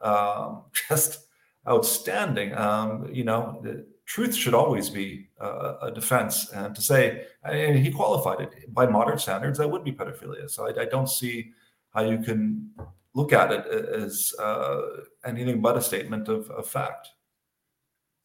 um, 0.00 0.62
just 0.88 1.26
outstanding. 1.68 2.54
Um, 2.56 3.08
you 3.12 3.24
know, 3.24 3.60
the 3.62 3.86
truth 4.06 4.34
should 4.34 4.54
always 4.54 4.90
be 4.90 5.28
uh, 5.40 5.74
a 5.82 5.90
defense, 5.90 6.50
and 6.50 6.74
to 6.74 6.82
say, 6.82 7.26
and 7.44 7.78
he 7.78 7.90
qualified 7.90 8.40
it 8.40 8.74
by 8.74 8.86
modern 8.86 9.18
standards, 9.18 9.58
that 9.58 9.70
would 9.70 9.84
be 9.84 9.92
pedophilia. 9.92 10.50
So 10.50 10.66
I, 10.66 10.82
I 10.82 10.84
don't 10.84 11.08
see 11.08 11.52
how 11.94 12.02
you 12.02 12.18
can 12.18 12.70
look 13.14 13.32
at 13.32 13.52
it 13.52 13.66
as 13.66 14.32
uh, 14.40 14.80
anything 15.24 15.60
but 15.60 15.76
a 15.76 15.82
statement 15.82 16.28
of, 16.28 16.50
of 16.50 16.66
fact. 16.66 17.10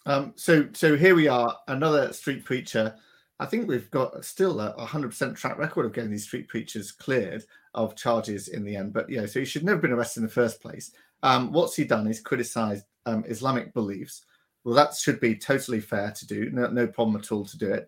Um, 0.06 0.34
so, 0.36 0.68
so 0.74 0.98
here 0.98 1.16
we 1.16 1.28
are, 1.28 1.56
another 1.68 2.12
street 2.14 2.44
preacher. 2.44 2.96
I 3.40 3.46
think 3.46 3.68
we've 3.68 3.92
got 3.92 4.26
still 4.26 4.60
a 4.60 4.74
100% 4.74 5.36
track 5.36 5.58
record 5.58 5.86
of 5.86 5.94
getting 5.94 6.12
these 6.12 6.24
street 6.24 6.48
preachers 6.48 6.92
cleared 6.92 7.44
of 7.74 7.96
charges 7.96 8.50
in 8.50 8.64
the 8.64 8.76
end. 8.76 8.92
But 8.92 9.10
yeah, 9.10 9.26
so 9.26 9.40
he 9.40 9.46
should 9.46 9.64
never 9.64 9.80
been 9.80 9.94
arrested 9.94 10.22
in 10.22 10.26
the 10.26 10.32
first 10.32 10.62
place. 10.62 10.92
Um, 11.24 11.52
what's 11.52 11.76
he 11.76 11.84
done? 11.84 12.06
He's 12.06 12.22
criticised 12.22 12.86
um, 13.06 13.24
Islamic 13.28 13.74
beliefs. 13.74 14.26
Well, 14.64 14.76
that 14.76 14.96
should 14.96 15.20
be 15.20 15.36
totally 15.36 15.80
fair 15.80 16.12
to 16.12 16.28
do. 16.28 16.50
No, 16.52 16.68
no 16.70 16.88
problem 16.88 17.18
at 17.18 17.32
all 17.32 17.46
to 17.46 17.58
do 17.58 17.72
it. 17.72 17.88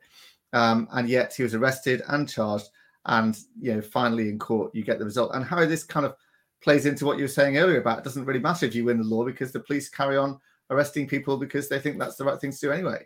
Um, 0.54 0.88
and 0.92 1.10
yet 1.10 1.34
he 1.34 1.44
was 1.44 1.56
arrested 1.56 2.02
and 2.08 2.30
charged. 2.30 2.70
And 3.06 3.38
you 3.60 3.74
know, 3.74 3.82
finally 3.82 4.30
in 4.30 4.40
court, 4.40 4.74
you 4.74 4.84
get 4.84 5.00
the 5.00 5.06
result. 5.06 5.32
And 5.34 5.44
how 5.44 5.66
this 5.66 5.84
kind 5.84 6.06
of 6.06 6.16
plays 6.62 6.86
into 6.86 7.06
what 7.06 7.18
you 7.18 7.24
were 7.24 7.30
saying 7.30 7.58
earlier 7.58 7.82
about 7.82 8.00
it 8.00 8.04
doesn't 8.04 8.26
really 8.26 8.40
matter 8.40 8.66
if 8.66 8.76
you 8.76 8.86
win 8.86 9.00
the 9.00 9.04
law 9.04 9.26
because 9.26 9.52
the 9.52 9.60
police 9.60 9.90
carry 9.90 10.18
on 10.18 10.40
arresting 10.70 11.08
people 11.08 11.38
because 11.38 11.68
they 11.68 11.80
think 11.80 12.00
that's 12.00 12.16
the 12.16 12.24
right 12.24 12.40
thing 12.40 12.52
to 12.52 12.58
do 12.58 12.72
anyway. 12.72 13.06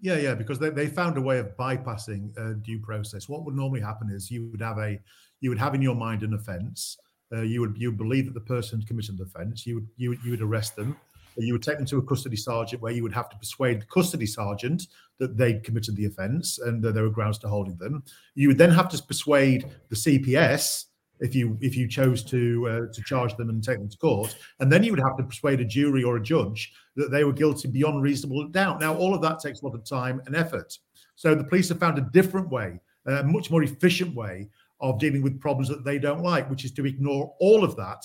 Yeah, 0.00 0.16
yeah, 0.16 0.34
because 0.34 0.58
they, 0.58 0.70
they 0.70 0.88
found 0.88 1.16
a 1.16 1.20
way 1.20 1.38
of 1.38 1.56
bypassing 1.56 2.36
uh, 2.36 2.54
due 2.54 2.80
process. 2.80 3.28
What 3.28 3.44
would 3.44 3.54
normally 3.54 3.80
happen 3.80 4.10
is 4.10 4.30
you 4.30 4.48
would 4.50 4.60
have 4.60 4.78
a 4.78 4.98
you 5.40 5.50
would 5.50 5.58
have 5.58 5.74
in 5.74 5.82
your 5.82 5.94
mind 5.94 6.22
an 6.22 6.34
offence. 6.34 6.96
Uh, 7.32 7.42
you 7.42 7.60
would 7.60 7.76
you 7.78 7.92
believe 7.92 8.26
that 8.26 8.34
the 8.34 8.40
person 8.40 8.82
committed 8.82 9.16
the 9.16 9.24
offence. 9.24 9.66
You 9.66 9.76
would 9.76 9.88
you 9.96 10.08
would, 10.10 10.24
you 10.24 10.30
would 10.32 10.42
arrest 10.42 10.74
them. 10.74 10.96
You 11.36 11.54
would 11.54 11.62
take 11.62 11.76
them 11.76 11.86
to 11.86 11.98
a 11.98 12.02
custody 12.02 12.36
sergeant 12.36 12.82
where 12.82 12.92
you 12.92 13.02
would 13.02 13.12
have 13.12 13.28
to 13.30 13.36
persuade 13.36 13.80
the 13.80 13.86
custody 13.86 14.26
sergeant 14.26 14.88
that 15.18 15.36
they'd 15.36 15.64
committed 15.64 15.96
the 15.96 16.06
offence 16.06 16.58
and 16.58 16.82
that 16.82 16.94
there 16.94 17.04
were 17.04 17.10
grounds 17.10 17.38
to 17.38 17.48
holding 17.48 17.76
them. 17.76 18.02
You 18.34 18.48
would 18.48 18.58
then 18.58 18.70
have 18.70 18.88
to 18.90 19.02
persuade 19.02 19.70
the 19.88 19.96
CPS 19.96 20.86
if 21.20 21.36
you 21.36 21.56
if 21.60 21.76
you 21.76 21.88
chose 21.88 22.24
to 22.24 22.68
uh, 22.68 22.92
to 22.92 23.02
charge 23.04 23.36
them 23.36 23.48
and 23.48 23.62
take 23.62 23.78
them 23.78 23.88
to 23.88 23.96
court, 23.96 24.36
and 24.58 24.70
then 24.70 24.82
you 24.82 24.90
would 24.90 25.00
have 25.00 25.16
to 25.16 25.22
persuade 25.22 25.60
a 25.60 25.64
jury 25.64 26.02
or 26.02 26.16
a 26.16 26.22
judge 26.22 26.72
that 26.96 27.10
they 27.10 27.22
were 27.24 27.32
guilty 27.32 27.68
beyond 27.68 28.02
reasonable 28.02 28.46
doubt. 28.48 28.80
Now, 28.80 28.94
all 28.94 29.14
of 29.14 29.22
that 29.22 29.38
takes 29.38 29.62
a 29.62 29.64
lot 29.64 29.74
of 29.74 29.84
time 29.84 30.20
and 30.26 30.34
effort. 30.34 30.76
So 31.14 31.34
the 31.34 31.44
police 31.44 31.68
have 31.68 31.78
found 31.78 31.98
a 31.98 32.08
different 32.12 32.50
way, 32.50 32.80
a 33.06 33.22
much 33.22 33.50
more 33.50 33.62
efficient 33.62 34.14
way 34.14 34.48
of 34.80 34.98
dealing 34.98 35.22
with 35.22 35.40
problems 35.40 35.68
that 35.68 35.84
they 35.84 35.98
don't 35.98 36.22
like, 36.22 36.50
which 36.50 36.64
is 36.64 36.72
to 36.72 36.86
ignore 36.86 37.32
all 37.38 37.62
of 37.62 37.76
that 37.76 38.04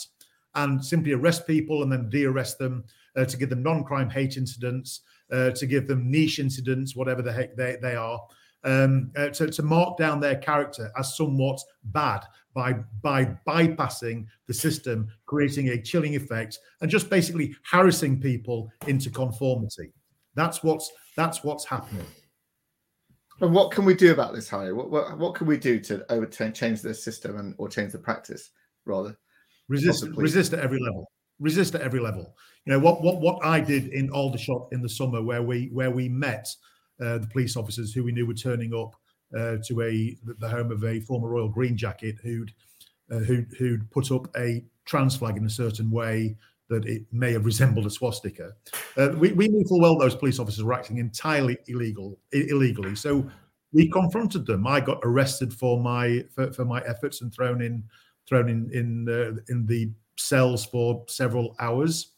and 0.57 0.83
simply 0.83 1.13
arrest 1.13 1.47
people 1.47 1.83
and 1.83 1.91
then 1.91 2.09
de-arrest 2.09 2.57
them 2.57 2.83
uh, 3.15 3.25
to 3.25 3.37
give 3.37 3.49
them 3.49 3.63
non-crime 3.63 4.09
hate 4.09 4.37
incidents, 4.37 5.01
uh, 5.31 5.51
to 5.51 5.65
give 5.65 5.87
them 5.87 6.11
niche 6.11 6.39
incidents, 6.39 6.95
whatever 6.95 7.21
the 7.21 7.31
heck 7.31 7.55
they, 7.55 7.77
they 7.81 7.95
are, 7.95 8.19
um, 8.63 9.11
uh, 9.15 9.29
to, 9.29 9.47
to 9.47 9.63
mark 9.63 9.97
down 9.97 10.19
their 10.19 10.35
character 10.35 10.91
as 10.97 11.15
somewhat 11.15 11.59
bad 11.85 12.21
by 12.53 12.73
by 13.03 13.25
bypassing 13.47 14.25
the 14.47 14.53
system, 14.53 15.07
creating 15.27 15.69
a 15.69 15.81
chilling 15.81 16.15
effect, 16.15 16.59
and 16.81 16.89
just 16.89 17.09
basically 17.09 17.55
harassing 17.69 18.19
people 18.19 18.71
into 18.87 19.09
conformity. 19.11 19.93
That's 20.33 20.63
what's 20.63 20.91
that's 21.15 21.43
what's 21.43 21.65
happening. 21.65 22.05
And 23.41 23.53
what 23.53 23.71
can 23.71 23.85
we 23.85 23.93
do 23.93 24.11
about 24.11 24.33
this, 24.33 24.49
Harry? 24.49 24.73
What 24.73 24.89
what, 24.89 25.17
what 25.19 25.35
can 25.35 25.45
we 25.45 25.57
do 25.57 25.79
to 25.81 26.11
overturn 26.11 26.51
change 26.51 26.81
the 26.81 26.95
system 26.95 27.37
and 27.37 27.53
or 27.59 27.69
change 27.69 27.91
the 27.91 27.99
practice 27.99 28.49
rather? 28.85 29.15
Resist 29.69 30.07
resist 30.15 30.53
at 30.53 30.59
every 30.59 30.79
level. 30.79 31.09
Resist 31.39 31.75
at 31.75 31.81
every 31.81 31.99
level. 31.99 32.35
You 32.65 32.73
know 32.73 32.79
what 32.79 33.01
what 33.01 33.19
what 33.19 33.43
I 33.43 33.59
did 33.59 33.87
in 33.87 34.09
Aldershot 34.09 34.69
in 34.71 34.81
the 34.81 34.89
summer, 34.89 35.21
where 35.21 35.43
we 35.43 35.69
where 35.73 35.91
we 35.91 36.09
met 36.09 36.47
uh, 37.01 37.19
the 37.19 37.27
police 37.27 37.55
officers 37.55 37.93
who 37.93 38.03
we 38.03 38.11
knew 38.11 38.25
were 38.25 38.33
turning 38.33 38.73
up 38.73 38.95
uh, 39.37 39.57
to 39.67 39.81
a 39.81 40.17
the 40.39 40.49
home 40.49 40.71
of 40.71 40.83
a 40.83 40.99
former 41.01 41.29
Royal 41.29 41.49
Green 41.49 41.77
Jacket 41.77 42.15
who'd 42.23 42.51
uh, 43.11 43.19
who'd, 43.19 43.47
who'd 43.57 43.89
put 43.91 44.11
up 44.11 44.27
a 44.37 44.63
trans 44.85 45.15
flag 45.15 45.37
in 45.37 45.45
a 45.45 45.49
certain 45.49 45.91
way 45.91 46.35
that 46.69 46.85
it 46.85 47.03
may 47.11 47.31
have 47.31 47.45
resembled 47.45 47.85
a 47.85 47.89
swastika. 47.89 48.51
Uh, 48.97 49.09
we, 49.17 49.31
we 49.31 49.47
knew 49.47 49.63
full 49.67 49.79
well 49.79 49.97
those 49.97 50.15
police 50.15 50.39
officers 50.39 50.63
were 50.63 50.73
acting 50.73 50.97
entirely 50.97 51.57
illegal 51.67 52.17
illegally. 52.31 52.95
So 52.95 53.29
we 53.71 53.89
confronted 53.89 54.45
them. 54.45 54.65
I 54.65 54.79
got 54.79 54.99
arrested 55.03 55.53
for 55.53 55.81
my 55.81 56.23
for, 56.33 56.51
for 56.51 56.65
my 56.65 56.81
efforts 56.81 57.21
and 57.21 57.33
thrown 57.33 57.61
in 57.61 57.83
thrown 58.27 58.49
in 58.49 58.69
in 58.71 59.09
uh, 59.09 59.39
in 59.49 59.65
the 59.65 59.91
cells 60.17 60.65
for 60.65 61.03
several 61.07 61.55
hours. 61.59 62.13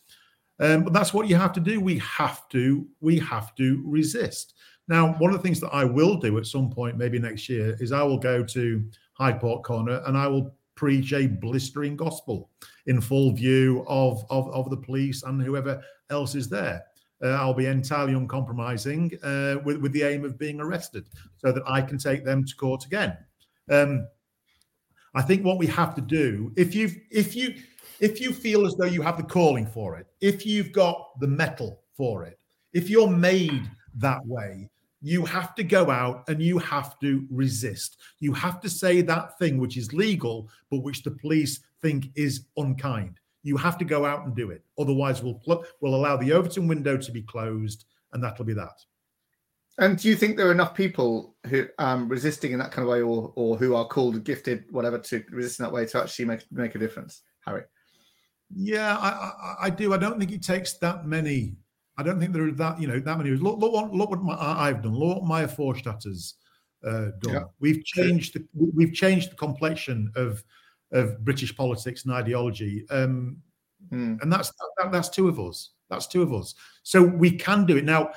Um, 0.61 0.83
but 0.83 0.93
that's 0.93 1.13
what 1.13 1.27
you 1.27 1.35
have 1.35 1.53
to 1.53 1.59
do. 1.59 1.79
We 1.79 1.99
have 1.99 2.49
to 2.49 2.87
we 2.99 3.19
have 3.19 3.55
to 3.55 3.81
resist. 3.85 4.55
Now, 4.89 5.13
one 5.19 5.31
of 5.31 5.37
the 5.37 5.43
things 5.43 5.59
that 5.59 5.69
I 5.69 5.85
will 5.85 6.15
do 6.17 6.37
at 6.39 6.47
some 6.47 6.69
point, 6.69 6.97
maybe 6.97 7.19
next 7.19 7.47
year, 7.47 7.77
is 7.79 7.91
I 7.91 8.01
will 8.01 8.17
go 8.17 8.43
to 8.43 8.83
Hyde 9.13 9.39
Park 9.39 9.63
Corner 9.63 10.01
and 10.07 10.17
I 10.17 10.27
will 10.27 10.55
preach 10.75 11.13
a 11.13 11.27
blistering 11.27 11.95
gospel 11.95 12.49
in 12.87 12.99
full 12.99 13.31
view 13.33 13.85
of, 13.87 14.25
of, 14.31 14.49
of 14.49 14.69
the 14.71 14.77
police 14.77 15.23
and 15.23 15.41
whoever 15.41 15.79
else 16.09 16.33
is 16.33 16.49
there. 16.49 16.83
Uh, 17.23 17.31
I'll 17.31 17.53
be 17.53 17.65
entirely 17.67 18.13
uncompromising 18.13 19.11
uh, 19.21 19.57
with, 19.63 19.77
with 19.77 19.91
the 19.91 20.03
aim 20.03 20.25
of 20.25 20.39
being 20.39 20.59
arrested 20.59 21.05
so 21.37 21.51
that 21.51 21.63
I 21.67 21.81
can 21.81 21.97
take 21.97 22.25
them 22.25 22.45
to 22.45 22.55
court 22.55 22.85
again. 22.85 23.15
Um, 23.69 24.07
I 25.15 25.21
think 25.21 25.43
what 25.43 25.57
we 25.57 25.67
have 25.67 25.95
to 25.95 26.01
do, 26.01 26.51
if 26.55 26.75
you 26.75 26.91
if 27.09 27.35
you 27.35 27.55
if 27.99 28.21
you 28.21 28.31
feel 28.31 28.65
as 28.65 28.75
though 28.75 28.85
you 28.85 29.01
have 29.01 29.17
the 29.17 29.23
calling 29.23 29.65
for 29.65 29.97
it, 29.97 30.07
if 30.21 30.45
you've 30.45 30.71
got 30.71 31.19
the 31.19 31.27
mettle 31.27 31.81
for 31.95 32.25
it, 32.25 32.39
if 32.73 32.89
you're 32.89 33.09
made 33.09 33.69
that 33.95 34.25
way, 34.25 34.69
you 35.01 35.25
have 35.25 35.55
to 35.55 35.63
go 35.63 35.89
out 35.89 36.27
and 36.27 36.41
you 36.41 36.59
have 36.59 36.99
to 36.99 37.25
resist. 37.29 37.97
You 38.19 38.33
have 38.33 38.59
to 38.61 38.69
say 38.69 39.01
that 39.01 39.37
thing 39.39 39.57
which 39.57 39.77
is 39.77 39.93
legal, 39.93 40.49
but 40.69 40.83
which 40.83 41.03
the 41.03 41.11
police 41.11 41.61
think 41.81 42.09
is 42.15 42.45
unkind. 42.57 43.19
You 43.43 43.55
have 43.57 43.77
to 43.77 43.85
go 43.85 44.05
out 44.05 44.25
and 44.25 44.35
do 44.35 44.51
it. 44.51 44.63
Otherwise, 44.77 45.23
we'll 45.23 45.41
we'll 45.81 45.95
allow 45.95 46.17
the 46.17 46.33
Overton 46.33 46.67
window 46.67 46.97
to 46.97 47.11
be 47.11 47.21
closed, 47.21 47.85
and 48.13 48.23
that'll 48.23 48.45
be 48.45 48.53
that. 48.53 48.83
And 49.79 49.97
do 49.97 50.09
you 50.09 50.15
think 50.15 50.37
there 50.37 50.47
are 50.47 50.51
enough 50.51 50.75
people 50.75 51.35
who 51.47 51.67
um 51.79 52.07
resisting 52.07 52.51
in 52.51 52.59
that 52.59 52.71
kind 52.71 52.83
of 52.87 52.91
way, 52.91 53.01
or 53.01 53.33
or 53.35 53.57
who 53.57 53.75
are 53.75 53.87
called 53.87 54.23
gifted, 54.23 54.65
whatever, 54.71 54.99
to 54.99 55.23
resist 55.31 55.59
in 55.59 55.63
that 55.63 55.71
way 55.71 55.85
to 55.87 56.01
actually 56.01 56.25
make 56.25 56.43
make 56.51 56.75
a 56.75 56.79
difference, 56.79 57.23
Harry? 57.45 57.63
Yeah, 58.53 58.97
I, 58.97 59.09
I, 59.09 59.55
I 59.65 59.69
do. 59.69 59.93
I 59.93 59.97
don't 59.97 60.19
think 60.19 60.31
it 60.31 60.41
takes 60.41 60.73
that 60.79 61.05
many 61.05 61.55
I 61.99 62.03
don't 62.03 62.17
think 62.17 62.31
there 62.31 62.47
are 62.47 62.51
that 62.51 62.79
you 62.79 62.87
know 62.87 62.97
that 62.97 63.17
many. 63.17 63.31
Look, 63.31 63.59
look 63.59 63.73
what 63.73 63.93
look 63.93 64.09
what 64.09 64.23
my, 64.23 64.37
I've 64.39 64.81
done. 64.81 64.95
Look 64.95 65.17
what 65.17 65.25
Maya 65.25 65.49
Forstater 65.49 66.05
has 66.05 66.35
uh, 66.87 67.07
done. 67.19 67.33
Yeah. 67.33 67.43
We've 67.59 67.83
changed 67.83 68.35
the 68.35 68.47
we've 68.53 68.93
changed 68.93 69.31
the 69.31 69.35
complexion 69.35 70.09
of 70.15 70.41
of 70.93 71.23
British 71.25 71.53
politics 71.53 72.05
and 72.05 72.13
ideology, 72.13 72.85
um, 72.89 73.41
mm. 73.91 74.21
and 74.21 74.31
that's 74.31 74.49
that, 74.77 74.93
that's 74.93 75.09
two 75.09 75.27
of 75.27 75.41
us. 75.41 75.71
That's 75.89 76.07
two 76.07 76.21
of 76.21 76.33
us. 76.33 76.55
So 76.83 77.03
we 77.03 77.31
can 77.31 77.65
do 77.65 77.75
it 77.75 77.83
now. 77.83 78.11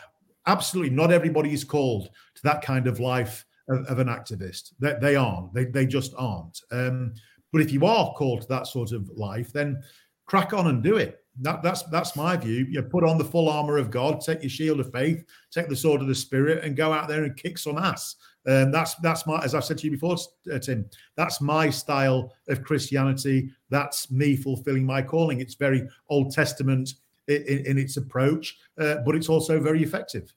Absolutely, 0.47 0.95
not 0.95 1.13
everybody 1.13 1.53
is 1.53 1.65
called 1.65 2.09
to 2.35 2.43
that 2.43 2.63
kind 2.63 2.87
of 2.87 3.01
life 3.01 3.45
of, 3.69 3.85
of 3.87 3.99
an 3.99 4.09
activist. 4.09 4.73
They, 4.81 4.95
they 5.01 5.17
aren't. 5.17 5.55
They 5.55 5.67
they 5.67 5.87
just 5.87 6.13
aren't. 6.17 6.61
Um, 6.71 7.15
but 7.53 7.61
if 7.61 7.71
you 7.73 7.85
are 7.87 8.13
called 8.15 8.43
to 8.43 8.49
that 8.49 8.67
sort 8.67 8.93
of 8.93 9.09
life, 9.15 9.53
then 9.53 9.83
crack 10.27 10.53
on 10.53 10.69
and 10.69 10.83
do 10.83 10.97
it. 10.97 11.19
That, 11.41 11.63
that's 11.63 11.83
that's 11.85 12.17
my 12.17 12.37
view. 12.37 12.67
You 12.69 12.83
put 12.83 13.05
on 13.05 13.19
the 13.19 13.25
full 13.25 13.49
armor 13.49 13.79
of 13.79 13.91
God, 13.91 14.21
take 14.21 14.43
your 14.43 14.51
shield 14.51 14.81
of 14.81 14.93
faith, 14.93 15.25
take 15.51 15.69
the 15.69 15.77
sword 15.77 16.03
of 16.03 16.09
the 16.09 16.15
spirit, 16.15 16.63
and 16.63 16.77
go 16.77 16.93
out 16.93 17.09
there 17.09 17.25
and 17.25 17.37
kick 17.37 17.57
some 17.57 17.79
ass. 17.79 18.17
And 18.45 18.67
um, 18.67 18.73
that's 18.73 18.97
that's 18.97 19.27
my, 19.27 19.39
as 19.43 19.55
I've 19.55 19.65
said 19.65 19.79
to 19.79 19.85
you 19.87 19.93
before, 19.93 20.17
uh, 20.53 20.59
Tim. 20.59 20.85
That's 21.17 21.41
my 21.41 21.71
style 21.71 22.33
of 22.49 22.63
Christianity. 22.63 23.51
That's 23.71 24.11
me 24.11 24.37
fulfilling 24.37 24.85
my 24.85 25.01
calling. 25.01 25.41
It's 25.41 25.55
very 25.55 25.89
Old 26.09 26.33
Testament 26.33 26.95
in, 27.29 27.67
in, 27.67 27.79
its 27.79 27.97
approach, 27.97 28.59
uh, 28.79 28.97
but 29.05 29.15
it's 29.15 29.29
also 29.29 29.61
very 29.61 29.83
effective. 29.83 30.33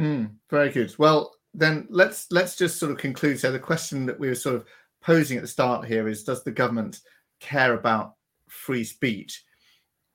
Mm, 0.00 0.30
very 0.50 0.70
good. 0.70 0.94
Well, 0.98 1.34
then 1.54 1.86
let's 1.90 2.30
let's 2.30 2.56
just 2.56 2.78
sort 2.78 2.92
of 2.92 2.98
conclude. 2.98 3.40
So 3.40 3.50
the 3.50 3.58
question 3.58 4.06
that 4.06 4.18
we 4.18 4.28
were 4.28 4.34
sort 4.34 4.56
of 4.56 4.64
posing 5.00 5.36
at 5.36 5.42
the 5.42 5.48
start 5.48 5.86
here 5.86 6.08
is: 6.08 6.24
Does 6.24 6.44
the 6.44 6.50
government 6.50 7.00
care 7.40 7.74
about 7.74 8.14
free 8.48 8.84
speech. 8.84 9.44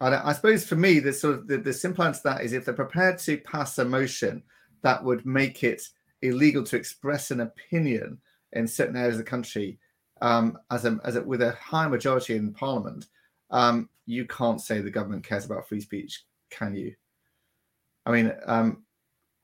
And 0.01 0.15
I 0.15 0.33
suppose 0.33 0.65
for 0.65 0.75
me, 0.75 0.99
the 0.99 1.13
sort 1.13 1.35
of 1.35 1.47
the, 1.47 1.57
the 1.57 1.73
simple 1.73 2.03
answer 2.03 2.21
to 2.21 2.27
that 2.29 2.41
is 2.41 2.53
if 2.53 2.65
they're 2.65 2.73
prepared 2.73 3.19
to 3.19 3.37
pass 3.37 3.77
a 3.77 3.85
motion 3.85 4.43
that 4.81 5.03
would 5.03 5.25
make 5.25 5.63
it 5.63 5.81
illegal 6.21 6.63
to 6.63 6.75
express 6.75 7.31
an 7.31 7.41
opinion 7.41 8.17
in 8.51 8.67
certain 8.67 8.97
areas 8.97 9.15
of 9.15 9.19
the 9.19 9.29
country, 9.29 9.79
um, 10.21 10.57
as 10.71 10.85
a, 10.85 10.99
as 11.03 11.15
a, 11.15 11.21
with 11.21 11.41
a 11.41 11.53
high 11.53 11.87
majority 11.87 12.35
in 12.35 12.53
Parliament, 12.53 13.07
um, 13.51 13.89
you 14.05 14.25
can't 14.25 14.61
say 14.61 14.81
the 14.81 14.91
government 14.91 15.25
cares 15.25 15.45
about 15.45 15.67
free 15.67 15.81
speech, 15.81 16.23
can 16.49 16.75
you? 16.75 16.93
I 18.05 18.11
mean, 18.11 18.33
um, 18.45 18.83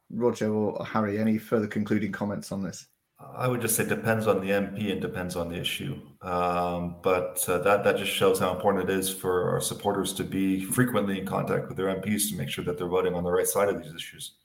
Roger 0.10 0.54
or 0.54 0.86
Harry, 0.86 1.20
any 1.20 1.38
further 1.38 1.68
concluding 1.68 2.12
comments 2.12 2.52
on 2.52 2.64
this? 2.64 2.88
I 3.36 3.48
would 3.48 3.60
just 3.60 3.76
say 3.76 3.86
depends 3.86 4.28
on 4.28 4.40
the 4.40 4.52
MP 4.52 4.92
and 4.92 5.02
depends 5.02 5.36
on 5.36 5.50
the 5.50 5.60
issue. 5.60 6.00
Um, 6.22 6.96
but 7.02 7.44
uh, 7.50 7.58
that 7.60 7.84
that 7.84 7.98
just 7.98 8.12
shows 8.12 8.40
how 8.40 8.54
important 8.54 8.90
it 8.90 8.98
is 8.98 9.14
for 9.14 9.50
our 9.50 9.62
supporters 9.62 10.14
to 10.14 10.24
be 10.24 10.64
frequently 10.64 11.20
in 11.20 11.26
contact 11.26 11.68
with 11.68 11.76
their 11.76 11.88
MPs 11.88 12.30
to 12.30 12.38
make 12.38 12.50
sure 12.50 12.64
that 12.64 12.78
they're 12.78 12.88
voting 12.88 13.14
on 13.14 13.24
the 13.24 13.32
right 13.32 13.48
side 13.48 13.68
of 13.68 13.82
these 13.82 13.94
issues. 13.94 14.36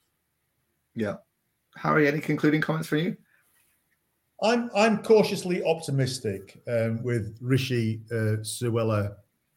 Yeah, 0.96 1.14
Harry, 1.76 2.08
any 2.08 2.20
concluding 2.20 2.60
comments 2.60 2.88
from 2.88 2.98
you? 2.98 3.16
I'm 4.42 4.70
I'm 4.74 5.02
cautiously 5.02 5.64
optimistic 5.64 6.60
um, 6.66 7.02
with 7.04 7.38
Rishi 7.40 8.02
uh, 8.10 8.42
Suella 8.42 9.14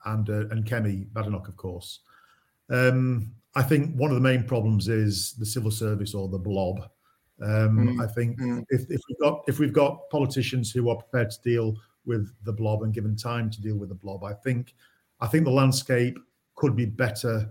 and 0.08 0.30
uh, 0.30 0.48
and 0.50 0.66
Kemi 0.66 1.08
Badenoch, 1.14 1.48
of 1.48 1.56
course. 1.56 2.00
Um, 2.70 3.32
I 3.56 3.64
think 3.64 3.96
one 3.96 4.12
of 4.12 4.16
the 4.16 4.22
main 4.22 4.44
problems 4.44 4.88
is 4.88 5.34
the 5.34 5.46
civil 5.46 5.72
service 5.72 6.14
or 6.14 6.28
the 6.28 6.38
blob. 6.38 6.90
Um, 7.42 7.98
mm. 7.98 8.04
I 8.04 8.08
think 8.08 8.40
mm. 8.40 8.64
if, 8.70 8.82
if 8.90 9.02
we've 9.08 9.20
got 9.20 9.44
if 9.48 9.60
we've 9.60 9.74
got 9.74 10.10
politicians 10.10 10.72
who 10.72 10.90
are 10.90 10.96
prepared 10.96 11.32
to 11.32 11.42
deal 11.42 11.76
with 12.06 12.32
the 12.44 12.54
blob 12.54 12.84
and 12.84 12.94
given 12.94 13.16
time 13.16 13.50
to 13.52 13.62
deal 13.62 13.78
with 13.78 13.90
the 13.90 13.96
blob, 13.96 14.24
I 14.24 14.34
think 14.34 14.74
I 15.20 15.28
think 15.28 15.46
the 15.46 15.52
landscape 15.52 16.18
could 16.56 16.76
be 16.76 16.86
better. 16.86 17.48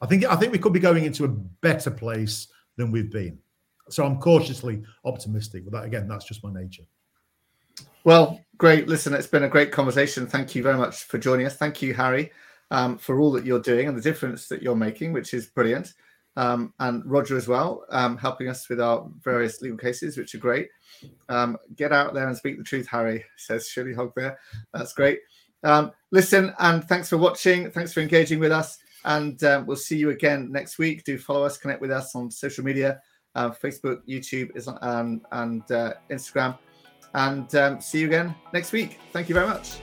I 0.00 0.06
think 0.06 0.24
I 0.24 0.36
think 0.36 0.52
we 0.52 0.58
could 0.58 0.72
be 0.72 0.80
going 0.80 1.04
into 1.04 1.24
a 1.24 1.28
better 1.28 1.90
place 1.90 2.48
than 2.76 2.90
we've 2.90 3.10
been. 3.10 3.38
So 3.88 4.04
I'm 4.04 4.18
cautiously 4.18 4.82
optimistic. 5.04 5.64
But 5.64 5.72
that 5.72 5.84
again, 5.84 6.08
that's 6.08 6.24
just 6.24 6.44
my 6.44 6.52
nature. 6.52 6.84
Well, 8.04 8.40
great. 8.62 8.86
Listen, 8.86 9.12
it's 9.12 9.26
been 9.26 9.42
a 9.42 9.48
great 9.48 9.72
conversation. 9.72 10.24
Thank 10.24 10.54
you 10.54 10.62
very 10.62 10.76
much 10.76 11.02
for 11.02 11.18
joining 11.18 11.46
us. 11.46 11.56
Thank 11.56 11.82
you, 11.82 11.94
Harry, 11.94 12.30
um, 12.70 12.96
for 12.96 13.18
all 13.18 13.32
that 13.32 13.44
you're 13.44 13.58
doing 13.58 13.88
and 13.88 13.98
the 13.98 14.00
difference 14.00 14.46
that 14.46 14.62
you're 14.62 14.76
making, 14.76 15.12
which 15.12 15.34
is 15.34 15.46
brilliant 15.46 15.94
um, 16.36 16.72
and 16.78 17.04
Roger 17.04 17.36
as 17.36 17.48
well, 17.48 17.84
um, 17.90 18.16
helping 18.16 18.48
us 18.48 18.68
with 18.68 18.80
our 18.80 19.10
various 19.20 19.62
legal 19.62 19.76
cases, 19.76 20.16
which 20.16 20.36
are 20.36 20.38
great. 20.38 20.68
Um, 21.28 21.56
get 21.74 21.90
out 21.90 22.14
there 22.14 22.28
and 22.28 22.36
speak 22.36 22.56
the 22.56 22.62
truth, 22.62 22.86
Harry, 22.86 23.24
says 23.36 23.66
Shirley 23.66 23.94
Hogg 23.94 24.12
there. 24.14 24.38
That's 24.72 24.92
great. 24.92 25.18
Um, 25.64 25.90
listen, 26.12 26.54
and 26.60 26.84
thanks 26.84 27.08
for 27.08 27.16
watching. 27.16 27.68
Thanks 27.68 27.92
for 27.92 27.98
engaging 27.98 28.38
with 28.38 28.52
us. 28.52 28.78
And 29.04 29.42
um, 29.42 29.66
we'll 29.66 29.76
see 29.76 29.96
you 29.96 30.10
again 30.10 30.52
next 30.52 30.78
week. 30.78 31.02
Do 31.02 31.18
follow 31.18 31.42
us, 31.42 31.58
connect 31.58 31.80
with 31.80 31.90
us 31.90 32.14
on 32.14 32.30
social 32.30 32.62
media 32.62 33.00
uh, 33.34 33.50
Facebook, 33.50 34.06
YouTube, 34.08 34.50
and, 34.82 35.20
and 35.32 35.72
uh, 35.72 35.94
Instagram. 36.10 36.56
And 37.14 37.54
um, 37.54 37.80
see 37.80 38.00
you 38.00 38.06
again 38.06 38.34
next 38.52 38.72
week. 38.72 38.98
Thank 39.12 39.28
you 39.28 39.34
very 39.34 39.46
much. 39.46 39.78